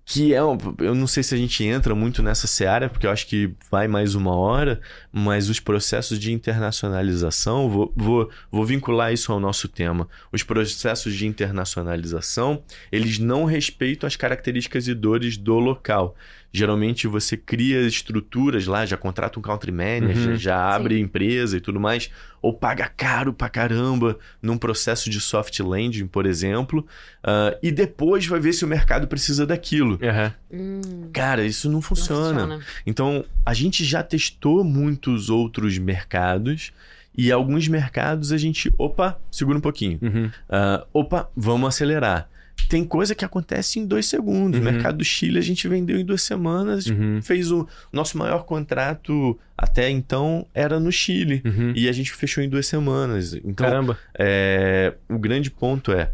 Que 0.09 0.33
é, 0.33 0.37
eu 0.37 0.95
não 0.95 1.05
sei 1.05 1.21
se 1.21 1.35
a 1.35 1.37
gente 1.37 1.65
entra 1.65 1.93
muito 1.93 2.23
nessa 2.23 2.47
seara, 2.47 2.87
porque 2.87 3.05
eu 3.05 3.11
acho 3.11 3.27
que 3.27 3.53
vai 3.69 3.89
mais 3.89 4.15
uma 4.15 4.33
hora, 4.33 4.79
mas 5.11 5.49
os 5.49 5.59
processos 5.59 6.17
de 6.17 6.31
internacionalização, 6.31 7.69
vou, 7.69 7.91
vou, 7.93 8.29
vou 8.49 8.63
vincular 8.63 9.11
isso 9.11 9.33
ao 9.33 9.39
nosso 9.39 9.67
tema. 9.67 10.07
Os 10.31 10.43
processos 10.43 11.13
de 11.13 11.27
internacionalização, 11.27 12.63
eles 12.89 13.19
não 13.19 13.43
respeitam 13.43 14.07
as 14.07 14.15
características 14.15 14.87
e 14.87 14.93
dores 14.93 15.35
do 15.35 15.59
local. 15.59 16.15
Geralmente 16.51 17.07
você 17.07 17.35
cria 17.37 17.81
estruturas 17.81 18.65
lá, 18.67 18.85
já 18.85 18.95
contrata 18.97 19.37
um 19.37 19.41
country 19.41 19.71
manager, 19.71 20.29
Uhum. 20.29 20.35
já 20.37 20.57
abre 20.73 20.99
empresa 20.99 21.57
e 21.57 21.59
tudo 21.61 21.79
mais, 21.79 22.09
ou 22.41 22.53
paga 22.53 22.87
caro 22.87 23.33
pra 23.33 23.49
caramba 23.49 24.17
num 24.41 24.57
processo 24.57 25.09
de 25.09 25.19
soft 25.19 25.59
landing, 25.59 26.07
por 26.07 26.25
exemplo, 26.25 26.87
ah, 27.23 27.55
e 27.61 27.69
depois 27.71 28.25
vai 28.25 28.39
ver 28.39 28.53
se 28.53 28.63
o 28.63 28.67
mercado 28.67 29.07
precisa 29.07 29.45
daquilo. 29.45 29.99
Aham. 30.01 30.33
Hum, 30.51 31.09
Cara, 31.13 31.45
isso 31.45 31.67
não 31.67 31.75
não 31.75 31.81
funciona. 31.81 32.39
funciona. 32.39 32.59
Então, 32.85 33.25
a 33.45 33.53
gente 33.53 33.83
já 33.83 34.01
testou 34.01 34.63
muitos 34.63 35.29
outros 35.29 35.77
mercados 35.77 36.71
e 37.15 37.31
alguns 37.31 37.67
mercados 37.67 38.31
a 38.31 38.37
gente, 38.37 38.71
opa, 38.77 39.19
segura 39.29 39.57
um 39.57 39.61
pouquinho. 39.61 39.99
Uhum. 40.01 40.31
Ah, 40.49 40.85
opa, 40.93 41.29
vamos 41.35 41.67
acelerar. 41.67 42.29
Tem 42.69 42.83
coisa 42.83 43.15
que 43.15 43.23
acontece 43.23 43.79
em 43.79 43.85
dois 43.85 44.05
segundos. 44.07 44.59
Uhum. 44.59 44.67
O 44.67 44.71
mercado 44.71 44.97
do 44.97 45.03
Chile 45.05 45.37
a 45.37 45.41
gente 45.41 45.67
vendeu 45.67 45.97
em 45.97 46.03
duas 46.05 46.21
semanas, 46.21 46.85
Uhum. 46.87 47.21
fez 47.21 47.51
o 47.51 47.67
nosso 47.93 48.17
maior 48.17 48.43
contrato 48.45 49.39
até 49.57 49.89
então 49.89 50.45
era 50.53 50.79
no 50.79 50.91
Chile. 50.91 51.41
Uhum. 51.45 51.71
E 51.75 51.87
a 51.87 51.91
gente 51.91 52.11
fechou 52.11 52.43
em 52.43 52.49
duas 52.49 52.67
semanas. 52.67 53.33
Então, 53.33 53.65
Caramba. 53.67 53.97
é, 54.17 54.93
o 55.09 55.17
grande 55.17 55.49
ponto 55.49 55.91
é 55.91 56.11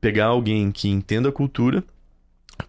pegar 0.00 0.26
alguém 0.26 0.70
que 0.70 0.88
entenda 0.88 1.28
a 1.28 1.32
cultura, 1.32 1.84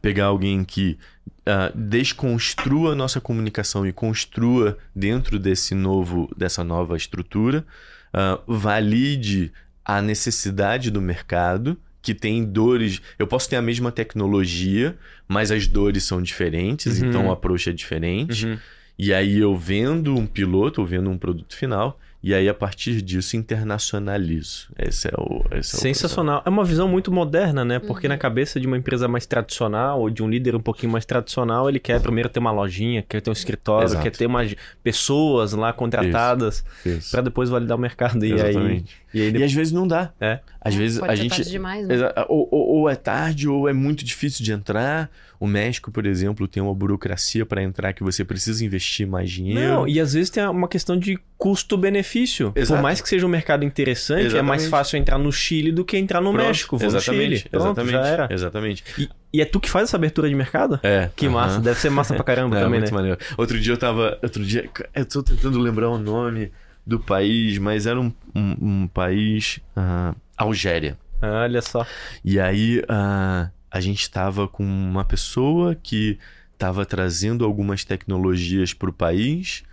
pegar 0.02 0.26
alguém 0.26 0.64
que 0.64 0.98
ah, 1.46 1.72
desconstrua 1.76 2.94
a 2.94 2.96
nossa 2.96 3.22
comunicação 3.22 3.86
e 3.86 3.94
construa 3.94 4.78
dentro 4.96 5.38
desse 5.40 5.76
novo, 5.76 6.30
dessa 6.36 6.64
nova 6.64 6.98
estrutura, 6.98 7.66
ah, 8.14 8.40
valide 8.48 9.52
a 9.84 10.02
necessidade 10.02 10.90
do 10.90 11.02
mercado, 11.02 11.78
que 12.06 12.14
tem 12.14 12.46
dores. 12.46 13.02
Eu 13.20 13.26
posso 13.28 13.50
ter 13.50 13.56
a 13.56 13.62
mesma 13.62 13.92
tecnologia, 13.92 14.96
mas 15.28 15.52
as 15.52 15.68
dores 15.68 16.04
são 16.04 16.22
diferentes, 16.22 17.02
Uhum. 17.02 17.10
então 17.10 17.28
o 17.28 17.32
approach 17.32 17.70
é 17.70 17.74
diferente. 17.74 18.46
Uhum. 18.46 18.58
E 18.98 19.14
aí 19.14 19.40
eu 19.40 19.58
vendo 19.58 20.16
um 20.16 20.26
piloto, 20.26 20.80
ou 20.82 20.88
vendo 20.88 21.10
um 21.10 21.18
produto 21.18 21.56
final, 21.56 22.00
e 22.24 22.34
aí 22.34 22.48
a 22.48 22.54
partir 22.54 23.02
disso 23.02 23.36
internacionalizo. 23.36 24.68
Esse 24.80 25.08
é 25.10 25.12
o. 25.18 25.44
Esse 25.52 25.76
é 25.76 25.78
o 25.78 25.82
Sensacional. 25.82 26.42
É 26.46 26.50
uma 26.50 26.64
visão 26.64 26.88
muito 26.88 27.12
moderna, 27.12 27.64
né? 27.66 27.78
Porque 27.78 28.08
Uhum. 28.08 28.14
na 28.14 28.18
cabeça 28.18 28.60
de 28.60 28.66
uma 28.66 28.78
empresa 28.78 29.08
mais 29.08 29.26
tradicional 29.26 30.00
ou 30.02 30.10
de 30.10 30.24
um 30.24 30.30
líder 30.30 30.56
um 30.56 30.60
pouquinho 30.60 30.92
mais 30.92 31.06
tradicional, 31.06 31.68
ele 31.70 31.80
quer 31.80 32.00
primeiro 32.02 32.30
ter 32.30 32.40
uma 32.40 32.52
lojinha, 32.52 33.04
quer 33.08 33.22
ter 33.22 33.30
um 33.30 33.34
escritório, 33.34 33.86
Exato. 33.86 34.02
quer 34.04 34.12
ter 34.12 34.26
umas 34.28 34.56
pessoas 34.84 35.54
lá 35.54 35.72
contratadas 35.74 36.64
pra 37.12 37.22
depois 37.22 37.50
validar 37.50 37.78
o 37.78 37.82
mercado. 37.82 38.26
E 38.26 38.34
aí, 38.34 38.50
Exatamente. 38.50 38.96
E 39.16 39.22
aí 39.22 39.32
E 39.38 39.44
às 39.44 39.52
vezes 39.54 39.74
não 39.74 39.88
dá. 39.88 40.12
É. 40.20 40.40
Às 40.62 40.76
vezes 40.76 41.00
Pode 41.00 41.14
a 41.14 41.16
ser 41.16 41.22
gente. 41.24 41.36
tarde 41.36 41.50
demais, 41.52 41.88
né? 41.88 41.96
Ou, 42.28 42.48
ou- 42.52 42.68
ou 42.80 42.90
é 42.90 42.96
tarde, 42.96 43.48
ou 43.48 43.68
é 43.70 43.74
muito 43.74 44.04
difícil 44.04 44.44
de 44.44 44.52
entrar. 44.52 45.10
O 45.40 45.46
México, 45.48 45.92
por 45.92 46.06
exemplo, 46.06 46.48
tem 46.48 46.64
uma 46.64 46.74
burocracia 46.74 47.46
para 47.46 47.62
entrar 47.62 47.94
que 47.94 48.02
você 48.04 48.24
precisa 48.24 48.64
investir 48.66 49.06
mais 49.06 49.30
dinheiro. 49.30 49.60
Não, 49.60 49.88
e 49.88 50.00
às 50.00 50.14
vezes 50.14 50.30
tem 50.30 50.44
uma 50.48 50.68
questão 50.68 50.98
de 50.98 51.20
custo-benefício. 51.38 52.52
Por 52.68 52.82
mais 52.82 53.02
que 53.02 53.10
seja 53.10 53.26
um 53.26 53.30
mercado 53.30 53.64
interessante, 53.66 54.36
é 54.38 54.42
mais 54.42 54.62
Exatamente. 54.64 54.70
fácil 54.70 54.98
entrar 54.98 55.18
no 55.18 55.32
Chile 55.32 55.72
do 55.72 55.84
que 55.84 55.98
entrar 55.98 56.22
no 56.22 56.32
Pronto, 56.32 56.48
México. 56.48 56.78
Vou 56.78 56.88
exatamente, 56.88 57.30
no 57.32 57.38
Chile. 57.38 57.50
Pronto, 57.50 57.66
exatamente, 57.66 57.92
já 57.92 58.08
era. 58.08 58.28
exatamente. 58.32 58.84
E, 58.98 59.10
e 59.34 59.42
é 59.42 59.46
tu 59.46 59.60
que 59.60 59.70
faz 59.70 59.90
essa 59.90 59.98
abertura 59.98 60.30
de 60.30 60.36
mercado? 60.36 60.80
É. 60.82 61.10
Que 61.16 61.28
massa, 61.28 61.60
deve 61.60 61.80
ser 61.80 61.90
massa 61.90 62.14
pra 62.16 62.24
caramba 62.24 62.56
É, 62.58 62.62
também, 62.62 62.80
muito 62.80 62.92
né? 62.92 62.96
maneiro. 62.98 63.18
Outro 63.38 63.60
dia 63.60 63.74
eu 63.74 63.78
tava. 63.78 64.18
Outro 64.24 64.44
dia. 64.44 64.70
Eu 64.94 65.06
tô 65.06 65.22
tentando 65.22 65.60
lembrar 65.60 65.90
o 65.90 65.98
nome 65.98 66.52
do 66.86 67.00
país, 67.00 67.58
mas 67.58 67.88
era 67.88 68.00
um, 68.00 68.12
um, 68.34 68.56
um 68.62 68.88
país. 68.88 69.60
ah, 69.76 70.14
Algéria. 70.38 70.98
Olha 71.22 71.62
só. 71.62 71.86
E 72.24 72.40
aí 72.40 72.84
ah, 72.88 73.50
a 73.72 73.80
gente 73.80 74.10
tava 74.10 74.48
com 74.48 74.64
uma 74.64 75.04
pessoa 75.04 75.76
que 75.76 76.20
tava 76.58 76.86
trazendo 76.86 77.44
algumas 77.44 77.84
tecnologias 77.84 78.74
pro 78.74 78.94
país. 78.94 79.64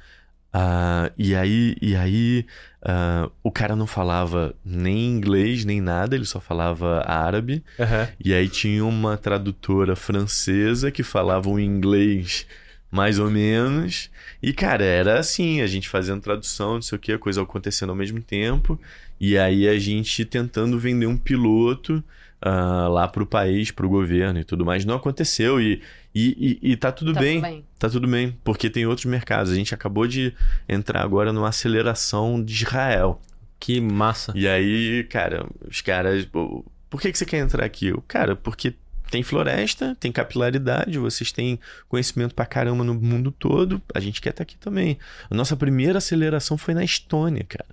ah, 0.52 1.10
e 1.18 1.34
aí, 1.34 1.76
e 1.80 1.94
aí 1.96 2.46
ah, 2.84 3.28
o 3.42 3.50
cara 3.50 3.76
não 3.76 3.86
falava 3.86 4.54
nem 4.64 5.08
inglês 5.10 5.64
nem 5.64 5.80
nada, 5.80 6.14
ele 6.16 6.24
só 6.24 6.40
falava 6.40 7.02
árabe. 7.06 7.62
Aham. 7.78 8.08
E 8.24 8.32
aí 8.32 8.48
tinha 8.48 8.84
uma 8.84 9.16
tradutora 9.16 9.94
francesa 9.96 10.90
que 10.90 11.02
falava 11.02 11.48
um 11.48 11.58
inglês 11.58 12.46
mais 12.92 13.18
ou 13.18 13.30
menos. 13.30 14.10
E, 14.42 14.52
cara, 14.52 14.84
era 14.84 15.18
assim, 15.18 15.62
a 15.62 15.66
gente 15.66 15.88
fazendo 15.88 16.20
tradução, 16.20 16.74
não 16.74 16.82
sei 16.82 16.96
o 16.96 17.00
que, 17.00 17.12
a 17.12 17.18
coisa 17.18 17.40
acontecendo 17.42 17.90
ao 17.90 17.96
mesmo 17.96 18.20
tempo. 18.20 18.78
E 19.18 19.38
aí 19.38 19.66
a 19.66 19.78
gente 19.78 20.24
tentando 20.26 20.78
vender 20.78 21.06
um 21.06 21.16
piloto 21.16 22.04
ah, 22.40 22.88
lá 22.88 23.08
pro 23.08 23.24
país, 23.24 23.70
pro 23.70 23.88
governo 23.88 24.38
e 24.40 24.44
tudo 24.44 24.64
mais. 24.64 24.84
Não 24.84 24.96
aconteceu 24.96 25.58
e, 25.58 25.80
e, 26.14 26.58
e, 26.62 26.72
e 26.72 26.76
tá 26.76 26.92
tudo 26.92 27.14
Tá 27.14 27.20
bem. 27.20 27.36
tudo 27.40 27.50
bem. 27.50 27.64
Tá 27.78 27.88
tudo 27.88 28.06
bem, 28.08 28.36
porque 28.44 28.68
tem 28.68 28.84
outros 28.86 29.06
mercados. 29.06 29.50
A 29.50 29.54
gente 29.54 29.74
acabou 29.74 30.06
de 30.06 30.34
entrar 30.68 31.02
agora 31.02 31.32
numa 31.32 31.48
aceleração 31.48 32.44
de 32.44 32.52
Israel. 32.52 33.20
Que 33.58 33.80
massa. 33.80 34.32
E 34.34 34.46
aí, 34.46 35.04
cara, 35.04 35.46
os 35.66 35.80
caras. 35.80 36.26
Por 36.90 37.00
que, 37.00 37.10
que 37.10 37.16
você 37.16 37.24
quer 37.24 37.38
entrar 37.38 37.64
aqui? 37.64 37.86
Eu, 37.86 38.02
cara, 38.06 38.36
porque 38.36 38.74
tem 39.12 39.22
floresta, 39.22 39.94
tem 40.00 40.10
capilaridade, 40.10 40.98
vocês 40.98 41.30
têm 41.30 41.60
conhecimento 41.86 42.34
pra 42.34 42.46
caramba 42.46 42.82
no 42.82 42.94
mundo 42.94 43.30
todo, 43.30 43.80
a 43.94 44.00
gente 44.00 44.22
quer 44.22 44.30
estar 44.30 44.42
aqui 44.42 44.56
também. 44.56 44.98
A 45.30 45.34
nossa 45.34 45.54
primeira 45.54 45.98
aceleração 45.98 46.56
foi 46.56 46.72
na 46.72 46.82
Estônia, 46.82 47.44
cara. 47.46 47.68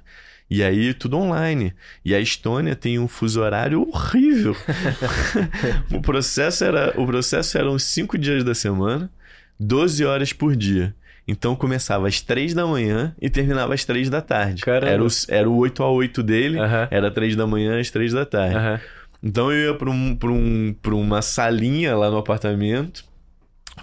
E 0.50 0.62
aí, 0.62 0.94
tudo 0.94 1.16
online. 1.16 1.74
E 2.04 2.14
a 2.14 2.20
Estônia 2.20 2.76
tem 2.76 3.00
um 3.00 3.08
fuso 3.08 3.40
horário 3.40 3.88
horrível. 3.88 4.54
o, 5.94 6.02
processo 6.02 6.66
era, 6.66 6.94
o 7.00 7.06
processo 7.06 7.58
eram 7.58 7.80
cinco 7.80 8.18
dias 8.18 8.44
da 8.44 8.54
semana, 8.54 9.10
12 9.58 10.04
horas 10.04 10.34
por 10.34 10.58
dia. 10.58 10.94
Então 11.26 11.56
começava 11.56 12.06
às 12.06 12.20
3 12.20 12.54
da 12.54 12.66
manhã 12.66 13.16
e 13.22 13.30
terminava 13.30 13.74
às 13.74 13.86
3 13.86 14.10
da 14.10 14.22
tarde. 14.22 14.62
Caramba. 14.62 14.92
Era 14.92 15.04
o, 15.04 15.08
era 15.30 15.50
o 15.50 15.56
8 15.56 15.84
a 15.84 15.90
8 15.90 16.22
dele, 16.22 16.60
Aham. 16.60 16.88
era 16.92 17.10
3 17.10 17.38
da 17.38 17.48
manhã 17.48 17.80
às 17.80 17.90
3 17.90 18.12
da 18.12 18.26
tarde. 18.26 18.58
Aham. 18.58 18.82
Então 19.22 19.52
eu 19.52 19.72
ia 19.72 19.78
pra, 19.78 19.90
um, 19.90 20.16
pra, 20.16 20.30
um, 20.30 20.76
pra 20.82 20.96
uma 20.96 21.22
salinha 21.22 21.96
lá 21.96 22.10
no 22.10 22.18
apartamento, 22.18 23.04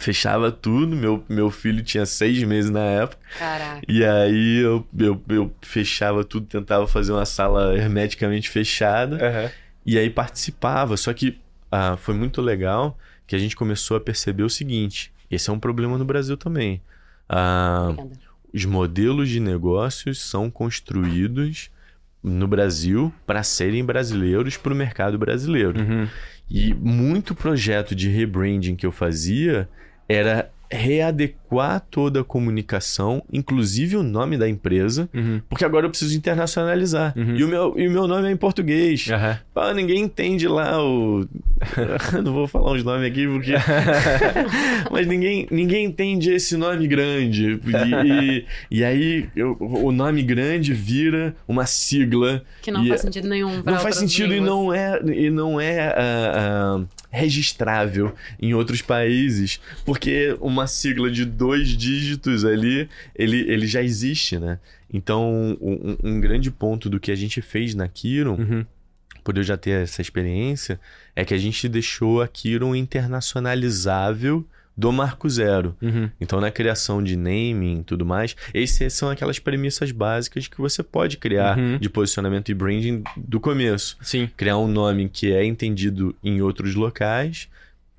fechava 0.01 0.51
tudo. 0.51 0.97
Meu, 0.97 1.25
meu 1.29 1.51
filho 1.51 1.83
tinha 1.83 2.07
seis 2.07 2.43
meses 2.43 2.71
na 2.71 2.85
época. 2.85 3.21
Caraca. 3.39 3.83
E 3.87 4.05
aí 4.05 4.59
eu, 4.59 4.87
eu, 4.99 5.23
eu 5.29 5.55
fechava 5.61 6.25
tudo, 6.25 6.47
tentava 6.47 6.87
fazer 6.87 7.13
uma 7.13 7.27
sala 7.27 7.77
hermeticamente 7.77 8.49
fechada. 8.49 9.17
Aham. 9.17 9.51
E 9.85 9.99
aí 9.99 10.11
participava. 10.11 10.97
Só 10.97 11.13
que 11.13 11.39
ah, 11.71 11.97
foi 11.97 12.15
muito 12.15 12.41
legal 12.41 12.99
que 13.27 13.37
a 13.37 13.39
gente 13.39 13.55
começou 13.55 13.97
a 13.97 14.01
perceber 14.01 14.43
o 14.43 14.51
seguinte: 14.51 15.13
esse 15.31 15.51
é 15.51 15.53
um 15.53 15.59
problema 15.59 15.99
no 15.99 16.05
Brasil 16.05 16.37
também. 16.37 16.81
Ah, 17.29 17.95
os 18.53 18.65
modelos 18.65 19.29
de 19.29 19.41
negócios 19.41 20.21
são 20.21 20.51
construídos 20.51 21.71
no 22.27 22.49
Brasil 22.49 23.13
para 23.25 23.43
serem 23.45 23.85
brasileiros 23.85 24.57
para 24.57 24.73
o 24.73 24.77
mercado 24.77 25.17
brasileiro. 25.17 25.81
Uhum. 25.81 26.09
E 26.51 26.75
muito 26.75 27.35
projeto 27.35 27.95
de 27.95 28.09
rebranding 28.09 28.75
que 28.75 28.85
eu 28.85 28.91
fazia 28.91 29.69
era 30.09 30.51
readequar 30.71 31.46
toda 31.91 32.21
a 32.21 32.25
comunicação, 32.25 33.23
inclusive 33.33 33.97
o 33.97 34.03
nome 34.03 34.37
da 34.37 34.49
empresa, 34.49 35.09
Uhum. 35.15 35.41
porque 35.49 35.65
agora 35.65 35.87
eu 35.87 35.91
preciso 35.91 36.17
internacionalizar. 36.17 37.13
Uhum. 37.17 37.37
E, 37.37 37.45
o 37.45 37.49
meu, 37.49 37.75
e 37.77 37.89
o 37.89 37.91
meu 37.91 38.07
nome 38.07 38.29
é 38.29 38.31
em 38.33 38.37
português. 38.37 39.09
Aham. 39.11 39.39
Pá, 39.55 39.73
ninguém 39.75 40.01
entende 40.03 40.47
lá 40.49 40.83
o. 40.83 41.27
Não 42.23 42.33
vou 42.33 42.47
falar 42.47 42.73
os 42.73 42.85
nomes 42.85 43.11
aqui 43.11 43.27
porque. 43.27 43.53
Mas 44.91 45.07
ninguém, 45.07 45.47
ninguém 45.51 45.85
entende 45.87 46.31
esse 46.33 46.57
nome 46.57 46.87
grande. 46.87 47.59
E, 47.67 48.41
e, 48.71 48.79
e 48.79 48.85
aí 48.85 49.29
eu- 49.35 49.57
o 49.61 49.91
nome 49.93 50.23
grande 50.23 50.73
vira 50.75 51.35
uma 51.47 51.67
sigla. 51.67 52.43
Que 52.63 52.71
não 52.71 52.85
E 52.85 52.89
faz 52.89 53.01
sentido 53.01 53.29
nenhum 53.29 53.63
Não 53.65 53.79
faz 53.79 53.97
sentido 53.97 54.35
e 54.35 54.41
não 54.41 54.73
é, 54.73 55.01
e 55.15 55.31
não 55.31 55.61
é 55.61 55.89
ah, 55.89 56.79
ah, 56.79 56.85
registrável 57.11 58.13
em 58.41 58.55
outros 58.55 58.83
países, 58.83 59.61
porque 59.85 60.37
uma 60.41 60.67
sigla 60.67 61.11
de 61.11 61.25
dois 61.37 61.69
dígitos 61.69 62.45
ali, 62.45 62.89
ele, 63.15 63.41
ele 63.51 63.67
já 63.67 63.83
existe, 63.83 64.39
né? 64.39 64.59
Então, 64.93 65.57
um, 65.61 65.97
um 66.03 66.21
grande 66.21 66.51
ponto 66.51 66.89
do 66.89 66.99
que 67.01 67.11
a 67.11 67.17
gente 67.17 67.41
fez 67.43 67.75
na 67.75 67.87
Kiron 67.89 68.37
Uhum. 68.37 68.65
por 69.25 69.37
eu 69.37 69.43
já 69.43 69.57
ter 69.57 69.83
essa 69.83 70.01
experiência, 70.01 70.79
é 71.15 71.25
que 71.25 71.35
a 71.35 71.39
gente 71.39 71.69
deixou 71.69 72.23
a 72.23 72.29
Kiron 72.29 72.75
internacionalizável 72.75 74.45
do 74.77 74.93
Marco 74.93 75.29
Zero. 75.29 75.75
Uhum. 75.81 76.11
Então, 76.21 76.39
na 76.41 76.51
criação 76.51 77.03
de 77.03 77.17
naming 77.17 77.81
e 77.81 77.83
tudo 77.83 78.05
mais, 78.05 78.37
essas 78.53 78.93
são 78.93 79.09
aquelas 79.09 79.39
premissas 79.39 79.91
básicas 79.91 80.47
que 80.49 80.59
você 80.59 80.83
pode 80.83 81.17
criar 81.17 81.59
Uhum. 81.59 81.79
de 81.79 81.89
posicionamento 81.89 82.51
e 82.51 82.55
branding 82.55 83.03
do 83.17 83.41
começo. 83.41 83.97
Sim. 84.03 84.29
Criar 84.37 84.59
um 84.59 84.69
nome 84.69 85.09
que 85.09 85.33
é 85.33 85.45
entendido 85.45 86.15
em 86.23 86.43
outros 86.43 86.75
locais, 86.75 87.49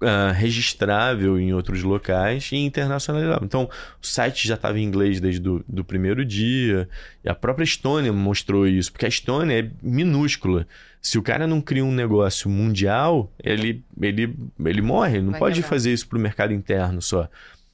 ah, 0.01 0.31
registrável 0.31 1.39
em 1.39 1.53
outros 1.53 1.81
locais 1.83 2.49
e 2.51 2.57
internacionalizável. 2.57 3.43
Então, 3.45 3.69
o 4.01 4.05
site 4.05 4.47
já 4.47 4.55
estava 4.55 4.79
em 4.79 4.83
inglês 4.83 5.19
desde 5.19 5.47
o 5.49 5.63
do 5.67 5.83
primeiro 5.83 6.23
dia. 6.25 6.87
E 7.23 7.29
a 7.29 7.35
própria 7.35 7.63
Estônia 7.63 8.11
mostrou 8.13 8.67
isso, 8.67 8.91
porque 8.91 9.05
a 9.05 9.09
Estônia 9.09 9.59
é 9.59 9.69
minúscula. 9.81 10.67
Se 11.01 11.17
o 11.17 11.21
cara 11.23 11.47
não 11.47 11.61
cria 11.61 11.85
um 11.85 11.91
negócio 11.93 12.49
mundial, 12.49 13.31
ele, 13.43 13.83
ele, 14.01 14.35
ele 14.65 14.81
morre. 14.81 15.17
Ele 15.17 15.23
não 15.25 15.31
Vai 15.31 15.39
pode 15.39 15.55
quebrar. 15.55 15.69
fazer 15.69 15.93
isso 15.93 16.07
para 16.07 16.17
o 16.17 16.21
mercado 16.21 16.53
interno 16.53 17.01
só. 17.01 17.29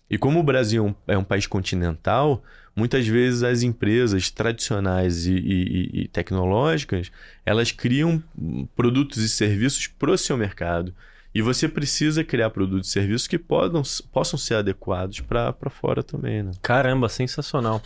E 0.09 0.17
como 0.17 0.39
o 0.39 0.43
Brasil 0.43 0.85
é 0.85 0.89
um, 0.89 0.95
é 1.15 1.17
um 1.17 1.23
país 1.23 1.47
continental, 1.47 2.43
muitas 2.75 3.07
vezes 3.07 3.41
as 3.41 3.63
empresas 3.63 4.29
tradicionais 4.29 5.25
e, 5.25 5.33
e- 5.33 5.89
e- 6.03 6.07
tecnológicas 6.07 7.11
elas 7.45 7.71
criam 7.71 8.21
produtos 8.75 9.17
e 9.17 9.29
serviços 9.29 9.87
para 9.87 10.11
o 10.11 10.17
seu 10.17 10.37
mercado. 10.37 10.93
E 11.33 11.41
você 11.41 11.67
precisa 11.67 12.23
criar 12.23 12.51
produtos 12.51 12.89
e 12.89 12.91
serviços 12.91 13.27
que 13.27 13.39
podam, 13.39 13.81
possam 14.11 14.37
ser 14.37 14.55
adequados 14.55 15.21
para 15.21 15.69
fora 15.69 16.03
também, 16.03 16.43
né? 16.43 16.51
Caramba, 16.61 17.09
sensacional. 17.09 17.81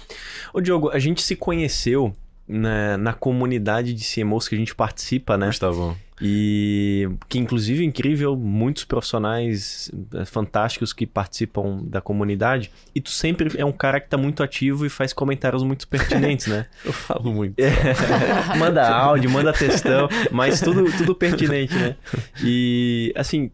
Ô, 0.53 0.59
Diogo, 0.59 0.89
a 0.89 0.99
gente 0.99 1.21
se 1.21 1.35
conheceu 1.35 2.13
na, 2.47 2.97
na 2.97 3.13
comunidade 3.13 3.93
de 3.93 4.03
CMOs 4.03 4.47
que 4.47 4.55
a 4.55 4.57
gente 4.57 4.75
participa, 4.75 5.37
né? 5.37 5.47
Gustavão. 5.47 5.95
E 6.19 7.07
que, 7.29 7.37
inclusive, 7.37 7.83
é 7.83 7.85
incrível, 7.85 8.35
muitos 8.35 8.83
profissionais 8.83 9.91
eh, 10.15 10.25
fantásticos 10.25 10.91
que 10.91 11.05
participam 11.05 11.83
da 11.83 12.01
comunidade. 12.01 12.71
E 12.95 12.99
tu 12.99 13.11
sempre 13.11 13.51
é 13.55 13.63
um 13.63 13.71
cara 13.71 13.99
que 13.99 14.09
tá 14.09 14.17
muito 14.17 14.41
ativo 14.41 14.85
e 14.85 14.89
faz 14.89 15.13
comentários 15.13 15.61
muito 15.63 15.87
pertinentes, 15.87 16.47
né? 16.47 16.65
Eu 16.83 16.93
falo 16.93 17.31
muito. 17.31 17.55
manda 18.57 18.87
áudio, 18.87 19.29
manda 19.29 19.53
textão, 19.53 20.09
mas 20.31 20.59
tudo, 20.59 20.85
tudo 20.97 21.13
pertinente, 21.13 21.75
né? 21.75 21.95
E, 22.43 23.13
assim, 23.15 23.51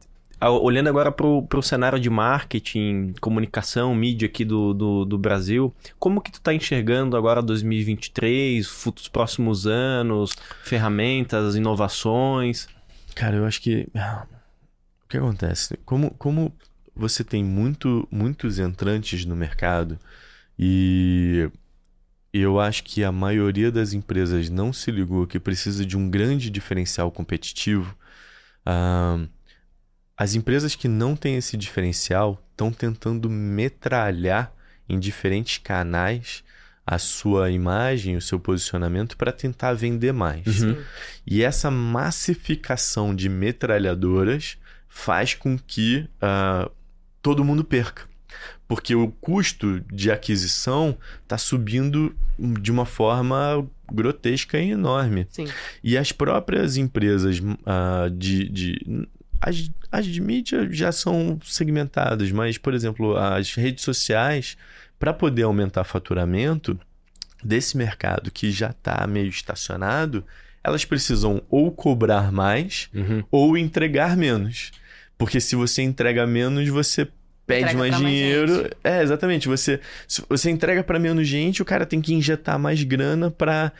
olhando 0.49 0.89
agora 0.89 1.11
pro, 1.11 1.43
pro 1.43 1.61
cenário 1.61 1.99
de 1.99 2.09
marketing, 2.09 3.13
comunicação, 3.21 3.93
mídia 3.95 4.27
aqui 4.27 4.43
do, 4.45 4.73
do, 4.73 5.05
do 5.05 5.17
Brasil, 5.17 5.73
como 5.99 6.21
que 6.21 6.31
tu 6.31 6.41
tá 6.41 6.53
enxergando 6.53 7.15
agora 7.15 7.41
2023, 7.41 8.65
futuros 8.67 9.07
próximos 9.07 9.67
anos, 9.67 10.35
ferramentas, 10.63 11.55
inovações? 11.55 12.67
Cara, 13.15 13.37
eu 13.37 13.45
acho 13.45 13.61
que. 13.61 13.87
ah, 13.95 14.25
O 15.05 15.07
que 15.09 15.17
acontece? 15.17 15.77
Como, 15.85 16.11
como 16.11 16.53
você 16.95 17.23
tem 17.23 17.43
muito, 17.43 18.07
muitos 18.11 18.59
entrantes 18.59 19.25
no 19.25 19.35
mercado 19.35 19.99
e 20.57 21.49
eu 22.31 22.59
acho 22.59 22.83
que 22.83 23.03
a 23.03 23.11
maioria 23.11 23.71
das 23.71 23.93
empresas 23.93 24.49
não 24.49 24.73
se 24.73 24.89
ligou 24.91 25.27
que 25.27 25.39
precisa 25.39 25.85
de 25.85 25.95
um 25.97 26.09
grande 26.09 26.49
diferencial 26.49 27.11
competitivo. 27.11 27.95
ah, 28.65 29.19
as 30.17 30.35
empresas 30.35 30.75
que 30.75 30.87
não 30.87 31.15
têm 31.15 31.37
esse 31.37 31.57
diferencial 31.57 32.43
estão 32.51 32.71
tentando 32.71 33.29
metralhar 33.29 34.53
em 34.87 34.99
diferentes 34.99 35.57
canais 35.57 36.43
a 36.85 36.97
sua 36.97 37.49
imagem, 37.49 38.17
o 38.17 38.21
seu 38.21 38.39
posicionamento 38.39 39.15
para 39.15 39.31
tentar 39.31 39.73
vender 39.73 40.11
mais. 40.11 40.61
Uhum. 40.61 40.77
E 41.25 41.41
essa 41.41 41.71
massificação 41.71 43.15
de 43.15 43.29
metralhadoras 43.29 44.57
faz 44.89 45.33
com 45.33 45.57
que 45.57 46.07
ah, 46.21 46.69
todo 47.21 47.43
mundo 47.43 47.63
perca. 47.63 48.03
Porque 48.67 48.95
o 48.95 49.09
custo 49.09 49.79
de 49.91 50.11
aquisição 50.11 50.97
está 51.23 51.37
subindo 51.37 52.15
de 52.37 52.71
uma 52.71 52.85
forma 52.85 53.65
grotesca 53.91 54.59
e 54.59 54.71
enorme. 54.71 55.27
Sim. 55.29 55.47
E 55.83 55.97
as 55.97 56.11
próprias 56.11 56.75
empresas 56.77 57.41
ah, 57.65 58.09
de. 58.11 58.49
de 58.49 59.07
as, 59.45 59.69
as 59.91 60.05
de 60.05 60.21
mídia 60.21 60.67
já 60.71 60.91
são 60.91 61.39
segmentadas, 61.43 62.31
mas, 62.31 62.57
por 62.57 62.73
exemplo, 62.73 63.17
as 63.17 63.53
redes 63.55 63.83
sociais, 63.83 64.57
para 64.97 65.13
poder 65.13 65.43
aumentar 65.43 65.83
faturamento 65.83 66.79
desse 67.43 67.75
mercado 67.77 68.31
que 68.31 68.49
já 68.51 68.69
está 68.69 69.05
meio 69.05 69.27
estacionado, 69.27 70.23
elas 70.63 70.85
precisam 70.85 71.41
ou 71.49 71.71
cobrar 71.71 72.31
mais 72.31 72.89
Uhum. 72.93 73.23
ou 73.29 73.57
entregar 73.57 74.15
menos. 74.15 74.71
Porque 75.17 75.39
se 75.41 75.55
você 75.55 75.81
entrega 75.81 76.25
menos, 76.25 76.69
você 76.69 77.05
pede 77.45 77.63
Entrega 77.63 77.79
mais 77.79 77.91
mais 77.91 78.05
dinheiro. 78.05 78.55
gente. 78.55 78.69
é, 78.81 79.03
exatamente. 79.03 79.49
Você, 79.49 79.81
se 80.07 80.23
você 80.29 80.49
entrega 80.49 80.81
para 80.81 80.97
menos 80.97 81.27
gente, 81.27 81.61
o 81.61 81.65
cara 81.65 81.85
tem 81.85 81.99
que 81.99 82.13
injetar 82.13 82.57
mais 82.57 82.81
grana 82.83 83.29
para 83.29 83.73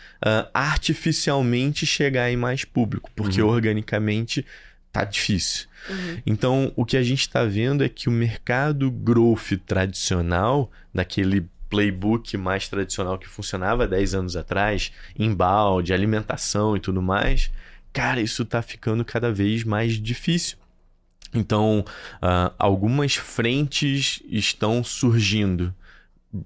artificialmente 0.54 1.86
chegar 1.86 2.30
em 2.32 2.36
mais 2.38 2.66
público, 2.66 3.10
porque 3.16 3.42
Uhum. 3.42 3.50
organicamente 3.50 4.46
tá 4.94 5.04
difícil. 5.04 5.68
Uhum. 5.90 6.22
Então, 6.26 6.72
o 6.76 6.86
que 6.86 6.96
a 6.96 7.04
gente 7.04 7.22
está 7.22 7.44
vendo 7.44 7.84
é 7.84 7.90
que 7.90 8.08
o 8.08 8.12
mercado 8.12 8.90
growth 8.90 9.58
tradicional, 9.66 10.72
daquele 10.94 11.50
playbook 11.70 12.38
mais 12.38 12.70
tradicional 12.70 13.18
que 13.18 13.28
funcionava 13.28 13.88
10 13.88 14.14
anos 14.14 14.36
atrás, 14.36 14.94
embalde, 15.18 15.92
alimentação 15.92 16.78
e 16.78 16.80
tudo 16.80 17.02
mais, 17.02 17.52
cara, 17.92 18.22
isso 18.22 18.46
tá 18.46 18.62
ficando 18.62 19.04
cada 19.04 19.32
vez 19.32 19.64
mais 19.64 19.94
difícil. 19.94 20.58
Então, 21.34 21.84
ah, 22.22 22.54
algumas 22.60 23.16
frentes 23.16 24.22
estão 24.30 24.84
surgindo. 24.84 25.74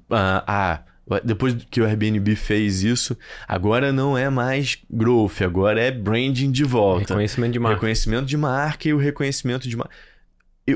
Ah, 0.10 0.82
depois 1.24 1.56
que 1.72 1.80
o 1.82 1.86
Airbnb 1.86 2.36
fez 2.36 2.84
isso, 2.84 3.18
agora 3.48 3.92
não 3.94 4.18
é 4.18 4.30
mais 4.30 4.78
growth, 4.90 5.42
agora 5.42 5.80
é 5.82 5.92
branding 5.92 6.52
de 6.52 6.64
volta. 6.64 7.10
Reconhecimento 7.14 7.54
de 7.54 7.60
marca. 7.60 7.76
Reconhecimento 7.76 8.26
de 8.26 8.38
marca 8.38 8.88
e 8.90 8.94
o 8.94 8.98
reconhecimento 8.98 9.68
de 9.70 9.76
marca. 9.78 9.94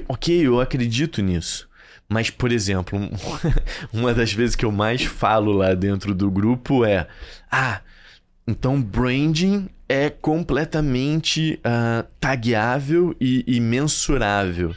Ok, 0.08 0.48
eu 0.48 0.62
acredito 0.62 1.22
nisso. 1.22 1.70
Mas, 2.08 2.30
por 2.30 2.52
exemplo, 2.52 2.98
um- 3.00 3.10
uma 3.92 4.14
das 4.14 4.32
vezes 4.34 4.56
que 4.56 4.66
eu 4.66 4.72
mais 4.72 5.04
falo 5.04 5.52
lá 5.52 5.74
dentro 5.74 6.14
do 6.14 6.30
grupo 6.32 6.84
é: 6.86 7.08
Ah, 7.52 7.82
então 8.48 8.82
branding 8.82 9.70
é 9.88 10.10
completamente 10.10 11.60
ah, 11.64 12.06
tagueável 12.20 13.16
e, 13.20 13.44
e 13.48 13.60
mensurável. 13.60 14.74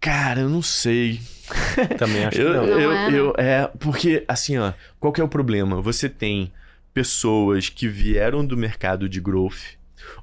Cara, 0.00 0.40
eu 0.40 0.48
não 0.50 0.60
sei. 0.62 1.20
Também 1.98 2.24
acho 2.24 2.36
que 2.36 2.42
Eu, 2.42 2.54
não. 2.54 2.66
Não 2.66 2.80
eu, 2.80 2.92
eu- 3.10 3.34
é, 3.36 3.70
porque, 3.78 4.24
assim, 4.26 4.56
ó, 4.58 4.72
qual 4.98 5.12
que 5.12 5.20
é 5.20 5.24
o 5.24 5.28
problema? 5.28 5.80
Você 5.80 6.08
tem 6.08 6.52
pessoas 6.92 7.68
que 7.68 7.88
vieram 7.88 8.44
do 8.46 8.56
mercado 8.56 9.08
de 9.08 9.20
growth 9.20 9.76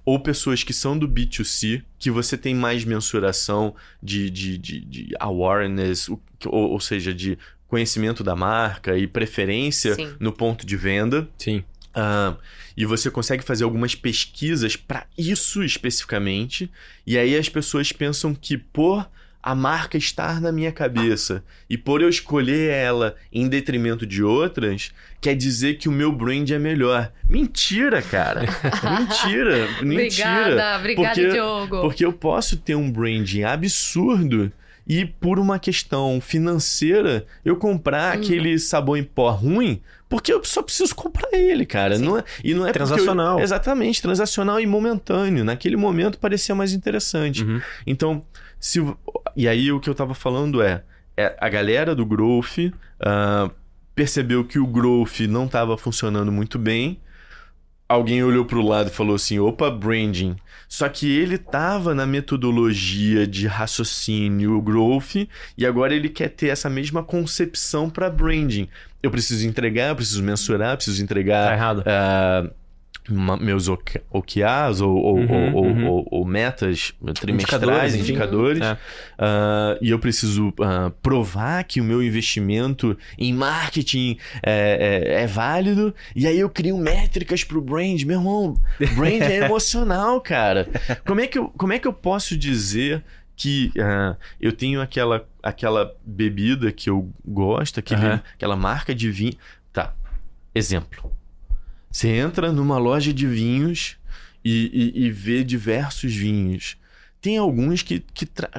ou 0.06 0.20
pessoas 0.20 0.64
que 0.64 0.74
são 0.74 0.98
do 0.98 1.08
B2C, 1.08 1.84
que 1.98 2.10
você 2.12 2.38
tem 2.38 2.56
mais 2.56 2.86
mensuração 2.86 3.76
de, 4.02 4.30
de, 4.30 4.58
de, 4.58 4.80
de 4.82 5.16
awareness, 5.20 6.08
ou, 6.10 6.22
ou 6.46 6.80
seja, 6.80 7.14
de 7.14 7.38
conhecimento 7.68 8.24
da 8.24 8.36
marca 8.36 8.98
e 8.98 9.08
preferência 9.08 9.96
Sim. 9.96 10.14
no 10.20 10.32
ponto 10.32 10.66
de 10.66 10.76
venda. 10.78 11.28
Sim. 11.38 11.64
Ah, 11.94 12.36
e 12.76 12.86
você 12.86 13.12
consegue 13.12 13.44
fazer 13.44 13.64
algumas 13.64 13.96
pesquisas 13.96 14.76
para 14.76 15.06
isso 15.18 15.64
especificamente. 15.64 16.72
E 17.06 17.18
aí 17.18 17.36
as 17.36 17.50
pessoas 17.50 17.92
pensam 17.92 18.34
que 18.34 18.58
por 18.58 19.10
a 19.44 19.56
marca 19.56 19.98
estar 19.98 20.40
na 20.40 20.52
minha 20.52 20.72
cabeça 20.72 21.44
e 21.70 21.78
por 21.78 22.02
eu 22.02 22.10
escolher 22.10 22.70
ela 22.72 23.16
em 23.34 23.48
detrimento 23.48 24.06
de 24.06 24.24
outras, 24.24 24.92
quer 25.20 25.36
dizer 25.36 25.76
que 25.78 25.90
o 25.90 25.92
meu 25.92 26.12
brand 26.12 26.50
é 26.52 26.60
melhor. 26.60 27.12
Mentira, 27.30 28.02
cara. 28.02 28.42
mentira. 29.00 29.68
mentira. 29.82 30.30
Obrigada, 30.42 30.78
obrigada, 30.80 31.16
Porque- 31.16 31.32
Diogo. 31.32 31.82
Porque 31.82 32.06
eu 32.06 32.14
posso 32.14 32.58
ter 32.58 32.76
um 32.76 32.92
branding 32.92 33.44
absurdo 33.44 34.52
e 34.88 35.06
por 35.06 35.40
uma 35.40 35.58
questão 35.60 36.20
financeira 36.22 37.26
eu 37.46 37.56
comprar 37.56 38.16
Uhum. 38.18 38.22
aquele 38.24 38.60
sabão 38.60 38.98
em 38.98 39.04
pó 39.04 39.32
ruim 39.32 39.82
porque 40.10 40.34
eu 40.34 40.44
só 40.44 40.62
preciso 40.62 40.94
comprar 40.94 41.30
ele, 41.32 41.66
cara. 41.66 41.96
Sim. 41.96 42.04
Não 42.04 42.18
é, 42.18 42.24
e 42.44 42.54
não 42.54 42.68
é 42.68 42.72
porque 42.74 42.82
eu- 42.84 42.88
Transacional. 42.88 43.40
exatamente, 43.40 44.02
transacional 44.02 44.60
e 44.60 44.68
momentâneo. 44.68 45.46
Naquele 45.46 45.78
momento 45.78 46.20
parecia 46.20 46.54
mais 46.54 46.74
interessante. 46.74 47.44
Uhum. 47.46 47.62
Então, 47.88 48.26
se 48.62 48.80
e 49.36 49.48
aí 49.48 49.72
o 49.72 49.80
que 49.82 49.90
eu 49.90 49.96
tava 49.96 50.14
falando 50.14 50.62
é, 50.62 50.84
é 51.18 51.36
a 51.40 51.50
galera 51.50 51.94
do 51.94 52.06
growth 52.06 52.72
ah, 53.00 53.50
percebeu 53.94 54.46
que 54.46 54.58
o 54.60 54.66
growth 54.68 55.20
não 55.28 55.46
estava 55.46 55.78
funcionando 55.78 56.32
muito 56.32 56.58
bem. 56.58 57.00
Alguém 57.90 58.24
olhou 58.24 58.46
pro 58.46 58.62
lado 58.66 58.88
e 58.88 58.94
falou 58.94 59.16
assim: 59.16 59.38
opa, 59.40 59.70
branding. 59.70 60.38
Só 60.70 60.88
que 60.88 61.12
ele 61.20 61.38
tava 61.38 61.94
na 61.94 62.06
metodologia 62.06 63.28
de 63.28 63.48
raciocínio 63.48 64.62
growth 64.62 65.28
e 65.58 65.66
agora 65.66 65.94
ele 65.94 66.08
quer 66.08 66.30
ter 66.30 66.48
essa 66.48 66.70
mesma 66.70 67.04
concepção 67.04 67.90
para 67.90 68.10
branding. 68.10 68.70
Eu 69.04 69.12
preciso 69.12 69.46
entregar, 69.46 69.90
eu 69.90 69.96
preciso 69.98 70.24
mensurar, 70.24 70.72
eu 70.72 70.78
preciso 70.78 71.00
Tá 71.00 71.04
entregar 71.04 71.54
errado. 71.54 71.84
ah, 71.86 72.44
ma- 72.44 72.52
meus 73.10 73.68
OK- 73.68 74.02
OKRs 74.12 74.80
ou, 74.82 74.96
ou, 74.96 75.18
Uhum, 75.18 75.54
ou- 75.56 75.66
uhum. 75.66 75.88
ou- 75.88 76.08
ou 76.12 76.26
metas 76.26 76.94
trimestrais, 77.20 77.96
enfim. 77.96 78.04
indicadores. 78.12 78.62
É. 78.62 78.78
Ah, 79.18 79.78
e 79.82 79.90
eu 79.90 79.98
preciso 80.00 80.54
ah, 80.62 80.92
provar 81.02 81.64
que 81.64 81.82
o 81.82 81.84
meu 81.84 82.02
investimento 82.04 82.98
em 83.18 83.34
marketing 83.34 84.18
é, 84.44 85.14
é- 85.18 85.24
é 85.24 85.28
válido. 85.28 85.94
E 86.16 86.28
aí 86.28 86.40
eu 86.40 86.50
crio 86.50 86.78
métricas 86.78 87.44
pro 87.44 87.62
brand. 87.62 88.02
Meu 88.04 88.20
irmão, 88.20 88.58
brand 88.96 89.22
é 89.22 89.38
emocional, 89.46 90.22
cara. 90.22 90.68
Como 91.06 91.20
é 91.22 91.28
que 91.28 91.38
eu, 91.40 91.48
como 91.50 91.74
é 91.74 91.80
que 91.80 91.88
eu 91.88 91.94
posso 91.94 92.38
dizer 92.38 93.04
que 93.36 93.72
ah, 93.80 94.16
eu 94.40 94.52
tenho 94.52 94.80
aquela, 94.80 95.28
aquela 95.42 95.96
bebida 96.06 96.72
que 96.72 96.90
eu 96.90 97.10
gosto, 97.26 97.80
aquele, 97.80 98.06
aquela 98.36 98.56
marca 98.56 98.94
de 98.94 99.10
vinho. 99.10 99.34
Tá, 99.74 99.94
exemplo. 100.54 101.12
Você 101.92 102.08
entra 102.10 102.52
numa 102.52 102.78
loja 102.78 103.14
de 103.14 103.28
vinhos 103.28 103.98
e, 104.44 104.94
e- 104.96 105.06
e 105.06 105.12
vê 105.12 105.44
diversos 105.44 106.14
vinhos. 106.14 106.78
Tem 107.22 107.38
alguns 107.38 107.84
que, 107.84 108.00
que 108.14 108.26
tra... 108.26 108.50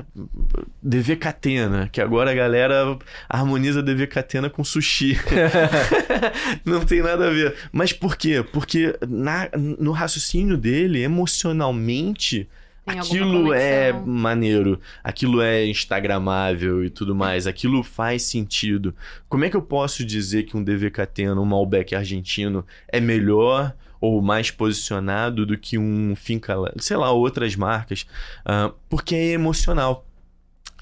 DV 0.80 1.16
Catena, 1.16 1.88
que 1.90 2.00
agora 2.00 2.30
a 2.30 2.34
galera 2.34 2.96
harmoniza 3.28 3.82
DV 3.82 4.06
Catena 4.06 4.48
com 4.48 4.62
sushi. 4.62 5.18
Não 6.64 6.84
tem 6.84 7.02
nada 7.02 7.26
a 7.26 7.30
ver. 7.30 7.56
Mas 7.72 7.92
por 7.92 8.14
quê? 8.16 8.44
Porque 8.52 8.94
na- 9.08 9.50
no 9.56 9.90
raciocínio 9.92 10.56
dele, 10.56 11.02
emocionalmente, 11.02 12.48
Tem 12.84 12.98
aquilo 12.98 13.52
é 13.54 13.92
maneiro, 13.92 14.80
aquilo 15.04 15.40
é 15.40 15.64
instagramável 15.66 16.84
e 16.84 16.90
tudo 16.90 17.14
mais, 17.14 17.46
aquilo 17.46 17.82
faz 17.82 18.22
sentido. 18.24 18.94
Como 19.28 19.44
é 19.44 19.50
que 19.50 19.56
eu 19.56 19.62
posso 19.62 20.04
dizer 20.04 20.44
que 20.44 20.56
um 20.56 20.64
DV 20.64 20.90
Catena, 20.90 21.40
um 21.40 21.44
Malbec 21.44 21.94
argentino 21.94 22.66
é 22.88 22.98
melhor 23.00 23.74
ou 24.00 24.20
mais 24.20 24.50
posicionado 24.50 25.46
do 25.46 25.56
que 25.56 25.78
um 25.78 26.14
Finca, 26.16 26.56
sei 26.78 26.96
lá, 26.96 27.12
outras 27.12 27.54
marcas? 27.54 28.04
Ah, 28.44 28.72
porque 28.88 29.14
é 29.14 29.26
emocional. 29.32 30.04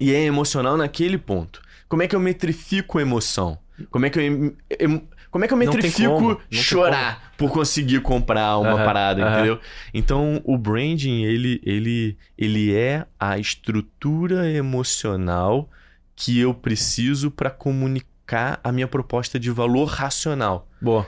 E 0.01 0.15
é 0.15 0.25
emocional 0.25 0.79
naquele 0.79 1.19
ponto. 1.19 1.61
Como 1.87 2.03
é 2.03 2.09
que 2.09 2.17
eu 2.17 2.21
metrifico 2.21 2.99
a 2.99 3.03
emoção? 3.03 3.59
Como 3.91 4.07
é 4.07 4.11
que 4.11 4.19
eu, 4.19 4.23
em- 4.23 4.57
em- 4.79 5.03
como 5.31 5.45
é 5.45 5.49
que 5.49 5.55
eu 5.55 5.59
metrifico 5.59 6.41
chorar 6.51 7.33
por 7.37 7.51
conseguir 7.53 8.01
comprar 8.03 8.59
uma 8.59 8.75
Aham, 8.75 8.85
parada, 8.85 9.23
aham. 9.23 9.33
entendeu? 9.33 9.61
Então, 9.95 10.41
o 10.45 10.59
branding, 10.59 11.23
ele, 11.23 11.61
ele, 11.65 12.19
ele 12.37 12.75
é 12.75 13.07
a 13.19 13.39
estrutura 13.39 14.51
emocional 14.51 15.71
que 16.17 16.39
eu 16.39 16.53
preciso 16.53 17.31
para 17.31 17.51
comunicar 17.51 18.61
a 18.63 18.71
minha 18.71 18.87
proposta 18.87 19.39
de 19.39 19.51
valor 19.51 19.85
racional. 19.87 20.69
Boa. 20.81 21.07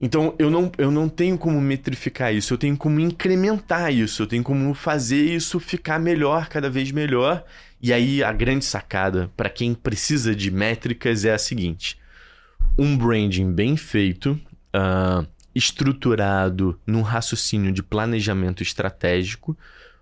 Então 0.00 0.34
eu 0.38 0.50
não, 0.50 0.72
eu 0.78 0.90
não 0.90 1.08
tenho 1.08 1.36
como 1.36 1.60
metrificar 1.60 2.34
isso, 2.34 2.54
eu 2.54 2.58
tenho 2.58 2.76
como 2.76 2.98
incrementar 3.00 3.92
isso, 3.92 4.22
eu 4.22 4.26
tenho 4.26 4.42
como 4.42 4.72
fazer 4.72 5.22
isso 5.22 5.60
ficar 5.60 5.98
melhor, 6.00 6.48
cada 6.48 6.70
vez 6.70 6.90
melhor. 6.90 7.44
E 7.82 7.92
aí 7.92 8.22
a 8.22 8.32
grande 8.32 8.64
sacada 8.64 9.30
para 9.36 9.50
quem 9.50 9.74
precisa 9.74 10.34
de 10.34 10.50
métricas 10.50 11.24
é 11.26 11.32
a 11.34 11.38
seguinte: 11.38 11.98
um 12.80 12.96
branding 12.96 13.52
bem 13.52 13.76
feito, 13.76 14.40
uh, 14.74 15.26
estruturado 15.54 16.80
num 16.86 17.02
raciocínio 17.02 17.70
de 17.70 17.82
planejamento 17.82 18.62
estratégico, 18.62 19.54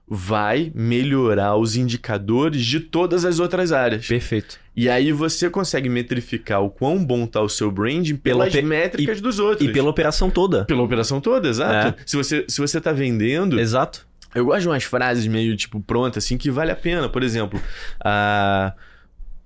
vai 0.07 0.70
melhorar 0.72 1.57
os 1.57 1.74
indicadores 1.74 2.64
de 2.64 2.79
todas 2.79 3.24
as 3.24 3.41
outras 3.41 3.72
áreas. 3.72 4.07
Perfeito. 4.07 4.61
E 4.76 4.89
aí 4.89 5.11
você 5.11 5.51
consegue 5.51 5.89
metrificar 5.89 6.62
o 6.62 6.70
quão 6.70 7.05
bom 7.05 7.26
tá 7.26 7.43
o 7.43 7.49
seu 7.49 7.68
branding 7.68 8.14
pelas 8.14 8.53
Pela 8.53 8.68
métricas 8.68 9.18
e, 9.18 9.20
dos 9.20 9.41
outros. 9.41 9.68
E 9.68 9.72
pela 9.72 9.91
operação 9.91 10.31
toda. 10.31 10.64
Pela 10.64 10.83
operação 10.83 11.20
toda, 11.20 11.49
exato. 11.49 12.01
É. 12.01 12.03
Se, 12.07 12.16
você, 12.16 12.45
se 12.47 12.61
você 12.61 12.81
tá 12.81 12.93
vendendo. 12.93 13.59
Exato. 13.59 14.07
Eu 14.33 14.45
gosto 14.45 14.61
de 14.61 14.68
umas 14.68 14.85
frases 14.85 15.26
meio, 15.26 15.57
tipo, 15.57 15.81
prontas, 15.81 16.24
assim, 16.24 16.39
que 16.39 16.49
vale 16.49 16.70
a 16.70 16.76
pena. 16.76 17.09
Por 17.09 17.24
exemplo, 17.24 17.61
a, 18.01 18.72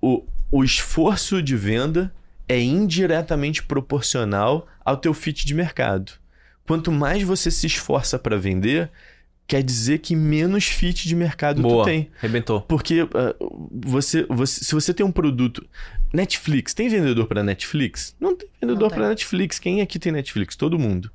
o, 0.03 0.23
o 0.51 0.63
esforço 0.63 1.43
de 1.43 1.57
venda 1.57 2.13
é 2.49 2.61
indiretamente 2.61 3.63
proporcional 3.63 4.67
ao 4.85 4.97
teu 4.97 5.15
fit 5.15 5.47
de 5.47 5.55
mercado. 5.55 6.13
Quanto 6.67 6.93
mais 6.93 7.23
você 7.23 7.51
se 7.51 7.67
esforça 7.67 8.19
para 8.19 8.37
vender, 8.37 8.91
quer 9.47 9.63
dizer 9.63 9.99
que 9.99 10.15
menos 10.15 10.65
fit 10.65 11.07
de 11.07 11.15
mercado 11.15 11.61
Boa. 11.61 11.85
tu 11.85 11.87
tem. 11.87 12.11
Arrebentou. 12.19 12.63
Porque 12.63 13.03
uh, 13.03 13.09
você, 13.71 14.25
você, 14.29 14.65
se 14.65 14.75
você 14.75 14.95
tem 14.95 15.05
um 15.05 15.13
produto. 15.13 15.67
Netflix, 16.13 16.75
tem 16.75 16.89
vendedor 16.89 17.27
para 17.27 17.43
Netflix? 17.43 18.15
Não 18.21 18.37
tem 18.37 18.49
vendedor 18.61 18.91
para 18.91 19.09
Netflix. 19.09 19.59
Quem 19.59 19.81
aqui 19.81 19.99
tem 19.99 20.13
Netflix? 20.13 20.57
Todo 20.57 20.79
mundo. 20.79 21.11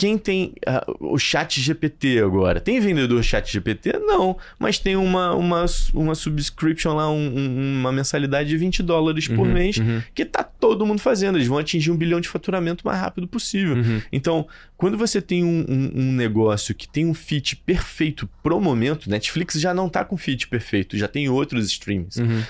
Quem 0.00 0.16
tem 0.16 0.54
uh, 0.66 1.12
o 1.12 1.18
chat 1.18 1.60
GPT 1.60 2.20
agora? 2.24 2.58
Tem 2.58 2.80
vendedor 2.80 3.22
chat 3.22 3.52
GPT? 3.52 3.98
Não. 3.98 4.34
Mas 4.58 4.78
tem 4.78 4.96
uma, 4.96 5.34
uma, 5.34 5.66
uma 5.92 6.14
subscription 6.14 6.94
lá, 6.94 7.10
um- 7.10 7.36
um- 7.36 7.80
uma 7.80 7.92
mensalidade 7.92 8.48
de 8.48 8.56
20 8.56 8.82
dólares 8.82 9.28
por 9.28 9.46
Uhum, 9.46 9.52
mês 9.52 9.76
uhum, 9.76 10.00
que 10.14 10.24
tá 10.24 10.42
todo 10.42 10.86
mundo 10.86 11.00
fazendo. 11.00 11.36
Eles 11.36 11.48
vão 11.48 11.58
atingir 11.58 11.90
um 11.90 11.96
bilhão 11.96 12.18
de 12.18 12.28
faturamento 12.28 12.82
o 12.82 12.88
mais 12.88 12.98
rápido 12.98 13.28
possível. 13.28 13.76
uhum. 13.76 14.00
Então, 14.10 14.48
quando 14.78 14.96
você 14.96 15.20
tem 15.20 15.44
um, 15.44 15.66
um- 15.68 15.92
um 15.94 16.12
negócio 16.12 16.74
que 16.74 16.88
tem 16.88 17.04
um 17.06 17.12
fit 17.12 17.54
perfeito 17.56 18.26
pro 18.42 18.58
momento, 18.58 19.10
Netflix 19.10 19.60
já 19.60 19.74
não 19.74 19.88
tá 19.90 20.02
com 20.02 20.16
fit 20.16 20.48
perfeito, 20.48 20.96
já 20.96 21.06
tem 21.06 21.28
outros 21.28 21.66
streams. 21.66 22.18
Uhum. 22.18 22.42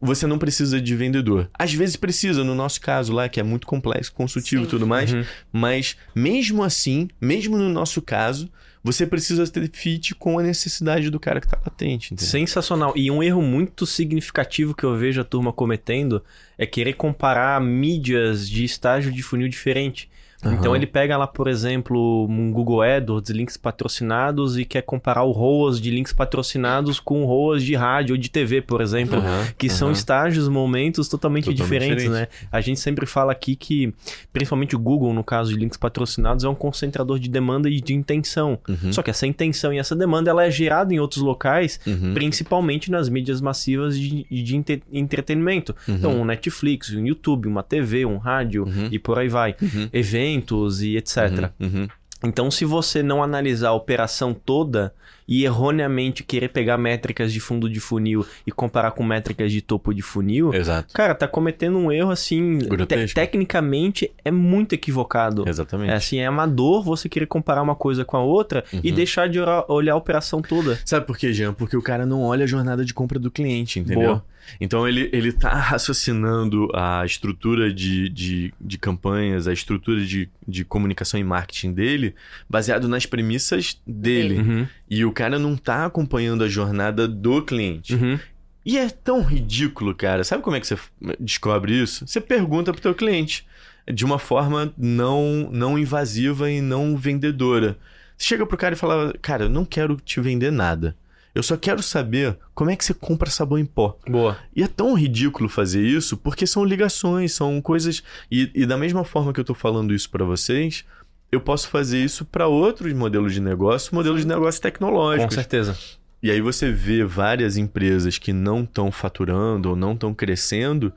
Você 0.00 0.26
não 0.26 0.38
precisa 0.38 0.80
de 0.80 0.94
vendedor. 0.94 1.50
Às 1.52 1.74
vezes 1.74 1.96
precisa, 1.96 2.44
no 2.44 2.54
nosso 2.54 2.80
caso 2.80 3.12
lá, 3.12 3.28
que 3.28 3.40
é 3.40 3.42
muito 3.42 3.66
complexo, 3.66 4.12
consultivo 4.12 4.64
e 4.64 4.66
tudo 4.66 4.86
mais. 4.86 5.12
Uhum. 5.12 5.24
Mas 5.52 5.96
mesmo 6.14 6.62
assim, 6.62 7.08
mesmo 7.20 7.58
no 7.58 7.68
nosso 7.68 8.00
caso, 8.00 8.48
você 8.82 9.06
precisa 9.06 9.46
ter 9.46 9.68
fit 9.70 10.14
com 10.14 10.38
a 10.38 10.42
necessidade 10.42 11.10
do 11.10 11.18
cara 11.18 11.40
que 11.40 11.48
tá 11.48 11.58
latente. 11.58 12.14
Entendeu? 12.14 12.30
Sensacional. 12.30 12.92
E 12.96 13.10
um 13.10 13.22
erro 13.22 13.42
muito 13.42 13.84
significativo 13.84 14.74
que 14.74 14.84
eu 14.84 14.96
vejo 14.96 15.20
a 15.20 15.24
turma 15.24 15.52
cometendo 15.52 16.22
é 16.56 16.64
querer 16.64 16.94
comparar 16.94 17.60
mídias 17.60 18.48
de 18.48 18.64
estágio 18.64 19.12
de 19.12 19.22
funil 19.22 19.48
diferente. 19.48 20.08
Então 20.40 20.66
Aham. 20.70 20.76
ele 20.76 20.86
pega 20.86 21.16
lá, 21.16 21.26
por 21.26 21.48
exemplo, 21.48 22.24
um 22.30 22.52
Google 22.52 22.80
AdWords, 22.82 23.28
links 23.30 23.56
patrocinados 23.56 24.56
e 24.56 24.64
quer 24.64 24.82
comparar 24.82 25.24
o 25.24 25.32
ROAS 25.32 25.80
de 25.80 25.90
links 25.90 26.12
patrocinados 26.12 27.00
com 27.00 27.24
ROAS 27.24 27.62
de 27.64 27.74
rádio 27.74 28.14
ou 28.14 28.18
de 28.20 28.30
TV, 28.30 28.62
por 28.62 28.80
exemplo. 28.80 29.18
Aham, 29.18 29.48
Que 29.58 29.68
são 29.68 29.88
aham. 29.88 29.96
estágios, 29.96 30.48
momentos 30.48 31.08
totalmente, 31.08 31.46
Totalmente 31.46 31.64
diferentes, 31.64 32.04
diferente. 32.04 32.30
né? 32.32 32.46
A 32.52 32.60
gente 32.60 32.78
sempre 32.78 33.04
fala 33.04 33.32
aqui 33.32 33.56
que, 33.56 33.92
principalmente 34.32 34.76
o 34.76 34.78
Google, 34.78 35.12
no 35.12 35.24
caso 35.24 35.52
de 35.52 35.58
links 35.58 35.76
patrocinados, 35.76 36.44
é 36.44 36.48
um 36.48 36.54
concentrador 36.54 37.18
de 37.18 37.28
demanda 37.28 37.68
e 37.68 37.80
de 37.80 37.92
intenção. 37.92 38.60
Uhum, 38.68 38.92
Só 38.92 39.02
que 39.02 39.10
essa 39.10 39.26
intenção 39.26 39.72
e 39.72 39.78
essa 39.78 39.96
demanda 39.96 40.30
ela 40.30 40.44
é 40.44 40.50
gerada 40.52 40.94
em 40.94 41.00
outros 41.00 41.20
locais, 41.22 41.80
uhum, 41.84 42.14
principalmente 42.14 42.92
nas 42.92 43.08
mídias 43.08 43.40
massivas 43.40 43.98
de, 43.98 44.24
de 44.30 44.56
entretenimento. 44.92 45.74
uhum, 45.88 45.94
Então, 45.96 46.12
um 46.20 46.24
Netflix, 46.24 46.90
um 46.94 47.04
YouTube, 47.06 47.48
uma 47.48 47.62
TV, 47.64 48.04
um 48.04 48.18
rádio 48.18 48.64
Uhum. 48.68 48.88
e 48.90 48.98
por 49.00 49.18
aí 49.18 49.28
vai. 49.28 49.56
uhum, 49.60 49.88
Eventos 50.28 50.82
e 50.82 50.96
etc. 50.96 51.50
uhum, 51.60 51.66
uhum. 51.80 51.88
Então, 52.24 52.50
se 52.50 52.64
você 52.64 53.00
não 53.00 53.22
analisar 53.22 53.68
a 53.68 53.72
operação 53.74 54.34
toda 54.34 54.92
e 55.28 55.44
erroneamente 55.44 56.24
querer 56.24 56.48
pegar 56.48 56.76
métricas 56.76 57.32
de 57.32 57.38
fundo 57.38 57.70
de 57.70 57.78
funil 57.78 58.26
e 58.44 58.50
comparar 58.50 58.90
com 58.90 59.04
métricas 59.04 59.52
de 59.52 59.60
topo 59.62 59.94
de 59.94 60.02
funil, 60.02 60.52
Exato. 60.52 60.92
cara, 60.92 61.14
tá 61.14 61.28
cometendo 61.28 61.78
um 61.78 61.92
erro 61.92 62.10
assim, 62.10 62.58
te- 62.58 63.14
tecnicamente 63.14 64.10
é 64.24 64.32
muito 64.32 64.72
equivocado. 64.74 65.48
Exatamente. 65.48 65.92
É 65.92 65.94
assim, 65.94 66.18
é 66.18 66.26
amador 66.26 66.82
você 66.82 67.08
querer 67.08 67.26
comparar 67.26 67.62
uma 67.62 67.76
coisa 67.76 68.04
com 68.04 68.16
a 68.16 68.22
outra 68.22 68.64
e 68.82 68.88
Uhum. 68.90 68.96
deixar 68.96 69.28
de 69.28 69.38
olhar 69.68 69.92
a 69.92 69.96
operação 69.96 70.42
toda. 70.42 70.76
Sabe 70.84 71.06
por 71.06 71.16
quê, 71.16 71.32
Jean? 71.32 71.52
Porque 71.52 71.76
o 71.76 71.82
cara 71.82 72.04
não 72.04 72.22
olha 72.22 72.42
a 72.42 72.48
jornada 72.48 72.84
de 72.84 72.92
compra 72.92 73.18
do 73.20 73.30
cliente, 73.30 73.78
entendeu? 73.78 74.08
Boa. 74.08 74.24
Então 74.60 74.86
ele, 74.88 75.08
ele 75.12 75.32
tá 75.32 75.54
raciocinando 75.54 76.68
a 76.74 77.04
estrutura 77.04 77.72
de, 77.72 78.08
de, 78.08 78.54
de 78.60 78.78
campanhas, 78.78 79.46
a 79.48 79.52
estrutura 79.52 80.00
de, 80.04 80.28
de 80.46 80.64
comunicação 80.64 81.18
e 81.18 81.24
marketing 81.24 81.72
dele, 81.72 82.14
baseado 82.48 82.88
nas 82.88 83.06
premissas 83.06 83.80
dele. 83.86 84.38
Uhum, 84.38 84.66
E 84.88 85.04
o 85.04 85.12
cara 85.12 85.38
não 85.38 85.56
tá 85.56 85.86
acompanhando 85.86 86.44
a 86.44 86.48
jornada 86.48 87.06
do 87.08 87.42
cliente. 87.42 87.94
uhum. 87.94 88.18
E 88.66 88.76
é 88.76 88.90
tão 88.90 89.22
ridículo, 89.22 89.94
cara. 89.94 90.22
Sabe 90.24 90.42
como 90.42 90.54
é 90.54 90.60
que 90.60 90.66
você 90.66 90.76
descobre 91.18 91.72
isso? 91.72 92.06
Você 92.06 92.20
pergunta 92.20 92.70
pro 92.70 92.82
teu 92.82 92.94
cliente. 92.94 93.46
De 93.90 94.04
uma 94.04 94.18
forma 94.18 94.74
não, 94.76 95.48
não 95.50 95.78
invasiva 95.78 96.50
e 96.50 96.60
não 96.60 96.94
vendedora. 96.94 97.78
Você 98.16 98.26
chega 98.26 98.44
pro 98.44 98.58
cara 98.58 98.74
e 98.74 98.78
fala, 98.78 99.14
cara, 99.22 99.44
eu 99.44 99.48
não 99.48 99.64
quero 99.64 99.96
te 99.96 100.20
vender 100.20 100.50
nada. 100.50 100.94
Eu 101.34 101.42
só 101.42 101.56
quero 101.56 101.82
saber 101.82 102.36
como 102.54 102.70
é 102.70 102.76
que 102.76 102.84
você 102.84 102.92
compra 102.94 103.30
sabão 103.30 103.58
em 103.58 103.66
pó. 103.66 103.96
Boa. 104.08 104.38
E 104.54 104.62
é 104.62 104.66
tão 104.66 104.94
ridículo 104.94 105.48
fazer 105.48 105.82
isso 105.82 106.16
porque 106.16 106.46
são 106.46 106.64
ligações, 106.64 107.32
são 107.32 107.60
coisas. 107.60 108.02
E, 108.30 108.50
e 108.54 108.66
da 108.66 108.76
mesma 108.76 109.04
forma 109.04 109.32
que 109.32 109.40
eu 109.40 109.44
tô 109.44 109.54
falando 109.54 109.94
isso 109.94 110.10
pra 110.10 110.24
vocês, 110.24 110.84
eu 111.30 111.40
posso 111.40 111.68
fazer 111.68 112.02
isso 112.02 112.24
pra 112.24 112.46
outros 112.48 112.92
modelos 112.92 113.32
de 113.32 113.40
negócio, 113.40 113.94
modelos 113.94 114.22
de 114.22 114.26
negócio 114.26 114.60
Com 114.60 114.62
tecnológicos. 114.68 115.34
certeza. 115.34 115.78
E 116.22 116.30
aí 116.30 116.40
você 116.40 116.72
vê 116.72 117.04
várias 117.04 117.56
empresas 117.56 118.18
que 118.18 118.32
não 118.32 118.62
estão 118.64 118.90
faturando 118.90 119.70
ou 119.70 119.76
não 119.76 119.92
estão 119.92 120.12
crescendo 120.12 120.92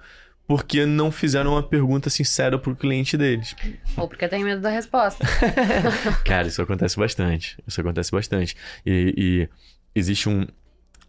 porque 0.47 0.85
não 0.85 1.11
fizeram 1.11 1.51
uma 1.51 1.63
pergunta 1.63 2.09
sincera 2.09 2.57
pro 2.57 2.75
cliente 2.75 3.15
deles. 3.15 3.55
Ou 3.95 4.07
porque 4.07 4.27
tem 4.27 4.43
medo 4.43 4.61
da 4.61 4.69
resposta. 4.69 5.25
Cara, 6.25 6.47
isso 6.47 6.61
acontece 6.61 6.97
bastante. 6.97 7.57
Isso 7.65 7.79
acontece 7.79 8.11
bastante. 8.11 8.55
E, 8.85 9.13
e 9.17 9.49
existe 9.95 10.29
um 10.29 10.45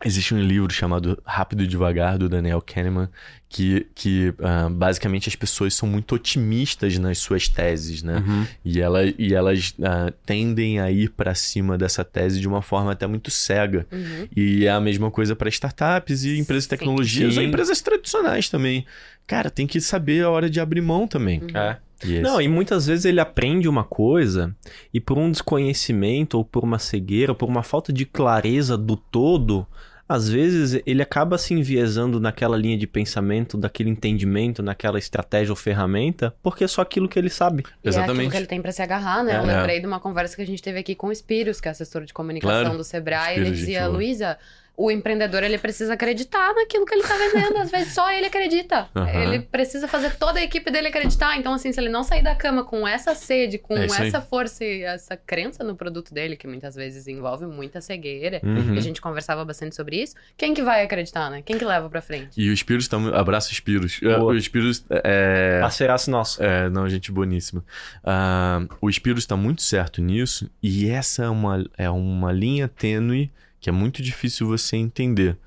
existe 0.05 0.35
um 0.35 0.41
livro 0.41 0.73
chamado 0.73 1.21
Rápido 1.25 1.63
e 1.63 1.67
Devagar 1.67 2.19
do 2.19 2.29
Daniel 2.29 2.61
Kahneman 2.61 3.09
que, 3.49 3.87
que 3.95 4.33
ah, 4.41 4.69
basicamente 4.71 5.29
as 5.29 5.37
pessoas 5.37 5.75
são 5.75 5.87
muito 5.89 6.15
otimistas 6.15 6.97
nas 6.99 7.19
suas 7.19 7.49
teses, 7.49 8.03
né? 8.03 8.17
Uhum. 8.27 8.47
E, 8.65 8.81
ela, 8.81 9.05
e 9.05 9.35
elas 9.35 9.75
ah, 9.83 10.13
tendem 10.25 10.81
a 10.81 10.91
ir 10.91 11.11
para 11.11 11.35
cima 11.35 11.77
dessa 11.77 12.03
tese 12.03 12.41
de 12.41 12.49
uma 12.49 12.63
forma 12.63 12.93
até 12.93 13.07
muito 13.07 13.31
cega. 13.31 13.87
Uhum. 13.93 14.29
E 14.35 14.65
é 14.65 14.71
a 14.71 14.81
mesma 14.81 15.11
coisa 15.11 15.37
para 15.37 15.51
startups 15.51 16.25
e 16.25 16.39
empresas 16.39 16.65
de 16.65 16.71
Sim. 16.71 16.77
tecnologias 16.77 17.37
ou 17.37 17.43
empresas 17.43 17.81
tradicionais 17.83 18.49
também. 18.49 18.87
Cara, 19.27 19.51
tem 19.51 19.67
que 19.67 19.81
saber 19.81 20.25
a 20.25 20.31
hora 20.31 20.49
de 20.49 20.59
abrir 20.59 20.81
mão 20.81 21.07
também. 21.07 21.43
É. 21.55 21.77
E 22.05 22.15
esse- 22.15 22.21
Não, 22.23 22.41
e 22.41 22.49
muitas 22.49 22.87
vezes 22.87 23.05
ele 23.05 23.21
aprende 23.21 23.69
uma 23.69 23.85
coisa 23.85 24.55
e 24.93 25.01
por 25.01 25.19
um 25.19 25.31
desconhecimento 25.31 26.37
ou 26.39 26.45
por 26.45 26.65
uma 26.65 26.79
cegueira, 26.79 27.33
ou 27.33 27.37
por 27.37 27.49
uma 27.49 27.63
falta 27.63 27.93
de 27.93 28.05
clareza 28.05 28.77
do 28.77 28.97
todo, 28.97 29.67
às 30.09 30.29
vezes 30.29 30.83
ele 30.85 31.01
acaba 31.01 31.39
se 31.39 31.55
enviesando 31.55 32.21
naquela 32.21 32.57
linha 32.57 32.77
de 32.77 32.87
pensamento, 32.87 33.57
daquele 33.57 33.89
entendimento, 33.89 34.63
naquela 34.63 34.99
estratégia 34.99 35.53
ou 35.53 35.57
ferramenta, 35.57 36.35
porque 36.43 36.65
é 36.65 36.69
só 36.69 36.83
aquilo 36.83 37.09
que 37.09 37.19
ele 37.19 37.31
sabe. 37.31 37.63
E 37.63 37.67
é 37.67 37.71
aquilo 37.71 37.89
Exatamente. 38.05 38.31
que 38.31 38.37
ele 38.37 38.47
tem 38.47 38.61
pra 38.61 38.73
se 38.73 38.83
agarrar, 38.83 39.23
né? 39.25 39.37
Eu 39.37 39.49
É. 39.49 39.57
lembrei 39.57 39.81
de 39.81 39.87
uma 39.87 40.01
conversa 40.01 40.37
que 40.37 40.43
a 40.43 40.47
gente 40.47 40.63
teve 40.63 40.79
aqui 40.79 40.95
com 40.95 41.07
o 41.07 41.15
Spiros, 41.15 41.61
que 41.61 41.69
é 41.69 41.71
assessor 41.71 42.05
de 42.05 42.13
comunicação 42.13 42.61
Claro. 42.63 42.77
do 42.77 42.85
Sebrae. 42.85 43.33
Spiros, 43.37 43.49
ele 43.49 43.57
dizia. 43.57 43.87
Luísa, 43.87 44.37
o 44.77 44.91
empreendedor 44.91 45.43
ele 45.43 45.59
precisa 45.59 45.93
acreditar 45.95 46.55
naquilo 46.55 46.87
que 46.87 46.95
ele 46.95 47.03
tá 47.03 47.15
vendendo. 47.17 47.57
Às 47.59 47.71
vezes 47.71 47.93
só 47.95 48.11
ele 48.11 48.27
acredita. 48.27 48.89
Aham. 48.95 49.09
Ele 49.23 49.39
precisa 49.41 49.87
fazer 49.87 50.17
toda 50.17 50.39
a 50.39 50.43
equipe 50.43 50.71
dele 50.71 50.89
acreditar. 50.89 51.37
Então, 51.39 51.53
assim, 51.55 51.71
se 51.73 51.79
ele 51.81 51.89
não 51.91 52.03
sair 52.03 52.23
da 52.23 52.35
cama 52.35 52.65
com 52.65 52.87
essa 52.89 53.15
sede, 53.15 53.59
com 53.59 53.77
É 53.77 53.87
isso 53.87 54.01
aí. 54.01 54.09
essa 54.09 54.21
força 54.21 54.65
e 54.65 54.83
essa 54.83 55.17
crença 55.17 55.63
no 55.63 55.77
produto 55.77 56.13
dele, 56.15 56.37
que 56.37 56.47
muitas 56.47 56.75
vezes 56.75 57.07
envolve 57.07 57.47
muita 57.47 57.81
cegueira, 57.81 58.41
Uhum. 58.43 58.75
e 58.75 58.79
a 58.79 58.81
gente 58.81 59.01
conversava 59.01 59.45
bastante 59.45 59.77
sobre 59.77 60.03
isso, 60.03 60.15
quem 60.37 60.55
que 60.55 60.63
vai 60.63 60.83
acreditar, 60.83 61.31
né? 61.31 61.43
Quem 61.45 61.59
que 61.59 61.65
leva 61.65 61.89
pra 61.91 62.01
frente? 62.01 62.31
E 62.41 62.51
o 62.51 62.89
tá. 62.89 62.99
mu- 62.99 63.15
Abraço, 63.15 63.55
Spiros. 63.55 64.01
Boa. 64.01 64.33
O 64.33 64.41
Spiros 64.41 64.85
é. 64.91 65.59
Parceiraço 65.61 66.11
nosso. 66.11 66.43
É, 66.43 66.69
não, 66.71 66.89
gente 66.89 67.13
boníssima. 67.13 67.63
Ah, 68.03 68.63
o 68.81 68.91
Spiros 68.91 69.23
está 69.25 69.37
muito 69.37 69.63
certo 69.63 70.01
nisso, 70.01 70.51
e 70.63 70.89
essa 70.89 71.25
é 71.25 71.29
uma, 71.29 71.65
é 71.77 71.91
uma 71.91 72.33
linha 72.33 72.69
tênue 72.69 73.31
que 73.63 73.71
é 73.71 73.73
muito 73.73 74.03
difícil 74.03 74.49
você 74.49 74.77
entender. 74.77 75.39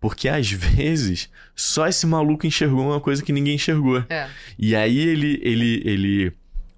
Porque 0.00 0.28
às 0.28 0.50
vezes 0.50 1.28
só 1.54 1.88
esse 1.88 2.06
maluco 2.06 2.46
enxergou 2.46 2.86
uma 2.86 3.00
coisa 3.00 3.22
que 3.22 3.32
ninguém 3.32 3.56
enxergou. 3.56 4.02
É. 4.08 4.30
E 4.58 4.74
aí 4.76 4.96
ele, 4.96 5.40
ele, 5.42 5.82
ele 5.84 6.32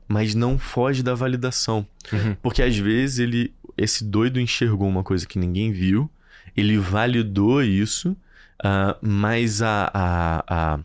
mas 0.08 0.34
não 0.34 0.58
foge 0.58 1.02
da 1.02 1.14
validação. 1.14 1.86
Uhum. 2.12 2.34
Porque 2.42 2.62
às 2.62 2.76
vezes 2.76 3.18
ele, 3.18 3.52
esse 3.76 4.04
doido 4.04 4.40
enxergou 4.40 4.88
uma 4.88 5.04
coisa 5.04 5.26
que 5.26 5.38
ninguém 5.38 5.70
viu, 5.70 6.10
ele 6.56 6.78
validou 6.78 7.62
isso, 7.62 8.16
uh, 8.64 8.96
mas 9.02 9.60
a, 9.60 9.90
a, 9.92 10.44
a, 10.48 10.78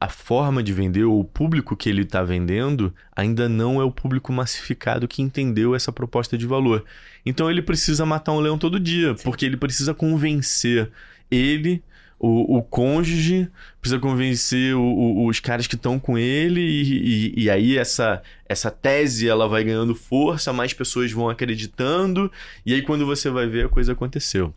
a, 0.00 0.08
forma 0.08 0.62
de 0.62 0.72
vender, 0.72 1.04
ou 1.04 1.20
o 1.20 1.24
público 1.24 1.76
que 1.76 1.88
ele 1.88 2.02
está 2.02 2.22
vendendo, 2.22 2.94
ainda 3.14 3.48
não 3.48 3.80
é 3.80 3.84
o 3.84 3.92
público 3.92 4.32
massificado 4.32 5.06
que 5.06 5.20
entendeu 5.22 5.74
essa 5.74 5.92
proposta 5.92 6.38
de 6.38 6.46
valor. 6.46 6.84
Então 7.24 7.50
ele 7.50 7.60
precisa 7.60 8.06
matar 8.06 8.32
um 8.32 8.40
leão 8.40 8.56
todo 8.56 8.80
dia, 8.80 9.14
porque 9.22 9.44
ele 9.44 9.56
precisa 9.56 9.92
convencer 9.92 10.90
ele 11.30 11.82
o, 12.18 12.58
o 12.58 12.62
cônjuge, 12.62 13.48
precisa 13.80 13.98
convencer 13.98 14.74
o, 14.74 14.82
o, 14.82 15.26
os 15.26 15.40
caras 15.40 15.66
que 15.66 15.74
estão 15.74 15.98
com 15.98 16.18
ele, 16.18 16.60
e, 16.60 16.82
e, 16.82 17.44
e, 17.44 17.50
aí 17.50 17.78
essa, 17.78 18.22
essa 18.46 18.70
tese 18.70 19.26
ela 19.26 19.48
vai 19.48 19.64
ganhando 19.64 19.94
força, 19.94 20.52
mais 20.52 20.74
pessoas 20.74 21.10
vão 21.10 21.30
acreditando, 21.30 22.30
e 22.64 22.74
aí 22.74 22.82
quando 22.82 23.06
você 23.06 23.30
vai 23.30 23.46
ver, 23.46 23.66
a 23.66 23.68
coisa 23.70 23.92
aconteceu. 23.92 24.54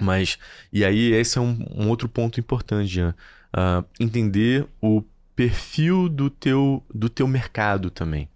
Mas, 0.00 0.38
e 0.72 0.82
aí 0.84 1.12
esse 1.12 1.36
é 1.36 1.40
um, 1.40 1.64
um 1.74 1.88
outro 1.88 2.08
ponto 2.08 2.40
importante, 2.40 2.88
Jean. 2.88 3.14
Uh, 3.54 3.84
entender 4.00 4.66
o 4.80 5.02
perfil 5.36 6.08
do 6.08 6.28
teu, 6.28 6.82
do 6.92 7.08
teu 7.08 7.28
mercado 7.28 7.88
também. 7.88 8.28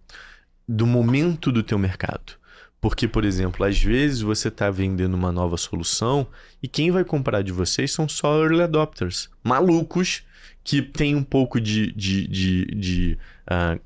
Do 0.66 0.86
momento 0.86 1.50
do 1.50 1.62
teu 1.62 1.78
mercado. 1.78 2.38
Porque, 2.80 3.08
por 3.08 3.24
exemplo, 3.24 3.64
às 3.64 3.82
vezes 3.82 4.20
você 4.20 4.48
está 4.48 4.70
vendendo 4.70 5.14
uma 5.14 5.32
nova 5.32 5.56
solução 5.56 6.26
e 6.62 6.68
quem 6.68 6.90
vai 6.92 7.04
comprar 7.04 7.42
de 7.42 7.50
vocês 7.50 7.90
são 7.90 8.08
só 8.08 8.40
early 8.40 8.62
adopters, 8.62 9.28
malucos 9.42 10.22
que 10.62 10.80
têm 10.82 11.16
um 11.16 11.24
pouco 11.24 11.60
de, 11.60 11.90
de, 11.92 12.28
de, 12.28 12.64
de 12.66 13.18
uh, 13.50 13.80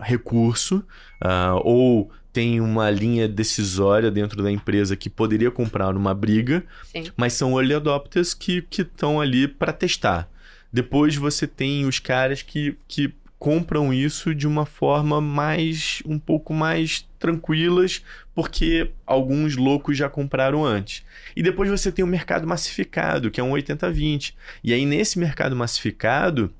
recurso 0.00 0.84
uh, 1.22 1.60
ou 1.62 2.10
tem 2.32 2.60
uma 2.60 2.90
linha 2.90 3.28
decisória 3.28 4.10
dentro 4.10 4.42
da 4.42 4.50
empresa 4.50 4.96
que 4.96 5.08
poderia 5.08 5.50
comprar 5.50 5.92
numa 5.94 6.12
briga, 6.12 6.64
Sim. 6.84 7.10
mas 7.16 7.32
são 7.32 7.58
early 7.58 7.74
adopters 7.74 8.34
que 8.34 8.66
estão 8.76 9.20
ali 9.20 9.46
para 9.46 9.72
testar. 9.72 10.28
Depois 10.76 11.16
você 11.16 11.46
tem 11.46 11.86
os 11.86 11.98
caras 11.98 12.42
que, 12.42 12.76
que 12.86 13.10
compram 13.38 13.94
isso 13.94 14.34
de 14.34 14.46
uma 14.46 14.66
forma 14.66 15.22
mais 15.22 16.02
um 16.04 16.18
pouco 16.18 16.52
mais 16.52 17.08
tranquilas, 17.18 18.04
porque 18.34 18.90
alguns 19.06 19.56
loucos 19.56 19.96
já 19.96 20.10
compraram 20.10 20.66
antes. 20.66 21.02
E 21.34 21.42
depois 21.42 21.70
você 21.70 21.90
tem 21.90 22.04
o 22.04 22.08
mercado 22.08 22.46
massificado, 22.46 23.30
que 23.30 23.40
é 23.40 23.42
um 23.42 23.52
80/20. 23.52 24.34
E 24.62 24.74
aí 24.74 24.84
nesse 24.84 25.18
mercado 25.18 25.56
massificado, 25.56 26.52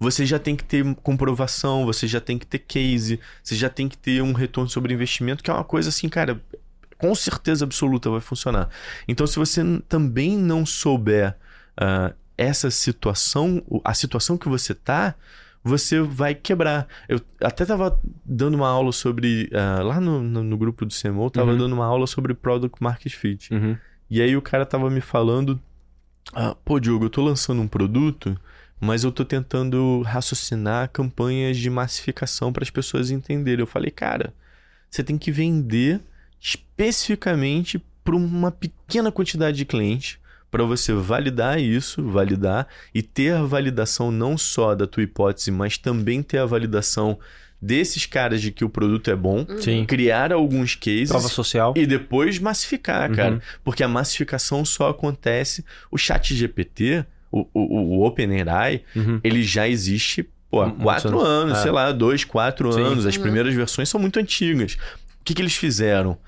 você 0.00 0.24
já 0.24 0.38
tem 0.38 0.56
que 0.56 0.64
ter 0.64 0.82
comprovação, 1.02 1.84
você 1.84 2.06
já 2.06 2.22
tem 2.22 2.38
que 2.38 2.46
ter 2.46 2.60
case, 2.60 3.20
você 3.44 3.54
já 3.54 3.68
tem 3.68 3.86
que 3.86 3.98
ter 3.98 4.22
um 4.22 4.32
retorno 4.32 4.70
sobre 4.70 4.94
investimento, 4.94 5.44
que 5.44 5.50
é 5.50 5.52
uma 5.52 5.62
coisa 5.62 5.90
assim, 5.90 6.08
cara, 6.08 6.40
com 6.96 7.14
certeza 7.14 7.66
absoluta 7.66 8.08
vai 8.08 8.22
funcionar. 8.22 8.70
Então, 9.06 9.26
se 9.26 9.36
você 9.36 9.60
também 9.86 10.38
não 10.38 10.64
souber 10.64 11.36
uh, 11.78 12.14
essa 12.36 12.70
situação, 12.70 13.62
a 13.84 13.94
situação 13.94 14.36
que 14.36 14.48
você 14.48 14.74
tá, 14.74 15.14
você 15.66 16.00
vai 16.00 16.34
quebrar. 16.34 16.86
Eu 17.08 17.20
até 17.40 17.64
estava 17.64 18.00
dando 18.24 18.54
uma 18.54 18.68
aula 18.68 18.92
sobre. 18.92 19.50
Uh, 19.52 19.82
lá 19.82 20.00
no, 20.00 20.22
no, 20.22 20.42
no, 20.42 20.56
grupo 20.56 20.86
do 20.86 20.94
CMO, 20.94 21.26
estava 21.26 21.50
uhum. 21.50 21.58
dando 21.58 21.72
uma 21.72 21.86
aula 21.86 22.06
sobre 22.06 22.34
Product 22.34 22.80
Market 22.82 23.12
Fit. 23.12 23.52
Uhum. 23.52 23.76
E 24.08 24.22
aí 24.22 24.36
o 24.36 24.42
cara 24.42 24.62
estava 24.62 24.88
me 24.88 25.00
falando: 25.00 25.60
ah, 26.32 26.56
pô, 26.64 26.78
Diogo, 26.78 27.04
eu 27.04 27.08
estou 27.08 27.24
lançando 27.24 27.60
um 27.60 27.68
produto, 27.68 28.38
mas 28.80 29.02
eu 29.02 29.10
estou 29.10 29.26
tentando 29.26 30.02
raciocinar 30.02 30.90
campanhas 30.90 31.56
de 31.56 31.68
massificação 31.68 32.52
para 32.52 32.62
as 32.62 32.70
pessoas 32.70 33.10
entenderem. 33.10 33.60
Eu 33.60 33.66
falei, 33.66 33.90
cara, 33.90 34.32
você 34.88 35.02
tem 35.02 35.18
que 35.18 35.32
vender 35.32 36.00
especificamente 36.40 37.82
para 38.04 38.14
uma 38.14 38.52
pequena 38.52 39.10
quantidade 39.10 39.56
de 39.56 39.64
clientes 39.64 40.18
para 40.50 40.64
você 40.64 40.92
validar 40.92 41.60
isso, 41.60 42.02
validar 42.02 42.66
e 42.94 43.02
ter 43.02 43.34
a 43.34 43.42
validação 43.42 44.10
não 44.10 44.38
só 44.38 44.74
da 44.74 44.86
tua 44.86 45.02
hipótese, 45.02 45.50
mas 45.50 45.76
também 45.76 46.22
ter 46.22 46.38
a 46.38 46.46
validação 46.46 47.18
desses 47.60 48.06
caras 48.06 48.40
de 48.40 48.52
que 48.52 48.64
o 48.64 48.68
produto 48.68 49.10
é 49.10 49.16
bom, 49.16 49.44
uhum. 49.48 49.60
Sim. 49.60 49.84
criar 49.86 50.32
alguns 50.32 50.74
cases 50.74 51.08
prova 51.08 51.28
social 51.28 51.74
e 51.76 51.86
depois 51.86 52.38
massificar, 52.38 53.10
uhum. 53.10 53.16
cara, 53.16 53.42
porque 53.64 53.82
a 53.82 53.88
massificação 53.88 54.64
só 54.64 54.90
acontece 54.90 55.64
o 55.90 55.96
Chat 55.96 56.34
GPT, 56.34 57.04
o, 57.32 57.46
o, 57.52 57.98
o 57.98 58.06
OpenAI, 58.06 58.82
uhum. 58.94 59.20
ele 59.24 59.42
já 59.42 59.68
existe 59.68 60.28
pô, 60.50 60.62
há 60.62 60.70
quatro 60.70 61.18
anos, 61.18 61.28
anos 61.28 61.58
é. 61.58 61.62
sei 61.62 61.70
lá, 61.70 61.92
dois, 61.92 62.24
quatro 62.24 62.72
Sim. 62.72 62.82
anos. 62.82 63.06
As 63.06 63.16
uhum. 63.16 63.22
primeiras 63.22 63.54
versões 63.54 63.88
são 63.88 64.00
muito 64.00 64.18
antigas. 64.18 64.74
O 65.20 65.24
que, 65.24 65.34
que 65.34 65.42
eles 65.42 65.56
fizeram? 65.56 66.18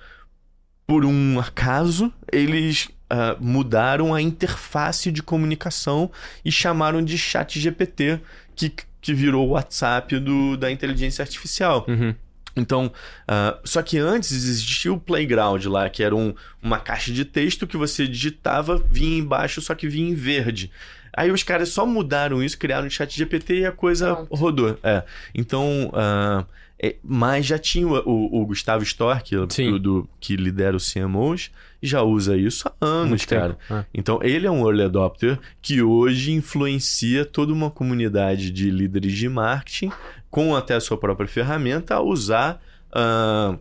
Por 0.86 1.04
um 1.04 1.38
acaso, 1.38 2.12
eles 2.32 2.88
uh, 3.12 3.42
mudaram 3.42 4.14
a 4.14 4.20
interface 4.20 5.10
de 5.10 5.22
comunicação 5.22 6.10
e 6.44 6.52
chamaram 6.52 7.02
de 7.02 7.16
chat 7.18 7.58
GPT, 7.58 8.20
que, 8.54 8.72
que 9.00 9.14
virou 9.14 9.48
o 9.48 9.50
WhatsApp 9.50 10.18
do, 10.18 10.56
da 10.56 10.70
inteligência 10.70 11.22
artificial. 11.22 11.84
Uhum. 11.88 12.14
Então, 12.56 12.86
uh, 12.86 13.58
só 13.64 13.82
que 13.82 13.98
antes 13.98 14.32
existia 14.32 14.92
o 14.92 14.98
Playground 14.98 15.64
lá, 15.66 15.88
que 15.88 16.02
era 16.02 16.14
um, 16.14 16.34
uma 16.62 16.78
caixa 16.78 17.12
de 17.12 17.24
texto 17.24 17.66
que 17.66 17.76
você 17.76 18.06
digitava, 18.06 18.82
vinha 18.90 19.18
embaixo, 19.18 19.60
só 19.60 19.74
que 19.74 19.88
vinha 19.88 20.10
em 20.10 20.14
verde. 20.14 20.70
Aí 21.16 21.30
os 21.30 21.42
caras 21.42 21.70
só 21.70 21.86
mudaram 21.86 22.42
isso, 22.42 22.58
criaram 22.58 22.86
o 22.86 22.90
chat 22.90 23.16
GPT 23.16 23.60
e 23.60 23.66
a 23.66 23.72
coisa 23.72 24.14
Pronto. 24.14 24.34
rodou. 24.34 24.78
É. 24.82 25.02
Então, 25.34 25.90
uh, 25.92 26.44
é, 26.80 26.96
mas 27.02 27.46
já 27.46 27.58
tinha 27.58 27.86
o, 27.86 27.96
o, 28.08 28.42
o 28.42 28.46
Gustavo 28.46 28.82
Stork, 28.84 29.34
do, 29.34 29.78
do, 29.78 30.08
que 30.20 30.36
lidera 30.36 30.76
o 30.76 30.80
CMOs, 30.80 31.50
já 31.82 32.02
usa 32.02 32.36
isso 32.36 32.68
há 32.68 32.86
anos, 32.86 33.10
Muito 33.10 33.28
cara. 33.28 33.58
É. 33.70 33.84
Então, 33.94 34.20
ele 34.22 34.46
é 34.46 34.50
um 34.50 34.66
early 34.66 34.82
adopter 34.82 35.38
que 35.62 35.82
hoje 35.82 36.32
influencia 36.32 37.24
toda 37.24 37.52
uma 37.52 37.70
comunidade 37.70 38.50
de 38.50 38.70
líderes 38.70 39.12
de 39.12 39.28
marketing, 39.28 39.92
com 40.30 40.56
até 40.56 40.74
a 40.74 40.80
sua 40.80 40.98
própria 40.98 41.28
ferramenta, 41.28 41.94
a 41.94 42.02
usar 42.02 42.60
uh, 42.90 43.58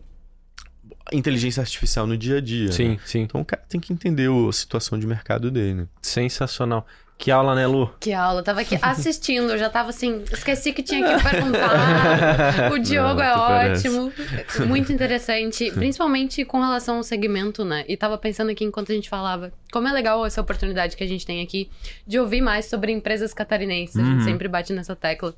inteligência 1.12 1.60
artificial 1.60 2.06
no 2.06 2.16
dia 2.16 2.38
a 2.38 2.40
dia. 2.40 2.72
Sim, 2.72 2.90
né? 2.90 2.98
sim. 3.04 3.20
Então, 3.20 3.40
o 3.40 3.44
cara 3.44 3.62
tem 3.68 3.80
que 3.80 3.92
entender 3.92 4.28
a 4.30 4.52
situação 4.52 4.98
de 4.98 5.06
mercado 5.06 5.50
dele. 5.50 5.86
Sensacional. 6.02 6.86
Que 7.18 7.32
aula, 7.32 7.52
né, 7.56 7.66
Lu? 7.66 7.92
Que 7.98 8.12
aula. 8.12 8.44
Tava 8.44 8.60
aqui 8.60 8.78
assistindo, 8.80 9.50
eu 9.50 9.58
já 9.58 9.68
tava 9.68 9.90
assim, 9.90 10.22
esqueci 10.32 10.72
que 10.72 10.84
tinha 10.84 11.18
que 11.18 11.22
perguntar. 11.28 12.70
o 12.72 12.78
Diogo 12.78 13.20
Não, 13.20 13.24
é 13.24 13.72
ótimo. 13.72 14.12
Parece. 14.12 14.62
Muito 14.64 14.92
interessante, 14.92 15.68
principalmente 15.74 16.44
com 16.44 16.60
relação 16.60 16.98
ao 16.98 17.02
segmento, 17.02 17.64
né? 17.64 17.84
E 17.88 17.96
tava 17.96 18.16
pensando 18.16 18.52
aqui 18.52 18.64
enquanto 18.64 18.92
a 18.92 18.94
gente 18.94 19.08
falava, 19.08 19.52
como 19.72 19.88
é 19.88 19.92
legal 19.92 20.24
essa 20.24 20.40
oportunidade 20.40 20.96
que 20.96 21.02
a 21.02 21.08
gente 21.08 21.26
tem 21.26 21.42
aqui 21.42 21.68
de 22.06 22.20
ouvir 22.20 22.40
mais 22.40 22.66
sobre 22.66 22.92
empresas 22.92 23.34
catarinenses. 23.34 23.96
Uhum. 23.96 24.02
A 24.02 24.04
gente 24.04 24.18
uhum. 24.18 24.24
sempre 24.24 24.46
bate 24.46 24.72
nessa 24.72 24.94
tecla. 24.94 25.34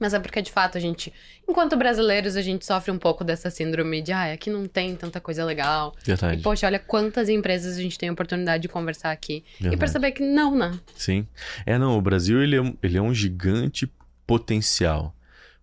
Mas 0.00 0.14
é 0.14 0.18
porque, 0.18 0.40
de 0.40 0.50
fato, 0.50 0.78
a 0.78 0.80
gente, 0.80 1.12
enquanto 1.46 1.76
brasileiros, 1.76 2.34
a 2.34 2.40
gente 2.40 2.64
sofre 2.64 2.90
um 2.90 2.98
pouco 2.98 3.22
dessa 3.22 3.50
síndrome 3.50 4.00
de, 4.00 4.12
ah, 4.12 4.32
aqui 4.32 4.48
não 4.48 4.64
tem 4.66 4.96
tanta 4.96 5.20
coisa 5.20 5.44
legal. 5.44 5.94
Verdade. 6.02 6.40
E, 6.40 6.42
poxa, 6.42 6.66
olha 6.66 6.78
quantas 6.78 7.28
empresas 7.28 7.76
a 7.76 7.82
gente 7.82 7.98
tem 7.98 8.08
a 8.08 8.12
oportunidade 8.12 8.62
de 8.62 8.68
conversar 8.68 9.10
aqui. 9.10 9.44
Verdade. 9.58 9.76
E 9.76 9.78
perceber 9.78 10.12
que 10.12 10.24
não, 10.24 10.56
né? 10.56 10.80
Sim. 10.96 11.26
É, 11.66 11.76
não, 11.76 11.98
o 11.98 12.00
Brasil, 12.00 12.42
ele 12.42 12.58
é, 12.58 12.74
ele 12.82 12.96
é 12.96 13.02
um 13.02 13.12
gigante 13.12 13.92
potencial. 14.26 15.14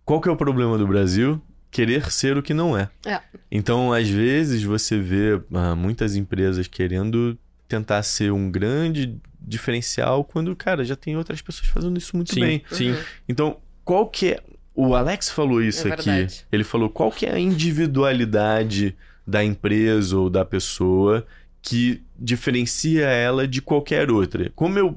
Qual 0.04 0.20
que 0.20 0.28
é 0.28 0.32
o 0.32 0.36
problema 0.36 0.78
do 0.78 0.86
Brasil? 0.86 1.42
Querer 1.68 2.10
ser 2.12 2.36
o 2.36 2.42
que 2.42 2.54
não 2.54 2.78
é. 2.78 2.88
é. 3.04 3.20
Então, 3.50 3.92
às 3.92 4.08
vezes, 4.08 4.62
você 4.62 4.98
vê 5.00 5.42
ah, 5.52 5.74
muitas 5.74 6.14
empresas 6.14 6.68
querendo 6.68 7.36
tentar 7.66 8.02
ser 8.04 8.32
um 8.32 8.50
grande 8.50 9.18
diferencial 9.40 10.24
quando, 10.24 10.54
cara, 10.54 10.84
já 10.84 10.94
tem 10.94 11.16
outras 11.16 11.42
pessoas 11.42 11.68
fazendo 11.68 11.98
isso 11.98 12.16
muito 12.16 12.34
sim, 12.34 12.40
bem. 12.40 12.62
Sim. 12.70 12.92
Uhum. 12.92 13.02
Então, 13.28 13.56
qual 13.88 14.06
que 14.06 14.32
é. 14.32 14.42
O 14.74 14.94
Alex 14.94 15.30
falou 15.30 15.62
isso 15.62 15.88
é 15.88 15.92
aqui. 15.92 16.26
Ele 16.52 16.62
falou 16.62 16.90
qual 16.90 17.10
que 17.10 17.24
é 17.24 17.32
a 17.32 17.38
individualidade 17.38 18.94
da 19.26 19.42
empresa 19.42 20.18
ou 20.18 20.28
da 20.28 20.44
pessoa 20.44 21.26
que 21.62 22.02
diferencia 22.14 23.06
ela 23.06 23.48
de 23.48 23.62
qualquer 23.62 24.10
outra. 24.10 24.52
Como 24.54 24.78
eu. 24.78 24.94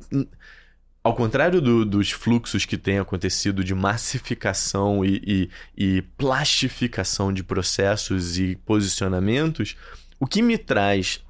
Ao 1.02 1.16
contrário 1.16 1.62
do, 1.62 1.86
dos 1.86 2.12
fluxos 2.12 2.66
que 2.66 2.78
têm 2.78 3.00
acontecido 3.00 3.64
de 3.64 3.74
massificação 3.74 5.06
e, 5.06 5.50
e, 5.78 5.96
e 5.98 6.02
plastificação 6.18 7.34
de 7.34 7.44
processos 7.44 8.38
e 8.38 8.58
posicionamentos, 8.58 9.78
o 10.20 10.28
que 10.28 10.42
me 10.42 10.58
traz 10.58 11.24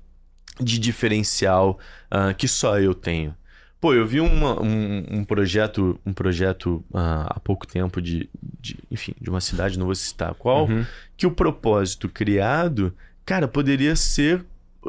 de 0.59 0.79
diferencial 0.79 1.79
uh, 2.11 2.33
que 2.35 2.47
só 2.47 2.79
eu 2.79 2.95
tenho? 2.95 3.35
Pô, 3.81 3.95
eu 3.95 4.05
vi 4.05 4.21
uma, 4.21 4.61
um, 4.61 5.03
um, 5.09 5.23
projeto, 5.23 5.99
um 6.05 6.13
projeto 6.13 6.85
uh, 6.91 7.25
há 7.25 7.39
pouco 7.43 7.65
tempo 7.65 7.99
de, 7.99 8.29
de, 8.61 8.77
enfim, 8.91 9.15
de 9.19 9.27
uma 9.27 9.41
cidade, 9.41 9.79
não 9.79 9.87
vou 9.87 9.95
citar 9.95 10.35
qual, 10.35 10.67
uhum. 10.67 10.85
que 11.17 11.25
o 11.25 11.31
propósito 11.31 12.07
criado, 12.07 12.95
cara, 13.25 13.47
poderia 13.47 13.95
ser. 13.95 14.45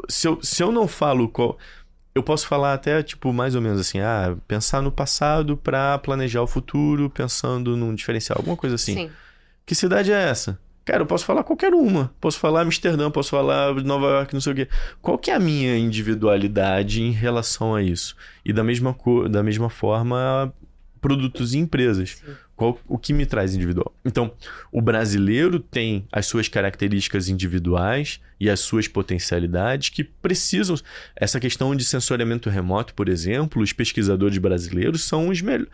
Se 0.07 0.27
eu, 0.27 0.39
se 0.43 0.61
eu 0.61 0.71
não 0.71 0.87
falo 0.87 1.27
qual. 1.27 1.57
Eu 2.13 2.21
posso 2.21 2.45
falar 2.45 2.75
até, 2.75 3.01
tipo, 3.01 3.33
mais 3.33 3.55
ou 3.55 3.61
menos 3.61 3.79
assim, 3.79 3.99
ah, 3.99 4.37
pensar 4.47 4.83
no 4.83 4.91
passado 4.91 5.57
para 5.57 5.97
planejar 5.97 6.43
o 6.43 6.47
futuro, 6.47 7.09
pensando 7.09 7.75
num 7.75 7.95
diferencial, 7.95 8.37
alguma 8.37 8.55
coisa 8.55 8.75
assim. 8.75 8.93
Sim. 8.93 9.11
Que 9.65 9.73
cidade 9.73 10.11
é 10.11 10.29
essa? 10.29 10.59
Cara, 10.85 11.01
eu 11.01 11.05
posso 11.05 11.25
falar 11.25 11.43
qualquer 11.43 11.73
uma. 11.73 12.13
Posso 12.19 12.37
falar 12.37 12.61
Amsterdã, 12.61 13.09
posso 13.09 13.29
falar 13.29 13.73
Nova 13.83 14.07
York, 14.07 14.33
não 14.33 14.41
sei 14.41 14.51
o 14.51 14.55
quê. 14.55 14.67
Qual 15.01 15.17
que 15.17 15.31
é 15.31 15.35
a 15.35 15.39
minha 15.39 15.77
individualidade 15.77 17.01
em 17.01 17.11
relação 17.11 17.73
a 17.73 17.81
isso? 17.81 18.15
E 18.43 18.51
da 18.51 18.63
mesma, 18.63 18.93
co 18.93 19.29
da 19.29 19.41
mesma 19.41 19.69
forma, 19.69 20.53
produtos 21.03 21.53
e 21.53 21.57
empresas. 21.57 22.23
Qual, 22.55 22.79
o 22.87 22.97
que 22.97 23.13
me 23.13 23.25
traz 23.25 23.55
individual? 23.55 23.93
Então, 24.05 24.31
o 24.71 24.81
brasileiro 24.81 25.59
tem 25.59 26.05
as 26.11 26.25
suas 26.27 26.47
características 26.47 27.27
individuais 27.27 28.19
e 28.39 28.49
as 28.49 28.59
suas 28.59 28.87
potencialidades 28.87 29.89
que 29.89 30.03
precisam. 30.03 30.75
Essa 31.15 31.39
questão 31.39 31.75
de 31.75 31.83
sensoriamento 31.83 32.49
remoto, 32.49 32.93
por 32.93 33.09
exemplo, 33.09 33.61
os 33.61 33.73
pesquisadores 33.73 34.37
brasileiros 34.37 35.03
são 35.03 35.29
os 35.29 35.41
melhores. 35.41 35.71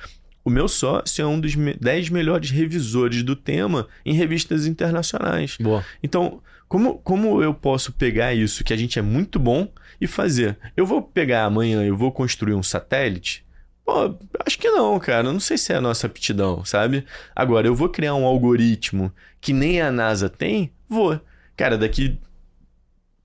O 0.49 0.51
meu 0.51 0.67
sócio 0.67 1.21
é 1.21 1.27
um 1.27 1.39
dos 1.39 1.53
10 1.55 2.09
melhores 2.09 2.49
revisores 2.49 3.21
do 3.21 3.35
tema 3.35 3.87
em 4.03 4.15
revistas 4.15 4.65
internacionais. 4.65 5.57
Boa. 5.59 5.85
Então, 6.01 6.41
como, 6.67 6.97
como 6.97 7.43
eu 7.43 7.53
posso 7.53 7.91
pegar 7.91 8.33
isso, 8.33 8.63
que 8.63 8.73
a 8.73 8.75
gente 8.75 8.97
é 8.97 9.01
muito 9.03 9.37
bom, 9.37 9.71
e 10.01 10.07
fazer? 10.07 10.57
Eu 10.75 10.87
vou 10.87 11.03
pegar 11.03 11.45
amanhã, 11.45 11.83
eu 11.83 11.95
vou 11.95 12.11
construir 12.11 12.55
um 12.55 12.63
satélite? 12.63 13.45
Pô, 13.85 14.15
acho 14.43 14.57
que 14.57 14.71
não, 14.71 14.99
cara. 14.99 15.31
Não 15.31 15.39
sei 15.39 15.55
se 15.55 15.71
é 15.71 15.75
a 15.75 15.81
nossa 15.81 16.07
aptidão, 16.07 16.65
sabe? 16.65 17.05
Agora, 17.35 17.67
eu 17.67 17.75
vou 17.75 17.89
criar 17.89 18.15
um 18.15 18.25
algoritmo 18.25 19.13
que 19.39 19.53
nem 19.53 19.79
a 19.79 19.91
NASA 19.91 20.29
tem? 20.29 20.71
Vou. 20.89 21.21
Cara, 21.55 21.77
daqui 21.77 22.17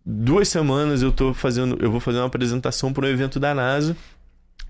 duas 0.04 0.48
semanas 0.48 1.00
eu 1.00 1.10
tô 1.10 1.32
fazendo. 1.32 1.78
Eu 1.80 1.90
vou 1.90 2.00
fazer 2.00 2.18
uma 2.18 2.26
apresentação 2.26 2.92
para 2.92 3.06
um 3.06 3.08
evento 3.08 3.40
da 3.40 3.54
NASA 3.54 3.96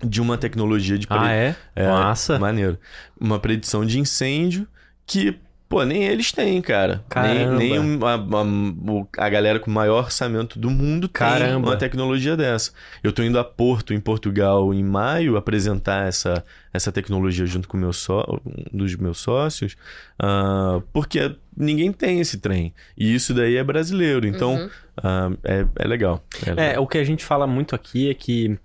de 0.03 0.21
uma 0.21 0.37
tecnologia 0.37 0.97
de 0.97 1.07
Ah, 1.09 1.31
é? 1.31 1.55
é, 1.75 1.87
Massa. 1.87 2.37
Maneiro. 2.39 2.77
Uma 3.19 3.39
predição 3.39 3.85
de 3.85 3.99
incêndio 3.99 4.67
que, 5.05 5.37
pô, 5.67 5.83
nem 5.83 6.03
eles 6.03 6.31
têm, 6.31 6.61
cara. 6.61 7.03
Caramba. 7.09 7.55
Nem, 7.57 7.79
nem 7.79 7.99
a, 8.03 8.13
a- 8.15 9.25
a 9.25 9.29
galera 9.29 9.59
com 9.59 9.69
o 9.69 9.73
maior 9.73 10.03
orçamento 10.05 10.57
do 10.59 10.69
mundo 10.69 11.07
tem 11.07 11.13
Caramba. 11.27 11.69
uma 11.69 11.77
tecnologia 11.77 12.37
dessa. 12.37 12.71
Eu 13.03 13.11
tô 13.11 13.23
indo 13.23 13.37
a 13.39 13.43
Porto, 13.43 13.93
em 13.93 13.99
Portugal, 13.99 14.73
em 14.73 14.83
maio, 14.83 15.37
apresentar 15.37 16.07
essa, 16.07 16.43
essa 16.73 16.91
tecnologia 16.91 17.45
junto 17.45 17.67
com 17.67 17.77
meu 17.77 17.91
só, 17.93 18.25
um 18.73 18.77
dos 18.77 18.95
meus 18.95 19.17
sócios, 19.19 19.75
ah, 20.19 20.81
porque 20.93 21.35
ninguém 21.57 21.91
tem 21.91 22.19
esse 22.19 22.37
trem. 22.39 22.73
E 22.97 23.13
isso 23.15 23.33
daí 23.33 23.55
é 23.57 23.63
brasileiro. 23.63 24.27
Então, 24.27 24.55
Uhum. 24.55 24.69
ah, 24.97 25.31
é, 25.43 25.65
é 25.79 25.87
legal. 25.87 26.23
É 26.45 26.49
legal. 26.51 26.65
É, 26.65 26.79
o 26.79 26.87
que 26.87 26.97
a 26.97 27.03
gente 27.03 27.23
fala 27.25 27.45
muito 27.47 27.73
aqui 27.75 28.09
é 28.09 28.13
que 28.13 28.57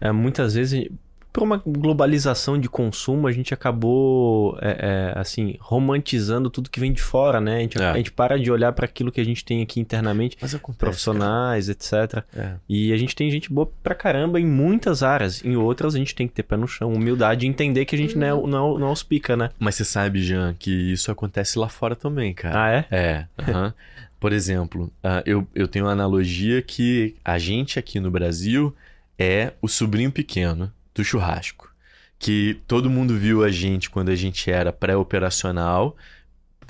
é, 0.00 0.10
muitas 0.12 0.54
vezes, 0.54 0.88
por 1.32 1.42
uma 1.42 1.62
globalização 1.64 2.58
de 2.58 2.68
consumo, 2.68 3.26
a 3.26 3.32
gente 3.32 3.54
acabou, 3.54 4.58
é, 4.60 5.12
é, 5.14 5.18
assim, 5.18 5.56
romantizando 5.60 6.50
tudo 6.50 6.68
que 6.68 6.80
vem 6.80 6.92
de 6.92 7.00
fora, 7.00 7.40
né? 7.40 7.56
A 7.56 7.60
gente, 7.60 7.80
É. 7.80 7.90
a 7.90 7.96
gente 7.96 8.10
para 8.10 8.38
de 8.38 8.50
olhar 8.50 8.72
para 8.72 8.84
aquilo 8.84 9.12
que 9.12 9.20
a 9.20 9.24
gente 9.24 9.44
tem 9.44 9.62
aqui 9.62 9.80
internamente, 9.80 10.36
acontece, 10.42 10.78
profissionais, 10.78 11.68
etc. 11.68 11.90
cara. 11.90 12.26
É. 12.36 12.54
E 12.68 12.92
a 12.92 12.96
gente 12.96 13.14
tem 13.14 13.30
gente 13.30 13.52
boa 13.52 13.70
pra 13.82 13.94
caramba 13.94 14.40
em 14.40 14.46
muitas 14.46 15.02
áreas. 15.02 15.44
Em 15.44 15.56
outras, 15.56 15.94
a 15.94 15.98
gente 15.98 16.14
tem 16.14 16.26
que 16.26 16.34
ter 16.34 16.42
pé 16.42 16.56
no 16.56 16.66
chão, 16.66 16.92
humildade 16.92 17.46
e 17.46 17.48
entender 17.48 17.84
que 17.84 17.94
a 17.94 17.98
gente 17.98 18.18
não, 18.18 18.26
é, 18.26 18.48
não, 18.48 18.78
não 18.78 18.88
é 18.88 18.92
os 18.92 19.02
pica, 19.02 19.36
né? 19.36 19.50
Mas 19.58 19.76
você 19.76 19.84
sabe, 19.84 20.22
Jean, 20.22 20.54
que 20.58 20.92
isso 20.92 21.10
acontece 21.12 21.58
lá 21.58 21.68
fora 21.68 21.94
também, 21.94 22.34
cara. 22.34 22.64
Ah, 22.64 22.70
é? 22.72 22.86
É. 22.90 23.26
Por 24.18 24.32
exemplo, 24.32 24.92
ah, 25.02 25.22
eu, 25.24 25.46
eu 25.54 25.66
tenho 25.66 25.86
uma 25.86 25.92
analogia 25.92 26.60
que 26.60 27.14
a 27.24 27.38
gente 27.38 27.78
aqui 27.78 27.98
no 27.98 28.10
Brasil 28.10 28.74
é 29.18 29.52
o 29.62 29.68
sobrinho 29.68 30.12
pequeno 30.12 30.70
do 30.94 31.04
churrasco. 31.04 31.68
Que 32.18 32.60
todo 32.66 32.90
mundo 32.90 33.16
viu 33.16 33.42
a 33.42 33.50
gente 33.50 33.88
quando 33.88 34.10
a 34.10 34.14
gente 34.16 34.50
era 34.50 34.72
pré-operacional, 34.72 35.96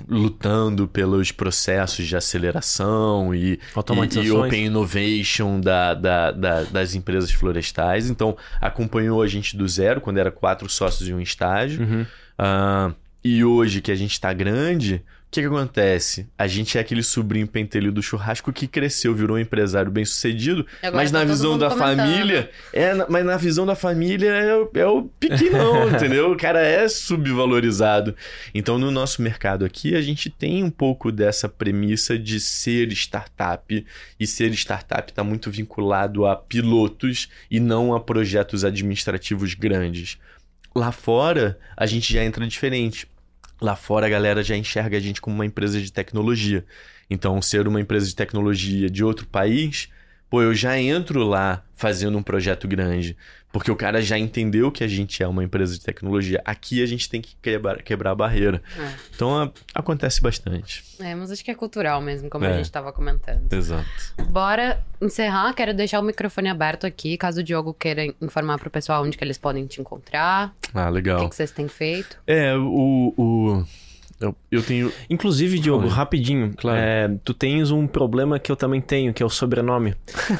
lutando 0.07 0.87
pelos 0.87 1.31
processos 1.31 2.07
de 2.07 2.15
aceleração 2.15 3.35
e, 3.35 3.59
e, 3.93 4.09
e 4.23 4.31
Open 4.47 4.65
Innovation 4.65 5.59
da, 5.59 5.93
da- 5.93 6.31
da- 6.31 6.63
das 6.63 6.95
empresas 6.95 7.31
florestais. 7.31 8.09
Então, 8.09 8.35
acompanhou 8.59 9.21
a 9.21 9.27
gente 9.27 9.55
do 9.55 9.67
zero, 9.67 10.01
quando 10.01 10.17
era 10.17 10.31
quatro 10.31 10.67
sócios 10.69 11.07
em 11.07 11.13
um 11.13 11.21
estágio. 11.21 11.81
Uhum. 11.83 12.05
Ah, 12.37 12.91
e 13.23 13.43
hoje 13.43 13.81
que 13.81 13.91
a 13.91 13.95
gente 13.95 14.19
tá 14.19 14.33
grande, 14.33 15.03
o 15.31 15.33
que, 15.33 15.39
que 15.39 15.47
acontece? 15.47 16.27
A 16.37 16.45
gente 16.45 16.77
é 16.77 16.81
aquele 16.81 17.01
sobrinho 17.01 17.47
pentelho 17.47 17.89
do 17.89 18.03
churrasco 18.03 18.51
que 18.51 18.67
cresceu, 18.67 19.15
virou 19.15 19.37
um 19.37 19.39
empresário 19.39 19.89
bem 19.89 20.03
sucedido, 20.03 20.67
agora 20.81 20.97
mas 20.97 21.09
tá 21.11 21.19
na 21.19 21.23
visão 21.23 21.57
da 21.57 21.69
comentando. 21.69 21.97
família, 21.97 22.51
é, 22.73 22.93
mas 23.07 23.23
na 23.25 23.37
visão 23.37 23.65
da 23.65 23.73
família 23.73 24.29
é, 24.29 24.55
o- 24.57 24.69
é 24.73 24.85
o 24.85 25.03
pequenão, 25.03 25.87
entendeu? 25.95 26.33
O 26.33 26.37
cara 26.37 26.59
é 26.59 26.85
subvalorizado. 27.35 28.13
Então, 28.53 28.77
no 28.77 28.91
nosso 28.91 29.21
mercado 29.21 29.63
aqui, 29.63 29.95
a 29.95 30.01
gente 30.01 30.29
tem 30.29 30.63
um 30.65 30.69
pouco 30.69 31.11
dessa 31.13 31.47
premissa 31.47 32.19
de 32.19 32.37
ser 32.39 32.91
startup, 32.91 33.85
e 34.19 34.27
ser 34.27 34.51
startup 34.53 35.09
está 35.11 35.23
muito 35.23 35.49
vinculado 35.49 36.25
a 36.25 36.35
pilotos 36.35 37.29
e 37.49 37.57
não 37.57 37.93
a 37.93 38.01
projetos 38.01 38.65
administrativos 38.65 39.53
grandes. 39.53 40.17
Lá 40.75 40.91
fora, 40.91 41.57
a 41.75 41.85
gente 41.85 42.13
já 42.13 42.23
entra 42.23 42.45
diferente. 42.47 43.07
Lá 43.61 43.75
fora, 43.75 44.07
a 44.07 44.09
galera 44.09 44.43
já 44.43 44.57
enxerga 44.57 44.97
a 44.97 44.99
gente 44.99 45.21
como 45.21 45.35
uma 45.35 45.45
empresa 45.45 45.79
de 45.79 45.91
tecnologia. 45.93 46.65
Então, 47.09 47.41
ser 47.41 47.67
uma 47.67 47.79
empresa 47.79 48.07
de 48.07 48.15
tecnologia 48.15 48.89
de 48.89 49.03
outro 49.03 49.27
país, 49.27 49.87
pô, 50.29 50.41
eu 50.41 50.53
já 50.55 50.79
entro 50.79 51.23
lá 51.23 51.63
fazendo 51.75 52.17
um 52.17 52.23
projeto 52.23 52.67
grande. 52.67 53.15
Porque 53.51 53.69
o 53.69 53.75
cara 53.75 54.01
já 54.01 54.17
entendeu 54.17 54.71
que 54.71 54.81
a 54.83 54.87
gente 54.87 55.21
é 55.21 55.27
uma 55.27 55.43
empresa 55.43 55.73
de 55.73 55.81
tecnologia. 55.81 56.41
Aqui 56.45 56.81
a 56.81 56.85
gente 56.85 57.09
tem 57.09 57.19
que 57.21 57.35
quebrar, 57.41 57.81
quebrar 57.83 58.11
a 58.11 58.15
barreira. 58.15 58.61
É. 58.79 58.91
Então, 59.13 59.37
a- 59.37 59.51
acontece 59.75 60.21
bastante. 60.21 60.83
É, 60.99 61.13
mas 61.13 61.31
acho 61.31 61.43
que 61.43 61.51
é 61.51 61.55
cultural 61.55 61.99
mesmo, 62.01 62.29
como 62.29 62.45
É. 62.45 62.53
a 62.53 62.57
gente 62.57 62.71
tava 62.71 62.93
comentando. 62.93 63.51
Exato. 63.51 63.85
Bora 64.29 64.81
encerrar. 65.01 65.53
Quero 65.53 65.73
deixar 65.73 65.99
o 65.99 66.03
microfone 66.03 66.47
aberto 66.47 66.87
aqui, 66.87 67.17
caso 67.17 67.41
o 67.41 67.43
Diogo 67.43 67.73
queira 67.73 68.05
informar 68.21 68.57
pro 68.57 68.69
pessoal 68.69 69.03
onde 69.03 69.17
que 69.17 69.23
eles 69.23 69.37
podem 69.37 69.65
te 69.67 69.81
encontrar, 69.81 70.53
Ah, 70.73 70.83
o 70.83 70.87
que, 70.87 70.91
legal. 70.91 71.29
que 71.29 71.35
vocês 71.35 71.51
têm 71.51 71.67
feito. 71.67 72.17
É, 72.25 72.55
o. 72.55 73.13
o 73.17 73.65
eu, 74.21 74.35
eu 74.51 74.61
tenho. 74.63 74.91
Inclusive, 75.09 75.59
Diogo, 75.59 75.87
rapidinho. 75.87 76.51
Claro. 76.55 76.79
é, 76.79 77.11
tu 77.25 77.33
tens 77.33 77.71
um 77.71 77.87
problema 77.87 78.37
que 78.39 78.51
eu 78.51 78.55
também 78.55 78.79
tenho, 78.79 79.13
que 79.13 79.21
é 79.21 79.25
o 79.25 79.29
sobrenome. 79.29 79.95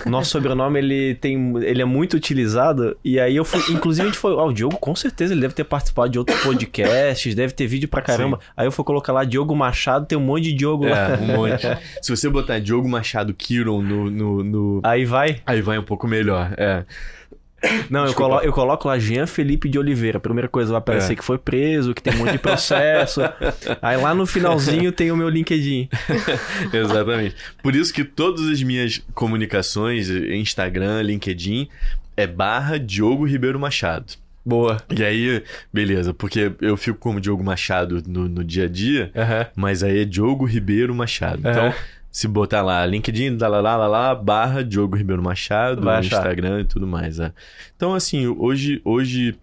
Nosso 0.05 0.29
sobrenome, 0.31 0.79
ele, 0.79 1.15
tem, 1.15 1.53
ele 1.63 1.81
é 1.81 1.85
muito 1.85 2.15
utilizado. 2.15 2.95
E 3.03 3.19
aí 3.19 3.35
eu 3.35 3.43
fui. 3.43 3.59
Inclusive, 3.73 4.03
a 4.07 4.09
gente 4.11 4.17
foi. 4.19 4.33
Ah, 4.33 4.43
o 4.45 4.53
Diogo, 4.53 4.77
com 4.77 4.95
certeza, 4.95 5.33
ele 5.33 5.41
deve 5.41 5.53
ter 5.53 5.63
participado 5.63 6.09
de 6.09 6.19
outros 6.19 6.39
podcasts, 6.41 7.33
deve 7.35 7.53
ter 7.53 7.67
vídeo 7.67 7.89
pra 7.89 8.01
caramba. 8.01 8.39
Aí 8.55 8.67
eu 8.67 8.71
fui 8.71 8.85
colocar 8.85 9.11
lá 9.13 9.23
Diogo 9.23 9.55
Machado, 9.55 10.05
tem 10.05 10.17
um 10.17 10.21
monte 10.21 10.43
de 10.43 10.53
Diogo 10.53 10.85
lá. 10.85 11.09
É, 11.11 11.17
um 11.17 11.27
monte. 11.35 11.67
Se 12.01 12.15
você 12.15 12.29
botar 12.29 12.59
Diogo 12.59 12.87
Machado 12.87 13.33
Kiron 13.33 13.81
no, 13.81 14.09
no, 14.09 14.43
no- 14.43 14.81
Aí 14.83 15.05
vai. 15.05 15.41
Aí 15.45 15.61
vai 15.61 15.77
um 15.79 15.83
pouco 15.83 16.07
melhor. 16.07 16.53
É. 16.57 16.83
Não, 17.89 18.05
eu, 18.05 18.13
colo, 18.13 18.39
eu 18.41 18.51
coloco 18.51 18.87
lá 18.87 18.97
Jean 18.97 19.27
Felipe 19.27 19.69
de 19.69 19.77
Oliveira. 19.77 20.19
Primeira 20.19 20.47
coisa 20.47 20.71
vai 20.71 20.79
aparecer 20.79 21.13
É. 21.13 21.15
que 21.15 21.23
foi 21.23 21.37
preso, 21.37 21.93
que 21.93 22.01
tem 22.01 22.13
um 22.15 22.17
monte 22.17 22.31
de 22.31 22.37
processo. 22.39 23.21
aí 23.81 23.97
lá 23.97 24.13
no 24.15 24.25
finalzinho 24.25 24.91
tem 24.91 25.11
o 25.11 25.15
meu 25.17 25.29
LinkedIn. 25.29 25.87
Exatamente. 26.73 27.35
Por 27.61 27.75
isso 27.75 27.93
que 27.93 28.03
todas 28.03 28.47
as 28.47 28.61
minhas 28.63 29.01
comunicações, 29.13 30.09
Instagram, 30.09 31.01
LinkedIn, 31.01 31.67
é 32.17 32.25
barra 32.27 32.77
Diogo 32.79 33.25
Ribeiro 33.25 33.59
Machado. 33.59 34.13
Boa. 34.43 34.77
E 34.89 35.03
aí, 35.03 35.43
beleza, 35.71 36.15
porque 36.15 36.51
eu 36.61 36.75
fico 36.75 36.97
como 36.97 37.21
Diogo 37.21 37.43
Machado 37.43 38.01
no, 38.07 38.27
no 38.27 38.43
dia 38.43 38.65
a 38.65 38.67
dia, 38.67 39.11
Aham. 39.15 39.45
mas 39.55 39.83
aí 39.83 39.99
é 40.01 40.05
Diogo 40.05 40.45
Ribeiro 40.45 40.95
Machado. 40.95 41.39
Então. 41.47 41.71
Se 42.11 42.27
botar 42.27 42.61
lá, 42.61 42.85
LinkedIn, 42.85 43.37
lá, 43.37 43.47
lá, 43.47 43.77
lá, 43.77 43.87
lá, 43.87 44.15
barra 44.15 44.63
Diogo 44.63 44.97
Ribeiro 44.97 45.23
Machado, 45.23 45.81
Vai 45.81 45.93
no 45.95 45.99
achar. 46.01 46.17
Instagram 46.17 46.59
e 46.61 46.65
tudo 46.65 46.85
mais. 46.85 47.19
é. 47.19 47.31
Então, 47.75 47.93
assim, 47.93 48.27
hoje, 48.27 48.81
hoje 48.83 49.39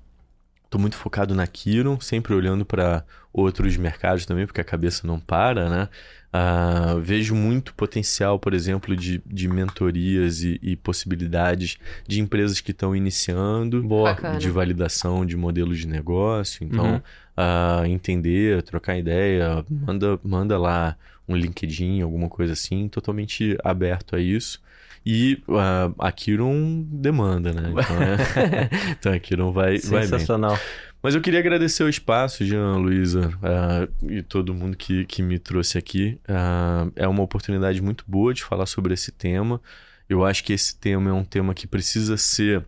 tô 0.69 0.79
muito 0.79 0.97
focado 0.97 1.35
na 1.35 1.47
Kiron, 1.47 1.99
sempre 1.99 2.35
olhando 2.35 2.67
para 2.67 3.05
outros 3.33 3.77
mercados 3.77 4.27
também, 4.27 4.47
porque 4.47 4.61
a 4.61 4.65
cabeça 4.65 5.07
não 5.07 5.19
para, 5.19 5.69
né? 5.71 5.89
Ah, 6.33 6.97
vejo 7.01 7.35
muito 7.35 7.75
potencial, 7.75 8.39
por 8.39 8.53
exemplo, 8.53 8.95
de, 8.95 9.23
de 9.25 9.49
mentorias 9.49 10.43
e, 10.43 10.59
e 10.63 10.77
possibilidades 10.77 11.79
de 12.07 12.21
empresas 12.21 12.61
que 12.61 12.71
estão 12.71 12.95
iniciando, 12.95 13.83
Boa. 13.83 14.15
De 14.39 14.51
validação 14.51 15.25
de 15.25 15.37
modelos 15.37 15.79
de 15.79 15.87
negócio. 15.89 16.65
Então, 16.65 16.95
Uhum. 16.95 17.01
ah, 17.37 17.83
entender, 17.87 18.63
trocar 18.63 18.99
ideia, 18.99 19.65
manda, 19.71 20.21
manda 20.23 20.59
lá 20.59 20.97
um 21.27 21.35
LinkedIn, 21.35 22.03
alguma 22.03 22.29
coisa 22.29 22.53
assim, 22.53 22.89
totalmente 22.89 23.57
aberto 23.65 24.15
a 24.17 24.21
isso. 24.21 24.61
E 25.07 25.43
ah, 25.49 25.91
a 25.99 26.13
Kiron 26.13 26.85
demanda, 26.91 27.53
né? 27.53 27.71
Então, 27.71 28.03
é... 28.03 28.71
então 28.93 29.13
a 29.13 29.19
Kiron 29.19 29.53
vai, 29.53 29.79
vai 29.79 30.01
bem. 30.01 30.09
Sensacional. 30.09 30.59
Mas 31.03 31.15
eu 31.15 31.21
queria 31.21 31.39
agradecer 31.39 31.85
o 31.85 31.89
espaço, 31.89 32.45
Jean, 32.45 32.77
Luísa, 32.77 33.31
ah, 33.43 33.87
e 34.03 34.21
todo 34.23 34.53
mundo 34.53 34.77
que, 34.77 35.05
que 35.05 35.23
me 35.23 35.39
trouxe 35.39 35.79
aqui. 35.79 36.19
Ah, 36.29 36.89
é 36.97 37.07
uma 37.07 37.23
oportunidade 37.23 37.81
muito 37.81 38.05
boa 38.07 38.35
de 38.35 38.43
falar 38.43 38.67
sobre 38.67 38.95
esse 38.95 39.13
tema. 39.13 39.61
Eu 40.09 40.25
acho 40.25 40.43
que 40.43 40.53
esse 40.53 40.77
tema 40.77 41.11
é 41.11 41.13
um 41.13 41.25
tema 41.25 41.55
que 41.55 41.67
precisa 41.67 42.17
ser 42.17 42.65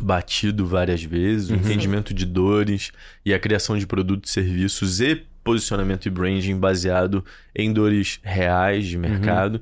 batido 0.00 0.66
várias 0.66 1.02
vezes. 1.02 1.48
O 1.48 1.54
Uhum. 1.54 1.60
entendimento 1.60 2.12
de 2.12 2.26
dores 2.26 2.92
e 3.24 3.32
a 3.32 3.38
criação 3.38 3.78
de 3.78 3.86
produtos 3.86 4.30
e 4.30 4.34
serviços 4.34 5.00
e 5.00 5.22
posicionamento 5.42 6.06
e 6.06 6.10
branding 6.10 6.58
baseado 6.58 7.24
em 7.54 7.72
dores 7.72 8.18
reais 8.22 8.86
de 8.86 8.98
mercado. 8.98 9.56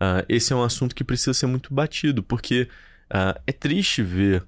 Uh, 0.00 0.22
esse 0.28 0.52
é 0.52 0.56
um 0.56 0.62
assunto 0.62 0.94
que 0.94 1.02
precisa 1.02 1.32
ser 1.34 1.46
muito 1.46 1.72
batido, 1.72 2.22
porque 2.22 2.68
uh, 3.10 3.40
é 3.46 3.52
triste 3.52 4.02
ver 4.02 4.44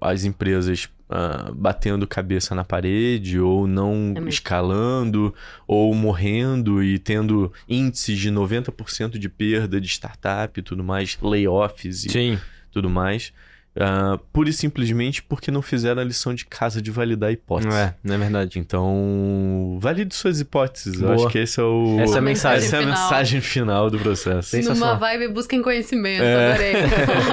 as 0.00 0.24
empresas 0.24 0.88
uh, 1.08 1.54
batendo 1.54 2.06
cabeça 2.06 2.54
na 2.54 2.64
parede 2.64 3.38
ou 3.38 3.66
não 3.66 4.14
é 4.16 4.28
escalando 4.28 5.34
ou 5.66 5.94
morrendo 5.94 6.82
e 6.82 6.98
tendo 6.98 7.52
índices 7.68 8.18
de 8.18 8.30
90% 8.30 9.18
de 9.18 9.28
perda 9.28 9.80
de 9.80 9.88
startup 9.88 10.58
e 10.58 10.62
tudo 10.62 10.82
mais, 10.82 11.18
layoffs 11.20 12.04
e 12.04 12.10
Sim. 12.10 12.38
tudo 12.70 12.88
mais. 12.88 13.32
Uh, 13.76 14.16
pura 14.32 14.48
e 14.48 14.52
simplesmente 14.52 15.20
porque 15.20 15.50
não 15.50 15.60
fizeram 15.60 16.00
a 16.00 16.04
lição 16.04 16.32
de 16.32 16.46
casa 16.46 16.80
de 16.80 16.92
validar 16.92 17.30
a 17.30 17.32
hipótese. 17.32 17.76
É, 17.76 17.94
não 18.04 18.14
é 18.14 18.18
verdade. 18.18 18.58
Então, 18.60 19.76
valide 19.80 20.14
suas 20.14 20.40
hipóteses. 20.40 21.00
Boa. 21.00 21.12
Eu 21.12 21.14
acho 21.16 21.28
que 21.28 21.38
esse 21.38 21.58
é 21.58 21.62
o... 21.62 21.98
Essa 21.98 22.14
é 22.14 22.18
a 22.18 22.22
mensagem, 22.22 22.66
essa 22.66 22.76
é 22.76 22.82
a 22.82 22.86
mensagem 22.86 23.40
final 23.40 23.90
do 23.90 23.98
processo. 23.98 24.56
Numa 24.62 24.94
vibe, 24.94 25.28
busquem 25.28 25.60
conhecimento, 25.60 26.22
é. 26.22 26.52
adorei. 26.52 26.74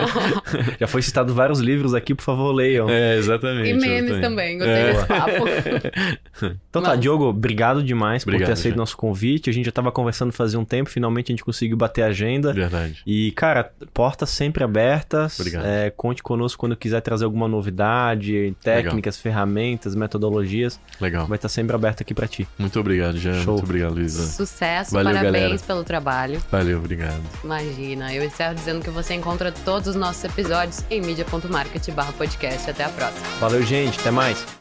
Já 0.79 0.87
foi 0.87 1.03
citado 1.03 1.31
vários 1.33 1.59
livros 1.59 1.93
aqui, 1.93 2.15
por 2.15 2.23
favor, 2.23 2.51
leiam. 2.51 2.89
É, 2.89 3.17
exatamente. 3.17 3.69
E 3.69 3.73
memes 3.73 4.11
exatamente. 4.11 4.21
também, 4.21 4.57
gostei 4.57 4.75
é. 4.75 4.93
desse 4.93 5.05
papo. 5.05 6.55
então 6.69 6.81
tá, 6.81 6.95
Diogo, 6.95 7.25
obrigado 7.25 7.83
demais 7.83 8.23
obrigado, 8.23 8.41
por 8.41 8.45
ter 8.47 8.53
aceito 8.53 8.73
já. 8.73 8.79
nosso 8.79 8.97
convite. 8.97 9.49
A 9.49 9.53
gente 9.53 9.65
já 9.65 9.71
tava 9.71 9.91
conversando 9.91 10.31
fazia 10.31 10.59
um 10.59 10.65
tempo, 10.65 10.89
finalmente 10.89 11.31
a 11.31 11.33
gente 11.33 11.43
conseguiu 11.43 11.77
bater 11.77 12.01
a 12.01 12.07
agenda. 12.07 12.51
Verdade. 12.51 13.03
E, 13.05 13.31
cara, 13.31 13.71
portas 13.93 14.29
sempre 14.29 14.63
abertas. 14.63 15.39
Obrigado. 15.39 15.65
É, 15.65 15.91
conte 15.91 16.23
conosco 16.31 16.59
quando 16.59 16.75
quiser 16.75 17.01
trazer 17.01 17.25
alguma 17.25 17.47
novidade, 17.47 18.55
técnicas, 18.63 19.15
Legal. 19.15 19.23
ferramentas, 19.23 19.95
metodologias. 19.95 20.79
Legal. 20.99 21.27
Vai 21.27 21.35
estar 21.37 21.49
sempre 21.49 21.75
aberto 21.75 22.01
aqui 22.01 22.13
para 22.13 22.27
ti. 22.27 22.47
Muito 22.57 22.79
obrigado, 22.79 23.17
Jean. 23.17 23.41
Show. 23.41 23.53
Muito 23.53 23.65
obrigado, 23.65 23.93
Luísa. 23.95 24.25
Sucesso, 24.27 24.93
Valeu, 24.93 25.13
parabéns 25.13 25.43
galera. 25.43 25.63
pelo 25.67 25.83
trabalho. 25.83 26.41
Valeu, 26.49 26.77
obrigado. 26.77 27.21
Imagina, 27.43 28.13
eu 28.13 28.23
encerro 28.23 28.55
dizendo 28.55 28.81
que 28.81 28.89
você 28.89 29.13
encontra 29.13 29.51
todos 29.51 29.89
os 29.89 29.95
nossos 29.95 30.23
episódios 30.23 30.83
em 30.89 31.01
mídia.market 31.01 31.83
podcast. 32.17 32.69
Até 32.69 32.83
a 32.85 32.89
próxima. 32.89 33.27
Valeu, 33.39 33.61
gente. 33.63 33.99
Até 33.99 34.11
mais. 34.11 34.59